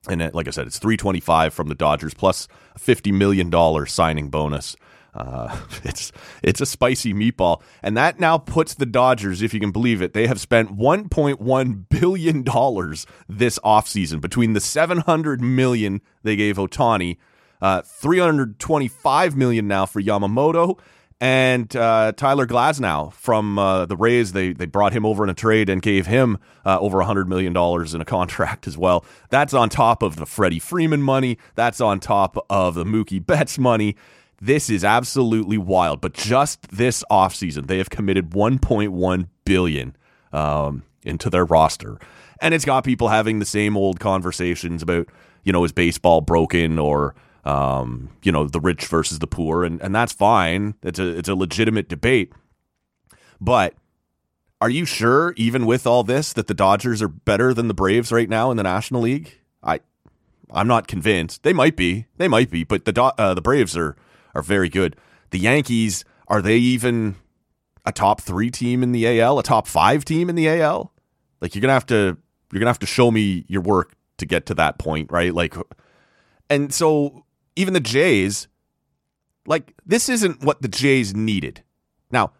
and 0.09 0.23
it, 0.23 0.35
like 0.35 0.49
I 0.49 0.51
said, 0.51 0.67
it's 0.67 0.79
325 0.79 1.53
from 1.53 1.69
the 1.69 1.75
Dodgers 1.75 2.15
plus 2.15 2.49
a 2.75 2.79
50 2.79 3.13
million 3.13 3.51
dollar 3.51 3.87
signing 3.87 4.29
bonus. 4.29 4.77
Uh, 5.15 5.57
it's 5.85 6.13
it's 6.43 6.61
a 6.61 6.67
spicy 6.67 7.13
meatball, 7.13 7.61
and 7.83 7.97
that 7.97 8.19
now 8.19 8.39
puts 8.39 8.75
the 8.75 8.87
Dodgers, 8.87 9.43
if 9.43 9.53
you 9.53 9.61
can 9.61 9.71
believe 9.73 10.03
it, 10.03 10.13
they 10.15 10.27
have 10.27 10.41
spent 10.41 10.77
1.1 10.77 11.85
billion 11.89 12.43
dollars 12.43 13.07
this 13.29 13.59
offseason 13.61 14.21
between 14.21 14.53
the 14.53 14.61
700 14.61 15.41
million 15.41 16.01
they 16.23 16.37
gave 16.37 16.57
Otani, 16.57 17.19
uh, 17.61 17.83
325 17.83 19.37
million 19.37 19.69
now 19.69 19.87
for 19.87 20.01
Yamamoto, 20.01 20.79
and 21.23 21.77
uh, 21.77 22.11
Tyler 22.17 22.49
Glasnow 22.49 23.13
from 23.13 23.57
uh, 23.57 23.87
the 23.87 23.97
Rays. 23.97 24.33
They 24.33 24.53
they 24.53 24.67
brought 24.67 24.93
him 24.93 25.07
over 25.07 25.23
in 25.23 25.31
a 25.31 25.35
trade 25.35 25.69
and 25.69 25.81
gave 25.81 26.07
him 26.07 26.39
uh, 26.65 26.81
over 26.81 27.01
hundred 27.03 27.29
million 27.29 27.53
dollars 27.53 27.95
in 27.95 28.01
a 28.01 28.05
contract 28.07 28.67
as 28.67 28.77
well. 28.77 29.05
That's 29.31 29.55
on 29.55 29.69
top 29.69 30.03
of 30.03 30.17
the 30.17 30.27
Freddie 30.27 30.59
Freeman 30.59 31.03
money. 31.03 31.39
That's 31.55 31.81
on 31.81 32.01
top 32.01 32.45
of 32.51 32.75
the 32.75 32.85
Mookie 32.85 33.25
Betts 33.25 33.59
money. 33.59 33.95
This 34.43 34.69
is 34.69 34.83
absolutely 34.83 35.57
wild. 35.57 36.01
But 36.01 36.15
just 36.15 36.63
this 36.63 37.05
offseason, 37.09 37.69
they 37.69 37.79
have 37.79 37.91
committed 37.91 38.31
1.1 38.31 39.29
billion 39.45 39.97
um, 40.33 40.83
into 41.05 41.31
their 41.31 41.45
roster. 41.45 41.99
And 42.41 42.53
it's 42.53 42.65
got 42.65 42.83
people 42.83 43.07
having 43.07 43.39
the 43.39 43.45
same 43.45 43.77
old 43.77 44.01
conversations 44.01 44.83
about, 44.83 45.07
you 45.45 45.53
know, 45.53 45.63
is 45.63 45.71
baseball 45.71 46.23
broken 46.23 46.81
or 46.81 47.15
um, 47.45 48.11
you 48.23 48.33
know, 48.33 48.47
the 48.47 48.59
rich 48.61 48.87
versus 48.87 49.19
the 49.19 49.27
poor, 49.27 49.65
and, 49.65 49.81
and 49.81 49.95
that's 49.95 50.13
fine. 50.13 50.75
It's 50.83 50.99
a 51.01 51.09
it's 51.19 51.29
a 51.29 51.35
legitimate 51.35 51.89
debate. 51.89 52.33
But 53.41 53.75
are 54.61 54.71
you 54.71 54.85
sure, 54.85 55.35
even 55.37 55.67
with 55.67 55.85
all 55.85 56.05
this, 56.05 56.33
that 56.35 56.47
the 56.47 56.55
Dodgers 56.55 57.03
are 57.03 57.09
better 57.09 57.53
than 57.53 57.67
the 57.67 57.75
Braves 57.75 58.13
right 58.13 58.29
now 58.29 58.53
in 58.53 58.57
the 58.57 58.63
National 58.63 59.01
League? 59.01 59.41
I 59.61 59.81
I'm 60.53 60.69
not 60.69 60.87
convinced. 60.87 61.43
They 61.43 61.53
might 61.53 61.75
be. 61.75 62.07
They 62.17 62.29
might 62.29 62.51
be, 62.51 62.63
but 62.63 62.85
the 62.85 63.03
uh, 63.03 63.35
the 63.35 63.43
Braves 63.43 63.77
are 63.77 63.97
are 64.35 64.43
very 64.43 64.69
good. 64.69 64.97
The 65.31 65.39
Yankees, 65.39 66.05
are 66.29 66.43
they 66.43 66.57
even 66.57 67.17
a 67.85 67.93
top 67.93 68.21
three 68.21 68.51
team 68.51 68.83
in 68.83 68.93
the 68.93 69.21
AL, 69.21 69.39
a 69.39 69.43
top 69.43 69.67
five 69.67 70.05
team 70.05 70.29
in 70.29 70.35
the 70.35 70.49
AL? 70.49 70.93
Like 71.41 71.55
you're 71.55 71.63
gonna 71.63 71.73
have 71.73 71.87
to 71.87 72.17
you're 72.53 72.61
gonna 72.61 72.71
have 72.71 72.79
to 72.81 72.87
show 72.87 73.11
me 73.11 73.45
your 73.49 73.63
work 73.63 73.95
to 74.19 74.27
get 74.27 74.47
to 74.47 74.55
that 74.55 74.79
point, 74.79 75.11
right? 75.11 75.35
Like, 75.35 75.55
and 76.49 76.73
so 76.73 77.25
even 77.57 77.75
the 77.75 77.81
Jays, 77.81 78.49
like 79.47 79.75
this 79.85 80.09
isn't 80.09 80.45
what 80.45 80.63
the 80.63 80.69
Jays 80.69 81.15
needed. 81.15 81.63
Now, 82.11 82.33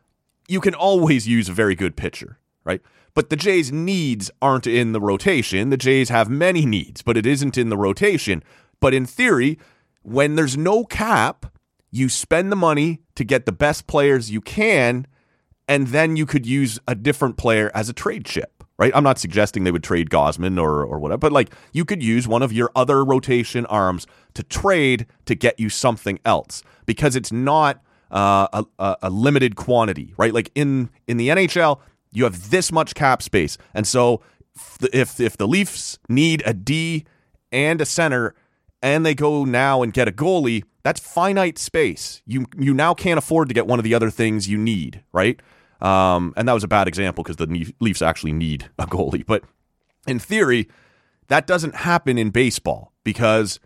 you 0.49 0.61
can 0.61 0.75
always 0.75 1.27
use 1.27 1.49
a 1.49 1.53
very 1.53 1.75
good 1.75 1.97
pitcher, 1.97 2.39
right? 2.65 2.83
But 3.15 3.31
the 3.31 3.37
Jays' 3.37 3.71
needs 3.71 4.31
aren't 4.41 4.67
in 4.67 4.93
the 4.93 5.01
rotation. 5.01 5.71
The 5.71 5.77
Jays 5.77 6.09
have 6.09 6.31
many 6.31 6.65
needs, 6.65 7.03
but 7.03 7.17
it 7.17 7.27
isn't 7.27 7.59
in 7.59 7.69
the 7.69 7.77
rotation. 7.77 8.43
But 8.81 8.95
in 8.95 9.05
theory, 9.05 9.59
when 10.03 10.35
there's 10.35 10.57
no 10.57 10.85
cap, 10.85 11.47
you 11.93 12.09
spend 12.09 12.51
the 12.51 12.57
money 12.57 13.03
to 13.15 13.23
get 13.23 13.47
the 13.47 13.53
best 13.53 13.87
players 13.87 14.31
you 14.31 14.41
can, 14.41 15.07
and 15.69 15.89
then 15.89 16.17
you 16.17 16.27
could 16.27 16.47
use 16.47 16.81
a 16.89 16.95
different 16.95 17.37
player 17.37 17.71
as 17.75 17.89
a 17.89 17.93
trade 17.93 18.25
chip, 18.25 18.65
right? 18.79 18.91
I'm 18.95 19.05
not 19.05 19.19
suggesting 19.19 19.63
they 19.63 19.71
would 19.71 19.85
trade 19.85 20.11
Gausman 20.11 20.61
or 20.61 20.85
or 20.85 20.99
whatever, 20.99 21.19
but 21.19 21.33
like 21.33 21.55
you 21.73 21.85
could 21.85 22.03
use 22.03 22.27
one 22.27 22.43
of 22.43 22.53
your 22.53 22.73
other 22.75 23.05
rotation 23.05 23.67
arms 23.67 24.07
to 24.35 24.43
trade 24.43 25.07
to 25.27 25.35
get 25.35 25.61
you 25.61 25.69
something 25.69 26.19
else 26.25 26.65
because 26.87 27.15
it's 27.15 27.31
not 27.31 27.83
uh, 28.11 28.65
a, 28.79 28.97
a 29.03 29.11
limited 29.11 29.55
quantity, 29.55 30.15
right? 30.17 30.33
Like 30.33 30.51
in 30.55 30.91
in 31.07 31.19
the 31.19 31.29
NHL, 31.29 31.79
you 32.11 32.25
have 32.25 32.51
this 32.51 32.73
much 32.73 32.95
cap 32.95 33.23
space, 33.23 33.59
and 33.75 33.87
so 33.87 34.23
if 34.93 35.21
if 35.21 35.37
the 35.37 35.47
Leafs 35.47 35.99
need 36.09 36.43
a 36.47 36.55
D 36.55 37.05
and 37.53 37.81
a 37.83 37.87
center, 37.87 38.35
and 38.83 39.07
they 39.07 39.15
go 39.15 39.45
now 39.45 39.83
and 39.83 39.93
get 39.93 40.09
a 40.09 40.13
goalie, 40.13 40.65
that's 40.83 41.01
finite 41.01 41.59
space. 41.59 42.23
You 42.27 42.47
you 42.59 42.75
now 42.75 42.95
can't 42.95 43.19
afford 43.19 43.49
to 43.49 43.55
get 43.55 43.67
one 43.67 43.79
of 43.79 43.85
the 43.85 43.95
other 43.95 44.11
things 44.11 44.49
you 44.49 44.59
need, 44.59 45.03
right? 45.13 45.41
Um, 45.81 46.33
and 46.37 46.49
that 46.49 46.53
was 46.53 46.65
a 46.65 46.69
bad 46.69 46.89
example 46.89 47.25
because 47.25 47.37
the 47.37 47.73
Leafs 47.81 48.03
actually 48.03 48.33
need 48.33 48.71
a 48.79 48.87
goalie. 48.87 49.25
But 49.27 49.45
in 50.07 50.19
theory, 50.19 50.69
that 51.29 51.47
doesn't 51.47 51.75
happen 51.75 52.19
in 52.19 52.31
baseball 52.31 52.93
because 53.05 53.59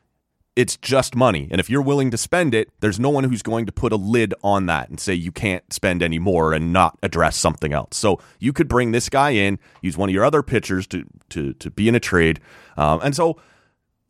it's 0.55 0.79
just 0.79 1.15
money. 1.15 1.49
And 1.51 1.61
if 1.61 1.69
you're 1.69 1.83
willing 1.83 2.11
to 2.11 2.17
spend 2.17 2.55
it, 2.55 2.71
there's 2.81 2.99
no 2.99 3.11
one 3.11 3.25
who's 3.25 3.43
going 3.43 3.67
to 3.67 3.73
put 3.73 3.93
a 3.93 3.97
lid 3.97 4.33
on 4.43 4.65
that 4.67 4.89
and 4.89 4.99
say 4.99 5.13
you 5.13 5.31
can't 5.31 5.71
spend 5.71 6.03
any 6.03 6.19
more 6.19 6.55
and 6.55 6.73
not 6.73 6.99
address 7.03 7.37
something 7.37 7.75
else. 7.75 7.99
So 7.99 8.19
you 8.41 8.55
could 8.55 8.67
bring 8.67 8.93
this 8.93 9.11
guy 9.11 9.31
in, 9.31 9.59
use 9.83 9.99
one 9.99 10.09
of 10.09 10.15
your 10.15 10.25
other 10.25 10.43
pitchers 10.43 10.87
to 10.89 11.05
to 11.31 11.53
to 11.55 11.71
be 11.71 11.89
in 11.89 11.95
a 11.95 12.01
trade, 12.01 12.41
um, 12.79 13.01
and 13.03 13.15
so 13.15 13.39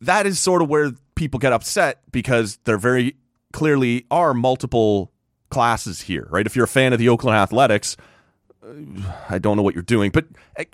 that 0.01 0.25
is 0.25 0.39
sort 0.39 0.61
of 0.61 0.69
where 0.69 0.91
people 1.15 1.39
get 1.39 1.53
upset 1.53 2.01
because 2.11 2.59
there 2.65 2.77
very 2.77 3.15
clearly 3.53 4.05
are 4.11 4.33
multiple 4.33 5.11
classes 5.49 6.01
here, 6.01 6.27
right? 6.29 6.45
If 6.45 6.55
you're 6.55 6.65
a 6.65 6.69
fan 6.69 6.93
of 6.93 6.99
the 6.99 7.09
Oakland 7.09 7.37
Athletics, 7.37 7.97
uh, 8.63 8.73
I 9.29 9.39
don't 9.39 9.57
know 9.57 9.63
what 9.63 9.73
you're 9.73 9.83
doing, 9.83 10.11
but 10.11 10.25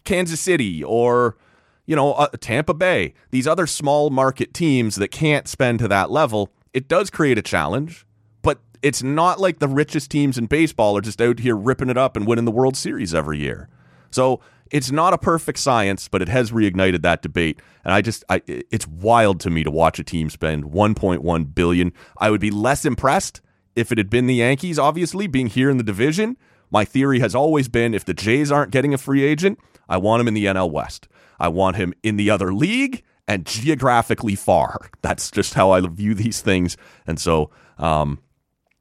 Kansas 0.03 0.39
City 0.39 0.83
or 0.83 1.37
you 1.85 1.95
know, 1.95 2.13
uh, 2.13 2.27
Tampa 2.39 2.73
Bay, 2.73 3.13
these 3.31 3.47
other 3.47 3.67
small 3.67 4.09
market 4.09 4.53
teams 4.53 4.95
that 4.95 5.09
can't 5.09 5.47
spend 5.47 5.79
to 5.79 5.87
that 5.89 6.09
level, 6.09 6.49
it 6.73 6.87
does 6.87 7.09
create 7.09 7.37
a 7.37 7.41
challenge, 7.41 8.05
but 8.41 8.59
it's 8.81 9.03
not 9.03 9.39
like 9.39 9.59
the 9.59 9.67
richest 9.67 10.09
teams 10.09 10.37
in 10.37 10.45
baseball 10.45 10.97
are 10.97 11.01
just 11.01 11.21
out 11.21 11.39
here 11.39 11.55
ripping 11.55 11.89
it 11.89 11.97
up 11.97 12.15
and 12.15 12.25
winning 12.25 12.45
the 12.45 12.51
World 12.51 12.77
Series 12.77 13.13
every 13.13 13.39
year. 13.39 13.67
So 14.11 14.39
it's 14.73 14.91
not 14.91 15.13
a 15.13 15.19
perfect 15.19 15.59
science, 15.59 16.07
but 16.07 16.23
it 16.23 16.29
has 16.29 16.51
reignited 16.51 17.03
that 17.03 17.21
debate. 17.21 17.61
And 17.85 17.93
I 17.93 18.01
just, 18.01 18.23
I, 18.27 18.41
it's 18.47 18.87
wild 18.87 19.39
to 19.41 19.51
me 19.51 19.63
to 19.63 19.69
watch 19.69 19.99
a 19.99 20.03
team 20.03 20.31
spend 20.31 20.63
1.1 20.65 21.55
billion. 21.55 21.93
I 22.17 22.31
would 22.31 22.41
be 22.41 22.49
less 22.49 22.83
impressed 22.83 23.39
if 23.75 23.91
it 23.91 23.99
had 23.99 24.09
been 24.09 24.25
the 24.25 24.35
Yankees, 24.35 24.79
obviously, 24.79 25.27
being 25.27 25.45
here 25.45 25.69
in 25.69 25.77
the 25.77 25.83
division. 25.83 26.37
My 26.71 26.85
theory 26.85 27.19
has 27.19 27.35
always 27.35 27.67
been 27.67 27.93
if 27.93 28.03
the 28.03 28.15
Jays 28.15 28.51
aren't 28.51 28.71
getting 28.71 28.95
a 28.95 28.97
free 28.97 29.23
agent, 29.23 29.59
I 29.87 29.97
want 29.97 30.21
him 30.21 30.27
in 30.27 30.33
the 30.33 30.45
NL 30.45 30.71
West. 30.71 31.07
I 31.39 31.49
want 31.49 31.75
him 31.75 31.93
in 32.01 32.17
the 32.17 32.31
other 32.31 32.51
league 32.51 33.03
and 33.27 33.45
geographically 33.45 34.33
far. 34.33 34.89
That's 35.03 35.29
just 35.29 35.53
how 35.53 35.69
I 35.69 35.81
view 35.81 36.15
these 36.15 36.41
things. 36.41 36.77
And 37.05 37.19
so, 37.19 37.51
um, 37.77 38.19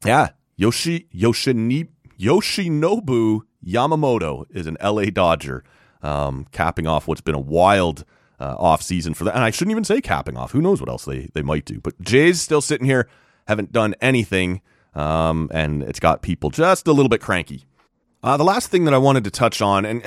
yeah, 0.07 0.31
Yoshi 0.57 1.07
Yoshini, 1.15 1.89
Yoshinobu 2.19 3.43
Yamamoto 3.65 4.47
is 4.51 4.67
an 4.67 4.77
LA 4.83 5.05
Dodger, 5.05 5.65
um, 6.03 6.47
capping 6.53 6.87
off 6.87 7.07
what's 7.07 7.21
been 7.21 7.35
a 7.35 7.41
wild 7.41 8.05
uh, 8.41 8.57
off 8.59 8.83
season 8.83 9.15
for 9.15 9.25
that. 9.25 9.35
And 9.35 9.45
I 9.45 9.51
shouldn't 9.51 9.73
even 9.73 9.85
say 9.85 10.01
capping 10.01 10.37
off. 10.37 10.53
Who 10.53 10.61
knows 10.61 10.81
what 10.81 10.89
else 10.89 11.05
they 11.05 11.29
they 11.35 11.43
might 11.43 11.65
do? 11.65 11.81
But 11.81 12.01
Jays 12.01 12.41
still 12.41 12.61
sitting 12.61 12.87
here, 12.87 13.09
haven't 13.47 13.73
done 13.73 13.95
anything, 14.01 14.61
um, 14.95 15.51
and 15.53 15.83
it's 15.83 16.01
got 16.01 16.23
people 16.23 16.51
just 16.51 16.87
a 16.87 16.93
little 16.93 17.09
bit 17.09 17.21
cranky. 17.21 17.65
Uh, 18.23 18.37
the 18.37 18.45
last 18.45 18.69
thing 18.69 18.85
that 18.85 18.95
I 18.95 18.99
wanted 18.99 19.25
to 19.25 19.31
touch 19.31 19.61
on, 19.61 19.85
and 19.85 20.05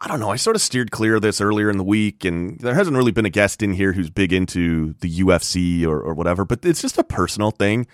I 0.00 0.08
don't 0.08 0.18
know. 0.18 0.30
I 0.30 0.36
sort 0.36 0.56
of 0.56 0.62
steered 0.62 0.90
clear 0.90 1.16
of 1.16 1.22
this 1.22 1.40
earlier 1.40 1.70
in 1.70 1.78
the 1.78 1.84
week, 1.84 2.24
and 2.24 2.58
there 2.58 2.74
hasn't 2.74 2.96
really 2.96 3.12
been 3.12 3.26
a 3.26 3.30
guest 3.30 3.62
in 3.62 3.72
here 3.72 3.92
who's 3.92 4.10
big 4.10 4.32
into 4.32 4.94
the 5.00 5.20
UFC 5.20 5.86
or, 5.86 6.00
or 6.00 6.14
whatever, 6.14 6.44
but 6.44 6.64
it's 6.64 6.82
just 6.82 6.98
a 6.98 7.04
personal 7.04 7.52
thing. 7.52 7.86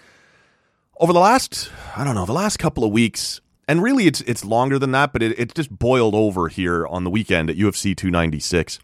Over 1.01 1.13
the 1.13 1.21
last, 1.21 1.71
I 1.95 2.05
don't 2.05 2.15
know, 2.15 2.25
the 2.25 2.33
last 2.33 2.59
couple 2.59 2.83
of 2.83 2.91
weeks, 2.91 3.43
and 3.69 3.83
really 3.83 4.07
it's 4.07 4.23
it's 4.23 4.45
longer 4.45 4.79
than 4.79 4.91
that, 4.93 5.13
but 5.13 5.23
it, 5.23 5.39
it 5.39 5.55
just 5.55 5.71
boiled 5.71 6.15
over 6.15 6.49
here 6.49 6.87
on 6.87 7.05
the 7.05 7.11
weekend 7.11 7.51
at 7.51 7.57
UFC 7.57 7.97
296. 7.97 8.79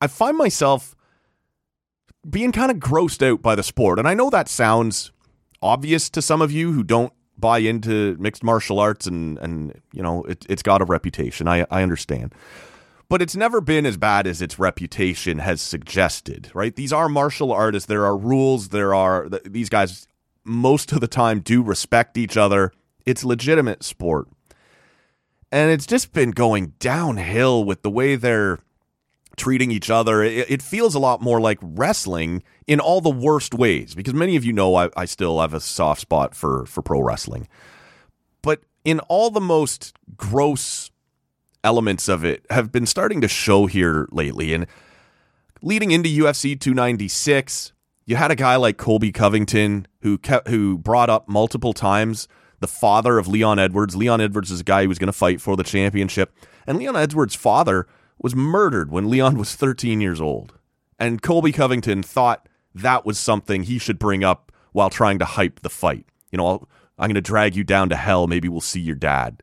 I 0.00 0.06
find 0.06 0.36
myself 0.36 0.96
being 2.28 2.50
kind 2.50 2.70
of 2.70 2.78
grossed 2.78 3.24
out 3.26 3.42
by 3.42 3.54
the 3.54 3.62
sport. 3.62 3.98
And 3.98 4.08
I 4.08 4.14
know 4.14 4.30
that 4.30 4.48
sounds 4.48 5.12
obvious 5.62 6.10
to 6.10 6.22
some 6.22 6.42
of 6.42 6.50
you 6.50 6.72
who 6.72 6.82
don't 6.82 7.12
buy 7.38 7.58
into 7.58 8.16
mixed 8.18 8.42
martial 8.42 8.78
arts 8.78 9.06
and, 9.06 9.38
and 9.38 9.80
you 9.92 10.02
know, 10.02 10.22
it, 10.24 10.44
it's 10.48 10.62
got 10.62 10.82
a 10.82 10.84
reputation. 10.84 11.48
I, 11.48 11.66
I 11.70 11.82
understand 11.82 12.34
but 13.10 13.20
it's 13.20 13.34
never 13.34 13.60
been 13.60 13.84
as 13.84 13.96
bad 13.96 14.24
as 14.28 14.40
its 14.40 14.56
reputation 14.56 15.40
has 15.40 15.60
suggested, 15.60 16.48
right? 16.54 16.76
These 16.76 16.92
are 16.92 17.08
martial 17.08 17.52
artists. 17.52 17.88
There 17.88 18.06
are 18.06 18.16
rules. 18.16 18.68
There 18.68 18.94
are, 18.94 19.28
these 19.44 19.68
guys 19.68 20.06
most 20.44 20.92
of 20.92 21.00
the 21.00 21.08
time 21.08 21.40
do 21.40 21.60
respect 21.60 22.16
each 22.16 22.36
other. 22.36 22.72
It's 23.06 23.24
legitimate 23.24 23.82
sport. 23.82 24.28
And 25.52 25.70
it's 25.70 25.86
just 25.86 26.12
been 26.12 26.30
going 26.30 26.74
downhill 26.78 27.64
with 27.64 27.82
the 27.82 27.90
way 27.90 28.16
they're 28.16 28.60
treating 29.36 29.70
each 29.70 29.90
other. 29.90 30.22
It, 30.22 30.50
it 30.50 30.62
feels 30.62 30.94
a 30.94 30.98
lot 30.98 31.20
more 31.20 31.40
like 31.40 31.58
wrestling 31.60 32.42
in 32.66 32.78
all 32.78 33.00
the 33.00 33.10
worst 33.10 33.54
ways, 33.54 33.94
because 33.94 34.14
many 34.14 34.36
of 34.36 34.44
you 34.44 34.52
know 34.52 34.74
I, 34.76 34.90
I 34.96 35.06
still 35.06 35.40
have 35.40 35.54
a 35.54 35.60
soft 35.60 36.02
spot 36.02 36.34
for, 36.34 36.66
for 36.66 36.82
pro 36.82 37.00
wrestling. 37.00 37.48
But 38.42 38.62
in 38.84 39.00
all 39.00 39.30
the 39.30 39.40
most 39.40 39.94
gross 40.16 40.90
elements 41.64 42.08
of 42.08 42.24
it 42.24 42.46
have 42.50 42.72
been 42.72 42.86
starting 42.86 43.20
to 43.20 43.28
show 43.28 43.66
here 43.66 44.08
lately. 44.10 44.54
And 44.54 44.66
leading 45.62 45.90
into 45.90 46.08
UFC 46.08 46.58
296, 46.58 47.72
you 48.06 48.16
had 48.16 48.30
a 48.30 48.36
guy 48.36 48.56
like 48.56 48.76
Colby 48.76 49.12
Covington 49.12 49.86
who 50.02 50.18
kept, 50.18 50.48
who 50.48 50.78
brought 50.78 51.10
up 51.10 51.28
multiple 51.28 51.72
times 51.72 52.28
the 52.60 52.68
father 52.68 53.18
of 53.18 53.26
Leon 53.26 53.58
Edwards. 53.58 53.96
Leon 53.96 54.20
Edwards 54.20 54.50
is 54.50 54.60
a 54.60 54.64
guy 54.64 54.82
who 54.82 54.88
was 54.88 54.98
going 54.98 55.06
to 55.08 55.12
fight 55.12 55.40
for 55.40 55.56
the 55.56 55.64
championship, 55.64 56.32
and 56.66 56.78
Leon 56.78 56.96
Edwards' 56.96 57.34
father 57.34 57.86
was 58.18 58.36
murdered 58.36 58.90
when 58.90 59.10
Leon 59.10 59.36
was 59.36 59.56
13 59.56 60.00
years 60.00 60.20
old. 60.20 60.54
And 60.98 61.22
Colby 61.22 61.52
Covington 61.52 62.02
thought 62.02 62.46
that 62.74 63.06
was 63.06 63.18
something 63.18 63.62
he 63.62 63.78
should 63.78 63.98
bring 63.98 64.22
up 64.22 64.52
while 64.72 64.90
trying 64.90 65.18
to 65.18 65.24
hype 65.24 65.60
the 65.60 65.70
fight. 65.70 66.06
You 66.30 66.36
know, 66.36 66.68
I'm 66.98 67.08
going 67.08 67.14
to 67.14 67.22
drag 67.22 67.56
you 67.56 67.64
down 67.64 67.88
to 67.88 67.96
hell. 67.96 68.26
Maybe 68.26 68.48
we'll 68.48 68.60
see 68.60 68.80
your 68.80 68.94
dad 68.94 69.42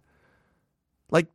Like, 1.09 1.27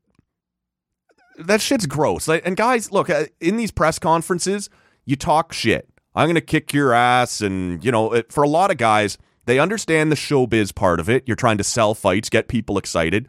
that 1.39 1.61
shit's 1.61 1.87
gross. 1.87 2.29
Like, 2.29 2.47
And 2.47 2.57
guys, 2.57 2.93
look, 2.93 3.11
uh, 3.11 3.25
in 3.41 3.57
these 3.57 3.73
press 3.73 3.99
conferences, 3.99 4.71
you 5.05 5.17
talk 5.17 5.53
shit. 5.53 5.89
I'm 6.15 6.27
going 6.27 6.37
to 6.37 6.41
kick 6.41 6.73
your 6.73 6.93
ass. 6.93 7.41
And, 7.41 7.85
you 7.85 7.91
know, 7.91 8.23
for 8.29 8.45
a 8.45 8.49
lot 8.49 8.71
of 8.71 8.77
guys, 8.77 9.19
they 9.45 9.59
understand 9.59 10.13
the 10.13 10.17
showbiz 10.17 10.75
part 10.75 11.01
of 11.01 11.09
it. 11.09 11.25
You're 11.27 11.37
trying 11.37 11.59
to 11.59 11.65
sell 11.65 11.95
fights, 11.95 12.29
get 12.29 12.49
people 12.49 12.79
excited. 12.79 13.29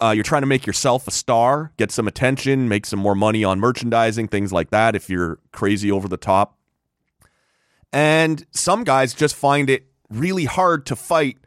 Uh, 0.00 0.12
you're 0.14 0.24
trying 0.24 0.42
to 0.42 0.46
make 0.46 0.66
yourself 0.66 1.08
a 1.08 1.10
star, 1.10 1.72
get 1.76 1.90
some 1.90 2.06
attention, 2.06 2.68
make 2.68 2.86
some 2.86 3.00
more 3.00 3.16
money 3.16 3.42
on 3.42 3.58
merchandising, 3.58 4.28
things 4.28 4.52
like 4.52 4.70
that, 4.70 4.94
if 4.94 5.10
you're 5.10 5.40
crazy 5.52 5.90
over 5.90 6.06
the 6.06 6.16
top. 6.16 6.56
And 7.92 8.46
some 8.52 8.84
guys 8.84 9.14
just 9.14 9.34
find 9.34 9.68
it 9.68 9.86
really 10.08 10.44
hard 10.44 10.86
to 10.86 10.96
fight 10.96 11.38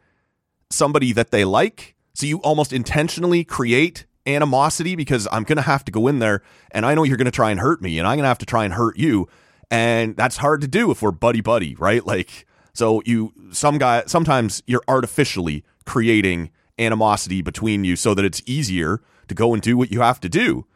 somebody 0.70 1.12
that 1.12 1.30
they 1.30 1.44
like. 1.44 1.94
So 2.14 2.26
you 2.26 2.38
almost 2.38 2.72
intentionally 2.72 3.44
create 3.44 4.04
animosity 4.26 4.96
because 4.96 5.26
I'm 5.32 5.44
going 5.44 5.56
to 5.56 5.62
have 5.62 5.84
to 5.86 5.92
go 5.92 6.06
in 6.08 6.18
there 6.18 6.42
and 6.70 6.84
I 6.84 6.94
know 6.94 7.04
you're 7.04 7.16
going 7.16 7.24
to 7.24 7.30
try 7.30 7.50
and 7.50 7.58
hurt 7.58 7.80
me 7.80 7.98
and 7.98 8.06
I'm 8.06 8.16
going 8.16 8.24
to 8.24 8.28
have 8.28 8.38
to 8.38 8.46
try 8.46 8.64
and 8.64 8.74
hurt 8.74 8.98
you. 8.98 9.28
And 9.70 10.16
that's 10.16 10.36
hard 10.36 10.60
to 10.60 10.68
do 10.68 10.90
if 10.90 11.00
we're 11.00 11.10
buddy 11.12 11.40
buddy, 11.40 11.74
right? 11.76 12.04
Like, 12.12 12.46
so 12.74 13.02
you, 13.04 13.32
some 13.52 13.78
guy, 13.78 14.04
sometimes 14.06 14.62
you're 14.66 14.82
artificially 14.88 15.64
creating 15.84 16.50
animosity 16.78 17.42
between 17.42 17.84
you 17.84 17.96
so 17.96 18.14
that 18.14 18.24
it's 18.24 18.42
easier 18.46 19.02
to 19.28 19.34
go 19.34 19.52
and 19.52 19.62
do 19.62 19.76
what 19.76 19.90
you 19.90 20.00
have 20.00 20.20
to 20.20 20.28
do. 20.28 20.66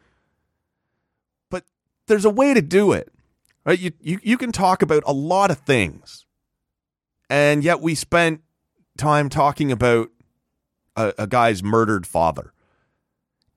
But 1.49 1.63
there's 2.07 2.25
a 2.25 2.29
way 2.29 2.53
to 2.53 2.61
do 2.61 2.91
it, 2.91 3.11
right? 3.65 3.79
You, 3.79 3.91
you, 3.99 4.19
you 4.23 4.37
can 4.37 4.51
talk 4.51 4.81
about 4.81 5.03
a 5.05 5.13
lot 5.13 5.51
of 5.51 5.59
things. 5.59 6.25
And 7.29 7.63
yet 7.63 7.81
we 7.81 7.95
spent 7.95 8.41
time 8.97 9.29
talking 9.29 9.71
about 9.71 10.09
a, 10.95 11.13
a 11.17 11.27
guy's 11.27 11.63
murdered 11.63 12.07
father 12.07 12.53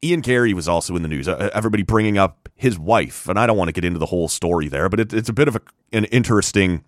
Ian 0.03 0.21
Garry 0.21 0.55
was 0.55 0.69
also 0.69 0.97
in 0.97 1.03
the 1.03 1.09
news. 1.09 1.29
Uh, 1.29 1.51
everybody 1.53 1.83
bringing 1.83 2.17
up 2.17 2.49
his 2.55 2.79
wife, 2.79 3.29
and 3.29 3.39
I 3.39 3.47
don't 3.47 3.57
want 3.57 3.69
to 3.69 3.73
get 3.73 3.85
into 3.85 3.99
the 3.99 4.07
whole 4.07 4.29
story 4.29 4.69
there, 4.69 4.89
but 4.89 5.01
it, 5.01 5.13
it's 5.13 5.29
a 5.29 5.33
bit 5.33 5.49
of 5.49 5.57
a, 5.57 5.61
an 5.93 6.05
interesting 6.07 6.79
uh, 6.79 6.81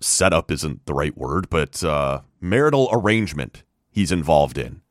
setup. 0.00 0.50
Isn't 0.50 0.86
the 0.86 0.94
right 0.94 1.16
word, 1.16 1.48
but 1.50 1.82
uh, 1.82 2.22
marital 2.40 2.88
arrangement 2.92 3.62
he's 3.90 4.12
involved 4.12 4.58
in, 4.58 4.82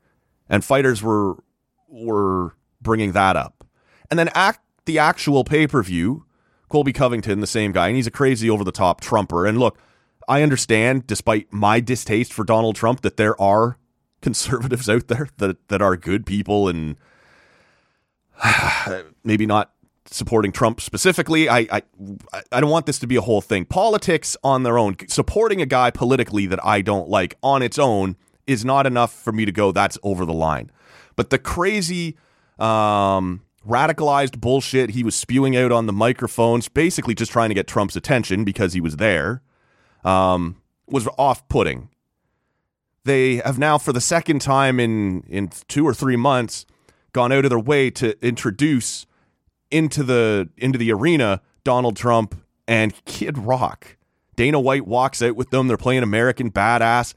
and 0.48 0.64
fighters 0.64 1.02
were 1.02 1.42
were 1.88 2.54
bringing 2.80 3.12
that 3.12 3.36
up, 3.36 3.64
and 4.10 4.18
then 4.18 4.30
act 4.34 4.60
the 4.84 4.98
actual 4.98 5.44
pay 5.44 5.66
per 5.66 5.82
view. 5.82 6.24
Colby 6.68 6.92
Covington, 6.92 7.40
the 7.40 7.46
same 7.46 7.72
guy, 7.72 7.88
and 7.88 7.96
he's 7.96 8.06
a 8.06 8.10
crazy 8.10 8.50
over 8.50 8.62
the 8.62 8.72
top 8.72 9.00
Trumper. 9.00 9.46
And 9.46 9.58
look, 9.58 9.78
I 10.28 10.42
understand, 10.42 11.06
despite 11.06 11.50
my 11.50 11.80
distaste 11.80 12.32
for 12.32 12.44
Donald 12.44 12.76
Trump, 12.76 13.00
that 13.00 13.16
there 13.16 13.40
are 13.40 13.78
conservatives 14.20 14.88
out 14.88 15.08
there 15.08 15.28
that 15.38 15.68
that 15.68 15.80
are 15.80 15.96
good 15.96 16.26
people 16.26 16.68
and 16.68 16.96
maybe 19.24 19.46
not 19.46 19.72
supporting 20.10 20.52
Trump 20.52 20.80
specifically. 20.80 21.48
I, 21.48 21.66
I 21.70 21.82
I 22.52 22.60
don't 22.60 22.70
want 22.70 22.86
this 22.86 22.98
to 23.00 23.06
be 23.06 23.16
a 23.16 23.20
whole 23.20 23.40
thing. 23.40 23.64
Politics 23.64 24.36
on 24.42 24.62
their 24.62 24.78
own, 24.78 24.96
supporting 25.08 25.60
a 25.60 25.66
guy 25.66 25.90
politically 25.90 26.46
that 26.46 26.64
I 26.64 26.80
don't 26.82 27.08
like 27.08 27.36
on 27.42 27.62
its 27.62 27.78
own 27.78 28.16
is 28.46 28.64
not 28.64 28.86
enough 28.86 29.12
for 29.12 29.32
me 29.32 29.44
to 29.44 29.52
go 29.52 29.72
that's 29.72 29.98
over 30.02 30.24
the 30.24 30.32
line. 30.32 30.70
But 31.16 31.30
the 31.30 31.38
crazy 31.38 32.16
um, 32.58 33.42
radicalized 33.66 34.40
bullshit 34.40 34.90
he 34.90 35.04
was 35.04 35.14
spewing 35.14 35.56
out 35.56 35.72
on 35.72 35.86
the 35.86 35.92
microphones, 35.92 36.68
basically 36.68 37.14
just 37.14 37.32
trying 37.32 37.50
to 37.50 37.54
get 37.54 37.66
Trump's 37.66 37.96
attention 37.96 38.44
because 38.44 38.72
he 38.72 38.80
was 38.80 38.96
there, 38.96 39.42
um, 40.04 40.56
was 40.86 41.06
off-putting 41.18 41.90
they 43.08 43.36
have 43.36 43.58
now, 43.58 43.78
for 43.78 43.92
the 43.92 44.00
second 44.00 44.40
time 44.40 44.78
in 44.78 45.22
in 45.22 45.50
two 45.66 45.84
or 45.84 45.94
three 45.94 46.16
months, 46.16 46.66
gone 47.12 47.32
out 47.32 47.44
of 47.44 47.50
their 47.50 47.58
way 47.58 47.90
to 47.90 48.14
introduce 48.24 49.06
into 49.70 50.02
the 50.02 50.48
into 50.56 50.78
the 50.78 50.92
arena 50.92 51.40
Donald 51.64 51.96
Trump 51.96 52.34
and 52.66 52.94
Kid 53.04 53.38
Rock 53.38 53.98
Dana 54.38 54.60
White 54.60 54.86
walks 54.86 55.20
out 55.20 55.34
with 55.34 55.50
them. 55.50 55.66
They're 55.66 55.76
playing 55.76 56.04
American 56.04 56.52
Badass. 56.52 57.12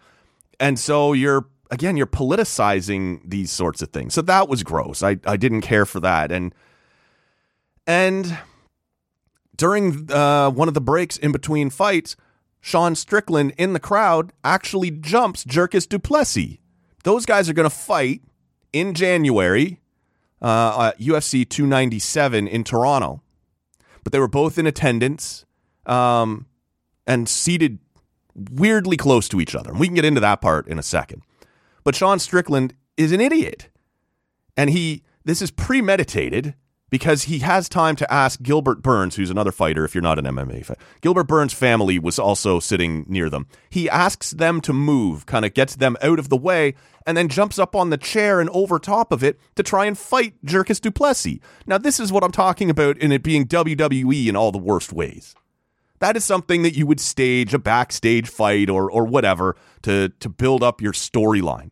And 0.59 0.79
so 0.79 1.13
you're, 1.13 1.45
again, 1.69 1.95
you're 1.95 2.07
politicizing 2.07 3.21
these 3.23 3.51
sorts 3.51 3.83
of 3.83 3.89
things. 3.89 4.15
So 4.15 4.23
that 4.23 4.49
was 4.49 4.63
gross. 4.63 5.03
I, 5.03 5.19
I 5.27 5.37
didn't 5.37 5.61
care 5.61 5.85
for 5.85 5.99
that. 5.99 6.31
And, 6.31 6.55
and 7.85 8.39
during 9.55 10.11
uh, 10.11 10.49
one 10.49 10.67
of 10.67 10.73
the 10.73 10.81
breaks 10.81 11.15
in 11.15 11.31
between 11.31 11.69
fights, 11.69 12.15
Sean 12.59 12.95
Strickland 12.95 13.53
in 13.55 13.73
the 13.73 13.79
crowd 13.79 14.33
actually 14.43 14.89
jumps 14.89 15.43
Dricus 15.43 15.87
Du 15.87 15.99
Plessis. 15.99 16.57
Those 17.03 17.27
guys 17.27 17.49
are 17.49 17.53
going 17.53 17.69
to 17.69 17.75
fight 17.75 18.23
in 18.73 18.95
January, 18.95 19.79
uh, 20.41 20.91
UFC 20.93 21.47
297 21.47 22.47
in 22.47 22.63
Toronto. 22.63 23.21
But 24.03 24.13
they 24.13 24.19
were 24.19 24.27
both 24.27 24.57
in 24.57 24.65
attendance 24.65 25.45
um, 25.85 26.47
and 27.05 27.29
seated 27.29 27.79
weirdly 28.35 28.97
close 28.97 29.27
to 29.29 29.39
each 29.39 29.55
other. 29.55 29.71
And 29.71 29.79
we 29.79 29.87
can 29.87 29.95
get 29.95 30.05
into 30.05 30.21
that 30.21 30.41
part 30.41 30.67
in 30.67 30.79
a 30.79 30.83
second. 30.83 31.21
But 31.83 31.95
Sean 31.95 32.19
Strickland 32.19 32.73
is 32.97 33.11
an 33.11 33.21
idiot. 33.21 33.69
And 34.57 34.69
he, 34.69 35.03
this 35.23 35.41
is 35.41 35.51
premeditated 35.51 36.55
because 36.91 37.23
he 37.23 37.39
has 37.39 37.67
time 37.67 37.95
to 37.95 38.13
ask 38.13 38.41
Gilbert 38.43 38.83
Burns, 38.83 39.15
who's 39.15 39.31
another 39.31 39.51
fighter, 39.51 39.85
if 39.85 39.95
you're 39.95 40.01
not 40.03 40.19
an 40.19 40.25
MMA 40.25 40.63
fan. 40.63 40.75
Gilbert 40.99 41.23
Burns' 41.23 41.53
family 41.53 41.97
was 41.97 42.19
also 42.19 42.59
sitting 42.59 43.05
near 43.07 43.29
them. 43.29 43.47
He 43.69 43.89
asks 43.89 44.31
them 44.31 44.61
to 44.61 44.73
move, 44.73 45.25
kind 45.25 45.45
of 45.45 45.53
gets 45.53 45.77
them 45.77 45.97
out 46.03 46.19
of 46.19 46.29
the 46.29 46.37
way, 46.37 46.75
and 47.07 47.17
then 47.17 47.29
jumps 47.29 47.57
up 47.57 47.75
on 47.75 47.89
the 47.89 47.97
chair 47.97 48.39
and 48.39 48.49
over 48.51 48.77
top 48.77 49.11
of 49.11 49.23
it 49.23 49.39
to 49.55 49.63
try 49.63 49.85
and 49.85 49.97
fight 49.97 50.35
Dricus 50.45 50.81
Du 50.81 50.91
Plessis. 50.91 51.39
Now, 51.65 51.77
this 51.77 51.99
is 51.99 52.11
what 52.11 52.23
I'm 52.23 52.31
talking 52.31 52.69
about 52.69 52.97
in 52.97 53.13
it 53.13 53.23
being 53.23 53.47
WWE 53.47 54.27
in 54.27 54.35
all 54.35 54.51
the 54.51 54.57
worst 54.57 54.91
ways. 54.91 55.33
That 55.99 56.17
is 56.17 56.25
something 56.25 56.63
that 56.63 56.75
you 56.75 56.85
would 56.87 56.99
stage 56.99 57.53
a 57.53 57.59
backstage 57.59 58.27
fight 58.27 58.69
or 58.69 58.91
or 58.91 59.05
whatever 59.05 59.55
to 59.83 60.09
to 60.09 60.29
build 60.29 60.63
up 60.63 60.81
your 60.81 60.93
storyline. 60.93 61.69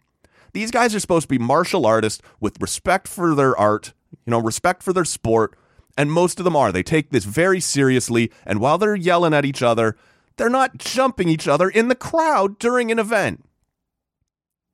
These 0.54 0.72
guys 0.72 0.94
are 0.96 1.00
supposed 1.00 1.24
to 1.24 1.28
be 1.28 1.40
martial 1.40 1.86
artists 1.86 2.22
with 2.40 2.62
respect 2.62 3.08
for 3.08 3.34
their 3.34 3.58
art, 3.58 3.94
you 4.12 4.32
know, 4.32 4.40
respect 4.40 4.84
for 4.84 4.94
their 4.94 5.06
sport, 5.06 5.58
and 5.98 6.12
most 6.12 6.40
of 6.40 6.44
them 6.44 6.56
are. 6.56 6.72
They 6.72 6.84
take 6.84 7.10
this 7.10 7.26
very 7.26 7.60
seriously, 7.60 8.32
and 8.46 8.60
while 8.60 8.78
they're 8.78 8.96
yelling 8.96 9.34
at 9.34 9.46
each 9.46 9.62
other, 9.62 9.98
they're 10.38 10.50
not 10.50 10.78
jumping 10.78 11.28
each 11.28 11.48
other 11.48 11.70
in 11.70 11.88
the 11.88 11.96
crowd 11.96 12.60
during 12.60 12.92
an 12.92 13.00
event. 13.00 13.46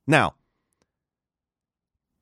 Now, 0.07 0.35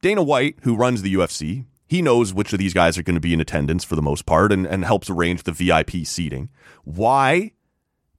Dana 0.01 0.23
White, 0.23 0.57
who 0.63 0.75
runs 0.75 1.01
the 1.01 1.13
UFC, 1.13 1.65
he 1.87 2.01
knows 2.01 2.33
which 2.33 2.53
of 2.53 2.59
these 2.59 2.73
guys 2.73 2.97
are 2.97 3.03
going 3.03 3.15
to 3.15 3.21
be 3.21 3.33
in 3.33 3.41
attendance 3.41 3.83
for 3.83 3.95
the 3.95 4.01
most 4.01 4.25
part 4.25 4.51
and, 4.51 4.65
and 4.65 4.83
helps 4.85 5.09
arrange 5.09 5.43
the 5.43 5.51
VIP 5.51 6.05
seating. 6.05 6.49
Why 6.83 7.51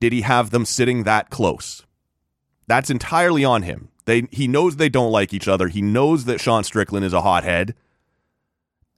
did 0.00 0.12
he 0.12 0.20
have 0.20 0.50
them 0.50 0.64
sitting 0.64 1.02
that 1.02 1.30
close? 1.30 1.84
That's 2.66 2.90
entirely 2.90 3.44
on 3.44 3.62
him. 3.62 3.88
They 4.04 4.28
he 4.30 4.46
knows 4.46 4.76
they 4.76 4.88
don't 4.88 5.10
like 5.10 5.32
each 5.32 5.48
other. 5.48 5.68
He 5.68 5.82
knows 5.82 6.26
that 6.26 6.40
Sean 6.40 6.62
Strickland 6.64 7.04
is 7.04 7.12
a 7.12 7.22
hothead, 7.22 7.74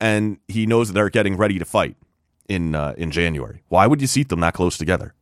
and 0.01 0.39
he 0.49 0.67
knows 0.67 0.89
that 0.89 0.95
they're 0.95 1.11
getting 1.11 1.37
ready 1.37 1.59
to 1.59 1.65
fight 1.65 1.97
in 2.49 2.75
uh, 2.75 2.95
in 2.97 3.11
January. 3.11 3.63
Why 3.69 3.87
would 3.87 4.01
you 4.01 4.07
seat 4.07 4.29
them 4.29 4.41
that 4.41 4.55
close 4.55 4.79
together? 4.79 5.15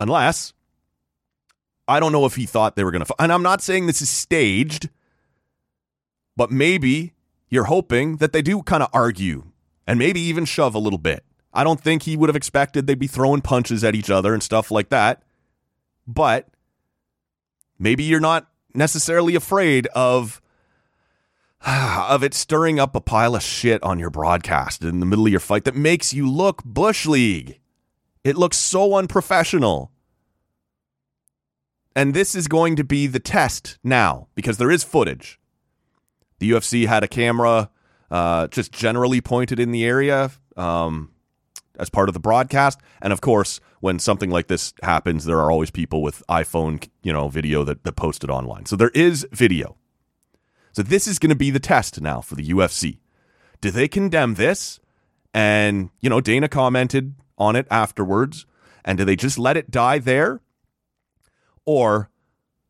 Unless 0.00 0.52
I 1.88 2.00
don't 2.00 2.12
know 2.12 2.26
if 2.26 2.36
he 2.36 2.46
thought 2.46 2.76
they 2.76 2.84
were 2.84 2.90
going 2.90 3.04
to. 3.04 3.14
And 3.18 3.32
I'm 3.32 3.42
not 3.42 3.62
saying 3.62 3.86
this 3.86 4.02
is 4.02 4.10
staged, 4.10 4.90
but 6.36 6.50
maybe 6.50 7.14
you're 7.48 7.64
hoping 7.64 8.18
that 8.18 8.32
they 8.32 8.42
do 8.42 8.62
kind 8.62 8.82
of 8.82 8.90
argue 8.92 9.50
and 9.86 9.98
maybe 9.98 10.20
even 10.20 10.44
shove 10.44 10.74
a 10.74 10.78
little 10.78 10.98
bit. 10.98 11.24
I 11.52 11.64
don't 11.64 11.80
think 11.80 12.02
he 12.02 12.16
would 12.16 12.28
have 12.28 12.36
expected 12.36 12.86
they'd 12.86 12.98
be 12.98 13.06
throwing 13.06 13.40
punches 13.40 13.82
at 13.82 13.94
each 13.94 14.10
other 14.10 14.34
and 14.34 14.42
stuff 14.42 14.70
like 14.70 14.90
that. 14.90 15.22
But 16.06 16.48
maybe 17.78 18.04
you're 18.04 18.20
not 18.20 18.48
necessarily 18.74 19.34
afraid 19.34 19.86
of 19.88 20.42
of 21.66 22.22
it 22.22 22.34
stirring 22.34 22.78
up 22.78 22.94
a 22.94 23.00
pile 23.00 23.34
of 23.34 23.42
shit 23.42 23.82
on 23.82 23.98
your 23.98 24.10
broadcast 24.10 24.82
in 24.82 25.00
the 25.00 25.06
middle 25.06 25.26
of 25.26 25.30
your 25.30 25.40
fight 25.40 25.64
that 25.64 25.76
makes 25.76 26.12
you 26.12 26.30
look 26.30 26.62
bush 26.64 27.06
league. 27.06 27.60
It 28.24 28.36
looks 28.36 28.56
so 28.56 28.94
unprofessional. 28.94 29.92
And 31.96 32.14
this 32.14 32.34
is 32.34 32.46
going 32.46 32.76
to 32.76 32.84
be 32.84 33.06
the 33.06 33.18
test 33.18 33.78
now 33.82 34.28
because 34.34 34.58
there 34.58 34.70
is 34.70 34.84
footage. 34.84 35.40
The 36.38 36.50
UFC 36.50 36.86
had 36.86 37.02
a 37.02 37.08
camera 37.08 37.70
uh, 38.10 38.46
just 38.48 38.72
generally 38.72 39.20
pointed 39.20 39.58
in 39.58 39.72
the 39.72 39.84
area 39.84 40.30
um, 40.56 41.12
as 41.78 41.90
part 41.90 42.08
of 42.08 42.12
the 42.12 42.20
broadcast, 42.20 42.78
and 43.02 43.12
of 43.12 43.20
course, 43.20 43.60
when 43.80 43.98
something 43.98 44.30
like 44.30 44.48
this 44.48 44.74
happens, 44.82 45.24
there 45.24 45.38
are 45.40 45.50
always 45.50 45.70
people 45.70 46.02
with 46.02 46.22
iPhone, 46.28 46.88
you 47.02 47.12
know, 47.12 47.28
video 47.28 47.64
that, 47.64 47.84
that 47.84 47.96
post 47.96 48.24
it 48.24 48.30
online. 48.30 48.66
So 48.66 48.76
there 48.76 48.90
is 48.90 49.26
video. 49.32 49.76
So 50.78 50.84
this 50.84 51.08
is 51.08 51.18
going 51.18 51.30
to 51.30 51.34
be 51.34 51.50
the 51.50 51.58
test 51.58 52.00
now 52.00 52.20
for 52.20 52.36
the 52.36 52.50
UFC. 52.50 52.98
Do 53.60 53.72
they 53.72 53.88
condemn 53.88 54.34
this? 54.34 54.78
And 55.34 55.90
you 56.00 56.08
know, 56.08 56.20
Dana 56.20 56.48
commented 56.48 57.16
on 57.36 57.56
it 57.56 57.66
afterwards. 57.68 58.46
And 58.84 58.96
do 58.96 59.04
they 59.04 59.16
just 59.16 59.40
let 59.40 59.56
it 59.56 59.72
die 59.72 59.98
there? 59.98 60.40
Or 61.64 62.10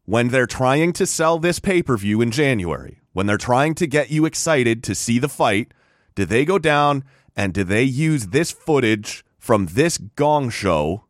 when 0.06 0.28
they're 0.28 0.46
trying 0.46 0.94
to 0.94 1.04
sell 1.04 1.38
this 1.38 1.58
pay 1.58 1.82
per 1.82 1.98
view 1.98 2.22
in 2.22 2.30
January, 2.30 3.02
when 3.12 3.26
they're 3.26 3.36
trying 3.36 3.74
to 3.74 3.86
get 3.86 4.10
you 4.10 4.24
excited 4.24 4.82
to 4.84 4.94
see 4.94 5.18
the 5.18 5.28
fight, 5.28 5.74
do 6.14 6.24
they 6.24 6.46
go 6.46 6.58
down 6.58 7.04
and 7.36 7.52
do 7.52 7.62
they 7.62 7.82
use 7.82 8.28
this 8.28 8.50
footage 8.50 9.22
from 9.38 9.66
this 9.66 9.98
gong 9.98 10.48
show 10.48 11.04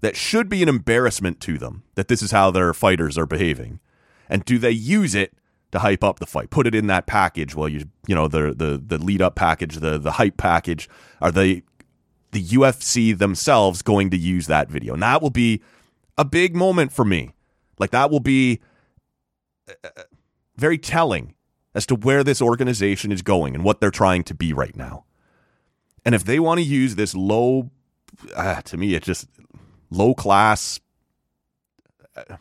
that 0.00 0.16
should 0.16 0.48
be 0.48 0.64
an 0.64 0.68
embarrassment 0.68 1.38
to 1.42 1.58
them 1.58 1.84
that 1.94 2.08
this 2.08 2.22
is 2.22 2.32
how 2.32 2.50
their 2.50 2.74
fighters 2.74 3.16
are 3.16 3.24
behaving? 3.24 3.78
And 4.28 4.44
do 4.44 4.58
they 4.58 4.72
use 4.72 5.14
it 5.14 5.32
to 5.74 5.80
hype 5.80 6.02
up 6.02 6.20
the 6.20 6.26
fight? 6.26 6.50
Put 6.50 6.66
it 6.66 6.74
in 6.74 6.86
that 6.86 7.06
package 7.06 7.54
while 7.54 7.68
you 7.68 7.84
you 8.06 8.14
know 8.14 8.28
the 8.28 8.54
the 8.54 8.82
the 8.84 8.98
lead 8.98 9.20
up 9.20 9.34
package, 9.34 9.76
the 9.76 9.98
the 9.98 10.12
hype 10.12 10.36
package. 10.36 10.88
Are 11.20 11.30
they 11.30 11.62
the 12.30 12.42
UFC 12.42 13.16
themselves 13.16 13.82
going 13.82 14.10
to 14.10 14.16
use 14.16 14.46
that 14.46 14.68
video? 14.68 14.94
And 14.94 15.02
that 15.02 15.20
will 15.20 15.30
be 15.30 15.62
a 16.16 16.24
big 16.24 16.56
moment 16.56 16.92
for 16.92 17.04
me. 17.04 17.34
Like 17.78 17.90
that 17.90 18.10
will 18.10 18.20
be 18.20 18.60
uh, 19.68 20.02
very 20.56 20.78
telling 20.78 21.34
as 21.74 21.86
to 21.86 21.96
where 21.96 22.22
this 22.22 22.40
organization 22.40 23.10
is 23.10 23.22
going 23.22 23.54
and 23.54 23.64
what 23.64 23.80
they're 23.80 23.90
trying 23.90 24.22
to 24.24 24.34
be 24.34 24.52
right 24.52 24.76
now. 24.76 25.04
And 26.04 26.14
if 26.14 26.24
they 26.24 26.38
want 26.38 26.58
to 26.58 26.64
use 26.64 26.94
this 26.94 27.14
low, 27.14 27.70
uh, 28.36 28.62
to 28.62 28.76
me, 28.76 28.94
it's 28.94 29.06
just 29.06 29.26
low 29.90 30.14
class 30.14 30.78
uh, 32.16 32.36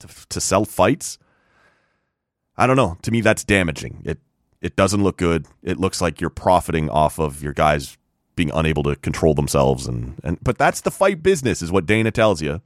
to, 0.00 0.08
to 0.30 0.40
sell 0.40 0.64
fights. 0.64 1.18
I 2.56 2.66
don't 2.66 2.76
know. 2.76 2.98
To 3.02 3.10
me, 3.10 3.20
that's 3.20 3.44
damaging. 3.44 4.02
It 4.04 4.18
it 4.60 4.76
doesn't 4.76 5.02
look 5.02 5.16
good. 5.16 5.46
It 5.62 5.78
looks 5.78 6.00
like 6.00 6.20
you're 6.20 6.30
profiting 6.30 6.88
off 6.88 7.18
of 7.18 7.42
your 7.42 7.52
guys 7.52 7.98
being 8.36 8.50
unable 8.54 8.82
to 8.82 8.96
control 8.96 9.34
themselves 9.34 9.86
and 9.86 10.18
and 10.24 10.38
but 10.42 10.58
that's 10.58 10.80
the 10.80 10.90
fight 10.90 11.22
business 11.22 11.62
is 11.62 11.70
what 11.70 11.86
Dana 11.86 12.10
tells 12.10 12.42
you. 12.42 12.60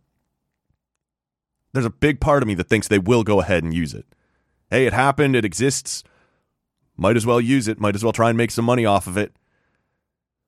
There's 1.72 1.84
a 1.84 1.91
big 1.91 2.20
part 2.20 2.43
of 2.43 2.47
me 2.47 2.55
that 2.55 2.68
thinks 2.68 2.89
they 2.89 2.99
will 2.99 3.22
go 3.22 3.41
ahead 3.41 3.62
and 3.62 3.74
use 3.74 3.93
it 3.95 4.07
hey, 4.70 4.86
it 4.86 4.93
happened, 4.93 5.36
it 5.36 5.45
exists. 5.45 6.03
Might 6.97 7.16
as 7.16 7.26
well 7.26 7.41
use 7.41 7.68
it, 7.68 7.80
might 7.80 7.95
as 7.95 8.03
well 8.03 8.12
try 8.12 8.28
and 8.28 8.39
make 8.39 8.51
some 8.51 8.64
money 8.64 8.84
off 8.84 9.07
of 9.07 9.16
it. 9.16 9.34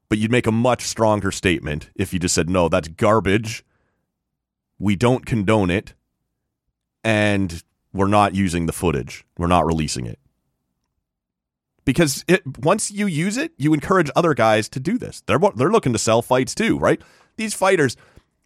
But 0.08 0.18
you'd 0.18 0.32
make 0.32 0.46
a 0.46 0.52
much 0.52 0.82
stronger 0.82 1.30
statement 1.30 1.90
if 1.94 2.12
you 2.12 2.18
just 2.18 2.34
said, 2.34 2.50
no, 2.50 2.68
that's 2.68 2.88
garbage. 2.88 3.64
We 4.78 4.96
don't 4.96 5.24
condone 5.24 5.70
it. 5.70 5.94
And 7.04 7.62
we're 7.92 8.06
not 8.06 8.34
using 8.34 8.66
the 8.66 8.72
footage, 8.72 9.24
we're 9.38 9.46
not 9.46 9.66
releasing 9.66 10.06
it. 10.06 10.18
Because 11.84 12.24
it, 12.28 12.42
once 12.58 12.90
you 12.90 13.06
use 13.06 13.36
it, 13.36 13.52
you 13.56 13.74
encourage 13.74 14.10
other 14.14 14.34
guys 14.34 14.68
to 14.68 14.80
do 14.80 14.98
this. 14.98 15.22
They're, 15.26 15.38
they're 15.56 15.70
looking 15.70 15.92
to 15.92 15.98
sell 15.98 16.22
fights 16.22 16.54
too, 16.54 16.78
right? 16.78 17.00
These 17.36 17.54
fighters, 17.54 17.96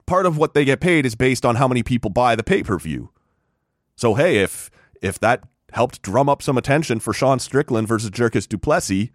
part 0.07 0.25
of 0.25 0.39
what 0.39 0.55
they 0.55 0.65
get 0.65 0.81
paid 0.81 1.05
is 1.05 1.15
based 1.15 1.45
on 1.45 1.57
how 1.57 1.69
many 1.69 1.83
people 1.83 2.11
buy 2.11 2.37
the 2.37 2.45
pay 2.45 2.63
per 2.63 2.79
view. 2.79 3.11
So, 3.97 4.15
hey, 4.15 4.39
if 4.39 4.71
if 5.03 5.19
that 5.21 5.43
helped 5.73 6.03
drum 6.03 6.29
up 6.29 6.43
some 6.43 6.57
attention 6.57 7.01
for 7.01 7.13
Sean 7.13 7.39
Strickland 7.39 7.89
versus 7.89 8.11
Dricus 8.11 8.49
Du 8.49 8.57
Plessis, 8.57 9.11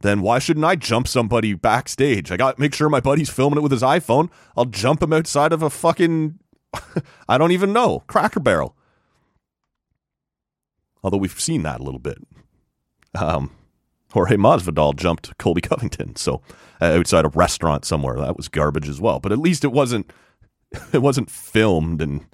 then 0.00 0.20
why 0.20 0.38
shouldn't 0.38 0.64
I 0.64 0.76
jump 0.76 1.08
somebody 1.08 1.54
backstage? 1.54 2.30
I 2.30 2.36
got 2.36 2.58
make 2.58 2.74
sure 2.74 2.88
my 2.88 3.00
buddy's 3.00 3.28
filming 3.28 3.58
it 3.58 3.62
with 3.62 3.72
his 3.72 3.82
iPhone. 3.82 4.30
I'll 4.56 4.64
jump 4.64 5.02
him 5.02 5.12
outside 5.12 5.52
of 5.52 5.62
a 5.62 5.70
fucking, 5.70 6.38
I 7.28 7.38
don't 7.38 7.52
even 7.52 7.72
know, 7.72 8.04
Cracker 8.06 8.40
Barrel. 8.40 8.76
Although 11.02 11.18
we've 11.18 11.40
seen 11.40 11.62
that 11.62 11.80
a 11.80 11.82
little 11.82 12.00
bit. 12.00 12.18
Um, 13.14 13.50
Jorge 14.12 14.36
Masvidal 14.36 14.96
jumped 14.96 15.36
Colby 15.38 15.60
Covington, 15.60 16.16
so 16.16 16.42
uh, 16.80 16.86
outside 16.86 17.24
a 17.24 17.28
restaurant 17.28 17.84
somewhere, 17.84 18.16
that 18.16 18.36
was 18.36 18.48
garbage 18.48 18.88
as 18.88 19.00
well. 19.00 19.20
But 19.20 19.32
at 19.32 19.38
least 19.38 19.64
it 19.64 19.72
wasn't, 19.72 20.12
it 20.92 21.02
wasn't 21.02 21.30
filmed 21.30 22.02
and 22.02 22.26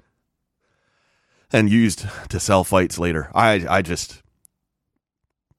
and 1.51 1.69
used 1.69 2.05
to 2.29 2.39
sell 2.39 2.63
fights 2.63 2.97
later. 2.99 3.31
I 3.33 3.65
I 3.69 3.81
just 3.81 4.21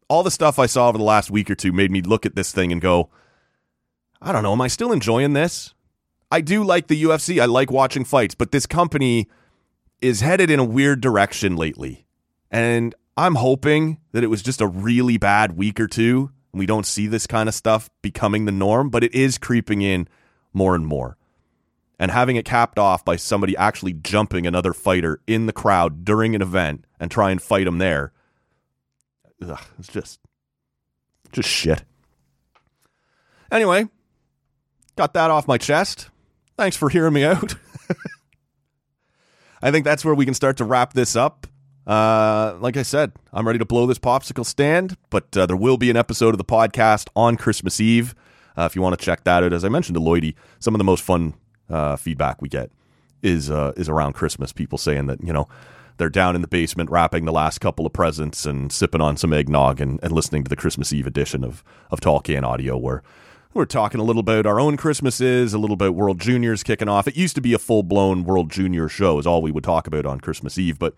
all 0.08 0.22
the 0.22 0.30
stuff 0.30 0.58
I 0.58 0.66
saw 0.66 0.88
over 0.88 0.98
the 0.98 1.04
last 1.04 1.30
week 1.30 1.50
or 1.50 1.54
two 1.54 1.72
made 1.72 1.90
me 1.90 2.00
look 2.00 2.26
at 2.26 2.36
this 2.36 2.52
thing 2.52 2.72
and 2.72 2.80
go, 2.80 3.10
I 4.20 4.32
don't 4.32 4.42
know, 4.42 4.52
am 4.52 4.60
I 4.60 4.68
still 4.68 4.92
enjoying 4.92 5.32
this? 5.32 5.74
I 6.30 6.40
do 6.40 6.64
like 6.64 6.88
the 6.88 7.02
UFC. 7.02 7.40
I 7.40 7.44
like 7.44 7.70
watching 7.70 8.04
fights, 8.04 8.34
but 8.34 8.50
this 8.50 8.66
company 8.66 9.28
is 10.00 10.20
headed 10.20 10.50
in 10.50 10.58
a 10.58 10.64
weird 10.64 11.00
direction 11.00 11.56
lately. 11.56 12.05
And 12.50 12.94
I'm 13.16 13.36
hoping 13.36 13.98
that 14.12 14.24
it 14.24 14.28
was 14.28 14.42
just 14.42 14.60
a 14.60 14.66
really 14.66 15.16
bad 15.16 15.56
week 15.56 15.80
or 15.80 15.86
two. 15.86 16.30
And 16.52 16.58
we 16.58 16.66
don't 16.66 16.86
see 16.86 17.06
this 17.06 17.26
kind 17.26 17.48
of 17.48 17.54
stuff 17.54 17.88
becoming 18.02 18.44
the 18.44 18.52
norm, 18.52 18.90
but 18.90 19.04
it 19.04 19.14
is 19.14 19.38
creeping 19.38 19.82
in 19.82 20.08
more 20.52 20.74
and 20.74 20.86
more. 20.86 21.16
And 21.98 22.10
having 22.10 22.36
it 22.36 22.44
capped 22.44 22.78
off 22.78 23.04
by 23.04 23.16
somebody 23.16 23.56
actually 23.56 23.94
jumping 23.94 24.46
another 24.46 24.74
fighter 24.74 25.20
in 25.26 25.46
the 25.46 25.52
crowd 25.52 26.04
during 26.04 26.34
an 26.34 26.42
event 26.42 26.84
and 27.00 27.10
try 27.10 27.30
and 27.30 27.40
fight 27.40 27.66
him 27.66 27.78
there. 27.78 28.12
Ugh, 29.42 29.58
it's 29.78 29.88
just 29.88 30.20
just 31.32 31.48
shit. 31.48 31.82
Anyway, 33.50 33.88
got 34.96 35.14
that 35.14 35.30
off 35.30 35.48
my 35.48 35.58
chest. 35.58 36.10
Thanks 36.56 36.76
for 36.76 36.88
hearing 36.88 37.12
me 37.12 37.24
out. 37.24 37.54
I 39.62 39.70
think 39.70 39.84
that's 39.84 40.04
where 40.04 40.14
we 40.14 40.24
can 40.24 40.34
start 40.34 40.56
to 40.58 40.64
wrap 40.64 40.92
this 40.92 41.16
up. 41.16 41.46
Uh, 41.86 42.56
like 42.60 42.76
I 42.76 42.82
said, 42.82 43.12
I'm 43.32 43.46
ready 43.46 43.60
to 43.60 43.64
blow 43.64 43.86
this 43.86 43.98
popsicle 43.98 44.44
stand, 44.44 44.96
but 45.08 45.36
uh, 45.36 45.46
there 45.46 45.56
will 45.56 45.76
be 45.76 45.88
an 45.88 45.96
episode 45.96 46.34
of 46.34 46.38
the 46.38 46.44
podcast 46.44 47.08
on 47.14 47.36
Christmas 47.36 47.80
Eve. 47.80 48.14
Uh, 48.56 48.62
if 48.62 48.74
you 48.74 48.82
want 48.82 48.98
to 48.98 49.04
check 49.04 49.22
that 49.24 49.44
out, 49.44 49.52
as 49.52 49.64
I 49.64 49.68
mentioned 49.68 49.94
to 49.94 50.00
Lloydie, 50.00 50.34
some 50.58 50.74
of 50.74 50.78
the 50.78 50.84
most 50.84 51.04
fun 51.04 51.34
uh, 51.70 51.96
feedback 51.96 52.42
we 52.42 52.48
get 52.48 52.70
is 53.22 53.50
uh, 53.50 53.72
is 53.76 53.88
around 53.88 54.14
Christmas. 54.14 54.52
People 54.52 54.78
saying 54.78 55.06
that 55.06 55.22
you 55.22 55.32
know 55.32 55.46
they're 55.98 56.10
down 56.10 56.34
in 56.34 56.42
the 56.42 56.48
basement 56.48 56.90
wrapping 56.90 57.24
the 57.24 57.32
last 57.32 57.60
couple 57.60 57.86
of 57.86 57.92
presents 57.92 58.44
and 58.46 58.72
sipping 58.72 59.00
on 59.00 59.16
some 59.16 59.32
eggnog 59.32 59.80
and, 59.80 60.00
and 60.02 60.12
listening 60.12 60.42
to 60.44 60.48
the 60.48 60.56
Christmas 60.56 60.92
Eve 60.92 61.06
edition 61.06 61.44
of 61.44 61.62
of 61.90 62.00
Tall 62.00 62.20
Can 62.20 62.44
Audio, 62.44 62.76
where 62.76 63.02
we're 63.54 63.64
talking 63.64 64.00
a 64.00 64.04
little 64.04 64.20
about 64.20 64.44
our 64.44 64.58
own 64.58 64.76
Christmases, 64.76 65.54
a 65.54 65.58
little 65.58 65.74
about 65.74 65.94
World 65.94 66.20
Juniors 66.20 66.62
kicking 66.62 66.88
off. 66.88 67.06
It 67.06 67.16
used 67.16 67.36
to 67.36 67.40
be 67.40 67.52
a 67.52 67.58
full 67.58 67.82
blown 67.82 68.24
World 68.24 68.50
Junior 68.50 68.88
show, 68.88 69.18
is 69.18 69.26
all 69.26 69.40
we 69.40 69.52
would 69.52 69.64
talk 69.64 69.86
about 69.86 70.04
on 70.04 70.20
Christmas 70.20 70.58
Eve, 70.58 70.78
but 70.78 70.94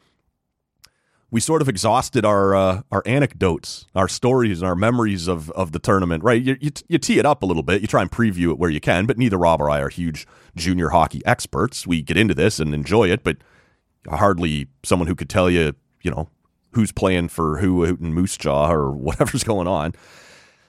we 1.30 1.40
sort 1.40 1.60
of 1.60 1.68
exhausted 1.68 2.24
our 2.24 2.54
uh, 2.54 2.82
our 2.90 3.02
anecdotes, 3.04 3.86
our 3.94 4.08
stories, 4.08 4.60
and 4.60 4.68
our 4.68 4.74
memories 4.74 5.28
of 5.28 5.50
of 5.50 5.72
the 5.72 5.78
tournament. 5.78 6.24
Right, 6.24 6.42
you, 6.42 6.56
you, 6.60 6.70
you 6.88 6.98
tee 6.98 7.18
it 7.18 7.26
up 7.26 7.42
a 7.42 7.46
little 7.46 7.62
bit, 7.62 7.80
you 7.80 7.86
try 7.86 8.02
and 8.02 8.10
preview 8.10 8.50
it 8.50 8.58
where 8.58 8.70
you 8.70 8.80
can, 8.80 9.06
but 9.06 9.18
neither 9.18 9.36
Rob 9.38 9.60
or 9.60 9.70
I 9.70 9.80
are 9.80 9.88
huge 9.88 10.26
junior 10.56 10.90
hockey 10.90 11.24
experts. 11.26 11.86
We 11.86 12.02
get 12.02 12.16
into 12.16 12.34
this 12.34 12.58
and 12.58 12.74
enjoy 12.74 13.10
it, 13.10 13.22
but 13.22 13.38
hardly 14.08 14.68
someone 14.82 15.06
who 15.06 15.14
could 15.14 15.28
tell 15.28 15.50
you, 15.50 15.74
you 16.02 16.10
know, 16.10 16.28
who's 16.72 16.92
playing 16.92 17.28
for 17.28 17.58
who 17.58 17.86
out 17.86 18.00
in 18.00 18.14
Moose 18.14 18.36
Jaw 18.36 18.70
or 18.70 18.90
whatever's 18.96 19.44
going 19.44 19.68
on. 19.68 19.94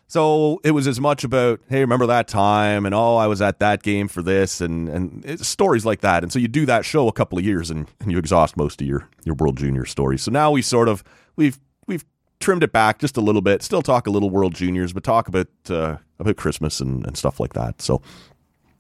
So 0.10 0.60
it 0.64 0.72
was 0.72 0.88
as 0.88 1.00
much 1.00 1.24
about, 1.24 1.62
hey, 1.70 1.82
remember 1.82 2.08
that 2.08 2.28
time, 2.28 2.88
and 2.88 2.96
oh, 2.96 3.18
I 3.18 3.28
was 3.28 3.44
at 3.44 3.60
that 3.60 3.84
game 3.84 4.08
for 4.08 4.24
this, 4.24 4.60
and 4.60 4.90
and 4.90 5.46
stories 5.46 5.86
like 5.86 6.02
that. 6.02 6.24
And 6.24 6.34
so 6.34 6.40
you 6.40 6.48
do 6.48 6.66
that 6.66 6.84
show 6.84 7.08
a 7.08 7.12
couple 7.14 7.38
of 7.38 7.46
years, 7.46 7.70
and, 7.70 7.88
and 8.00 8.12
you 8.12 8.18
exhaust 8.18 8.58
most 8.58 8.82
of 8.82 8.88
your 8.88 9.08
your 9.24 9.36
World 9.36 9.58
Junior 9.58 9.86
stories. 9.86 10.24
So 10.24 10.32
now 10.32 10.50
we 10.50 10.64
sort 10.64 10.90
of 10.90 11.04
we've 11.36 11.60
we've 11.86 12.04
trimmed 12.40 12.64
it 12.64 12.72
back 12.72 12.98
just 12.98 13.18
a 13.18 13.22
little 13.22 13.44
bit. 13.44 13.62
Still 13.62 13.84
talk 13.84 14.08
a 14.08 14.10
little 14.10 14.32
World 14.32 14.56
Juniors, 14.56 14.94
but 14.94 15.04
talk 15.04 15.28
about 15.28 15.48
uh, 15.70 15.98
about 16.20 16.38
Christmas 16.38 16.80
and, 16.80 17.06
and 17.06 17.16
stuff 17.16 17.40
like 17.40 17.54
that. 17.54 17.80
So 17.80 18.02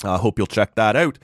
I 0.03 0.15
uh, 0.15 0.17
hope 0.17 0.39
you'll 0.39 0.47
check 0.47 0.73
that 0.75 0.95
out. 0.95 1.19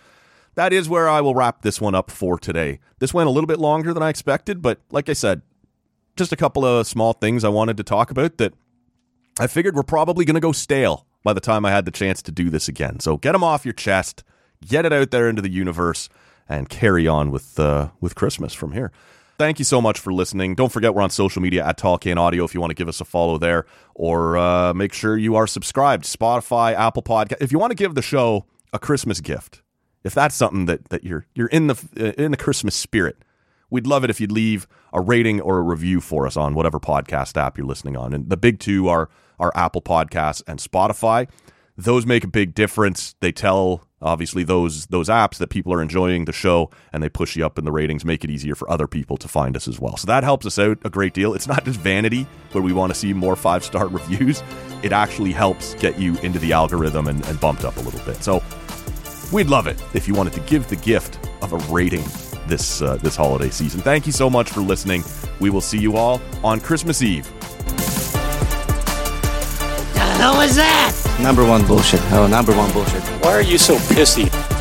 That 0.53 0.71
is 0.71 0.87
where 0.87 1.09
I 1.09 1.19
will 1.19 1.33
wrap 1.33 1.63
this 1.63 1.81
one 1.81 1.95
up 1.95 2.11
for 2.11 2.37
today. 2.37 2.79
This 2.99 3.11
went 3.11 3.27
a 3.27 3.31
little 3.31 3.47
bit 3.47 3.59
longer 3.59 3.91
than 3.91 4.03
I 4.03 4.09
expected, 4.09 4.61
but 4.61 4.81
like 4.91 5.09
I 5.09 5.13
said, 5.13 5.41
just 6.15 6.31
a 6.31 6.37
couple 6.37 6.63
of 6.63 6.85
small 6.85 7.13
things 7.13 7.43
I 7.43 7.49
wanted 7.49 7.75
to 7.77 7.83
talk 7.83 8.11
about 8.11 8.37
that 8.37 8.53
I 9.37 9.47
figured 9.47 9.75
we're 9.75 9.83
probably 9.83 10.23
going 10.23 10.35
to 10.35 10.41
go 10.41 10.53
stale 10.53 11.05
by 11.23 11.33
the 11.33 11.41
time 11.41 11.65
I 11.65 11.71
had 11.71 11.83
the 11.83 11.91
chance 11.91 12.21
to 12.21 12.31
do 12.31 12.49
this 12.49 12.69
again. 12.69 13.01
So 13.01 13.17
get 13.17 13.33
them 13.33 13.43
off 13.43 13.65
your 13.65 13.73
chest, 13.73 14.23
get 14.65 14.85
it 14.85 14.93
out 14.93 15.11
there 15.11 15.27
into 15.27 15.41
the 15.41 15.49
universe, 15.49 16.07
and 16.47 16.69
carry 16.69 17.07
on 17.07 17.31
with 17.31 17.59
uh, 17.59 17.89
with 17.99 18.15
Christmas 18.15 18.53
from 18.53 18.71
here. 18.71 18.91
Thank 19.37 19.59
you 19.59 19.65
so 19.65 19.81
much 19.81 19.99
for 19.99 20.13
listening. 20.13 20.55
Don't 20.55 20.71
forget 20.71 20.95
we're 20.95 21.01
on 21.01 21.09
social 21.09 21.41
media 21.41 21.65
at 21.65 21.77
Tall 21.77 21.97
Can 21.97 22.17
Audio 22.17 22.45
if 22.45 22.53
you 22.53 22.61
want 22.61 22.71
to 22.71 22.75
give 22.75 22.87
us 22.87 23.01
a 23.01 23.05
follow 23.05 23.37
there, 23.37 23.65
or 23.93 24.37
uh, 24.37 24.73
make 24.73 24.93
sure 24.93 25.17
you 25.17 25.35
are 25.35 25.47
subscribed. 25.47 26.05
Spotify, 26.05 26.73
Apple 26.73 27.03
Podcast. 27.03 27.41
If 27.41 27.51
you 27.51 27.59
want 27.59 27.71
to 27.71 27.75
give 27.75 27.95
the 27.95 28.01
show 28.01 28.45
a 28.71 28.79
Christmas 28.79 29.19
gift, 29.19 29.61
if 30.05 30.13
that's 30.13 30.35
something 30.35 30.65
that 30.67 30.85
that 30.85 31.03
you're 31.03 31.25
you're 31.35 31.47
in 31.47 31.67
the 31.67 31.73
uh, 31.99 32.21
in 32.23 32.31
the 32.31 32.37
Christmas 32.37 32.75
spirit, 32.75 33.17
we'd 33.69 33.87
love 33.87 34.03
it 34.03 34.09
if 34.09 34.19
you'd 34.19 34.31
leave 34.31 34.67
a 34.93 35.01
rating 35.01 35.41
or 35.41 35.57
a 35.57 35.61
review 35.61 36.01
for 36.01 36.25
us 36.25 36.37
on 36.37 36.53
whatever 36.53 36.79
podcast 36.79 37.37
app 37.37 37.57
you're 37.57 37.67
listening 37.67 37.97
on. 37.97 38.13
And 38.13 38.29
the 38.29 38.37
big 38.37 38.59
two 38.59 38.87
are 38.87 39.09
are 39.39 39.51
Apple 39.55 39.81
Podcasts 39.81 40.41
and 40.47 40.59
Spotify. 40.59 41.27
Those 41.77 42.05
make 42.05 42.23
a 42.23 42.27
big 42.27 42.53
difference. 42.53 43.15
They 43.19 43.33
tell 43.33 43.85
obviously 44.01 44.43
those 44.43 44.85
those 44.87 45.09
apps 45.09 45.37
that 45.37 45.49
people 45.49 45.73
are 45.73 45.81
enjoying 45.81 46.25
the 46.25 46.31
show 46.31 46.69
and 46.93 47.03
they 47.03 47.09
push 47.09 47.35
you 47.35 47.45
up 47.45 47.59
in 47.59 47.65
the 47.65 47.71
ratings, 47.71 48.05
make 48.05 48.23
it 48.23 48.29
easier 48.29 48.55
for 48.55 48.69
other 48.71 48.87
people 48.87 49.17
to 49.17 49.27
find 49.27 49.57
us 49.57 49.67
as 49.67 49.79
well. 49.79 49.97
So 49.97 50.07
that 50.07 50.23
helps 50.23 50.45
us 50.45 50.57
out 50.57 50.77
a 50.85 50.89
great 50.89 51.13
deal. 51.13 51.33
It's 51.33 51.47
not 51.47 51.65
just 51.65 51.79
vanity 51.79 52.25
where 52.53 52.63
we 52.63 52.71
want 52.71 52.93
to 52.93 52.97
see 52.97 53.13
more 53.13 53.35
five 53.35 53.63
star 53.63 53.87
reviews. 53.89 54.41
It 54.83 54.93
actually 54.93 55.33
helps 55.33 55.73
get 55.75 55.99
you 55.99 56.17
into 56.19 56.39
the 56.39 56.53
algorithm 56.53 57.07
and, 57.07 57.25
and 57.25 57.39
bumped 57.39 57.65
up 57.65 57.75
a 57.75 57.81
little 57.81 58.03
bit. 58.05 58.23
So 58.23 58.41
we'd 59.33 59.47
love 59.47 59.67
it 59.67 59.81
if 59.93 60.07
you 60.07 60.13
wanted 60.13 60.33
to 60.33 60.41
give 60.41 60.69
the 60.69 60.77
gift 60.77 61.19
of 61.41 61.51
a 61.51 61.57
rating 61.73 62.03
this 62.47 62.81
uh, 62.81 62.97
this 62.97 63.15
holiday 63.15 63.49
season. 63.49 63.81
Thank 63.81 64.05
you 64.05 64.11
so 64.11 64.29
much 64.29 64.49
for 64.49 64.61
listening. 64.61 65.03
We 65.39 65.49
will 65.49 65.61
see 65.61 65.79
you 65.79 65.97
all 65.97 66.21
on 66.43 66.59
Christmas 66.59 67.01
Eve 67.01 67.31
hell 70.25 70.37
was 70.37 70.55
that? 70.55 70.93
Number 71.21 71.45
one 71.45 71.65
bullshit. 71.67 72.01
Oh, 72.11 72.27
number 72.27 72.55
one 72.55 72.71
bullshit. 72.71 73.03
Why 73.21 73.33
are 73.33 73.41
you 73.41 73.57
so 73.57 73.75
pissy? 73.93 74.54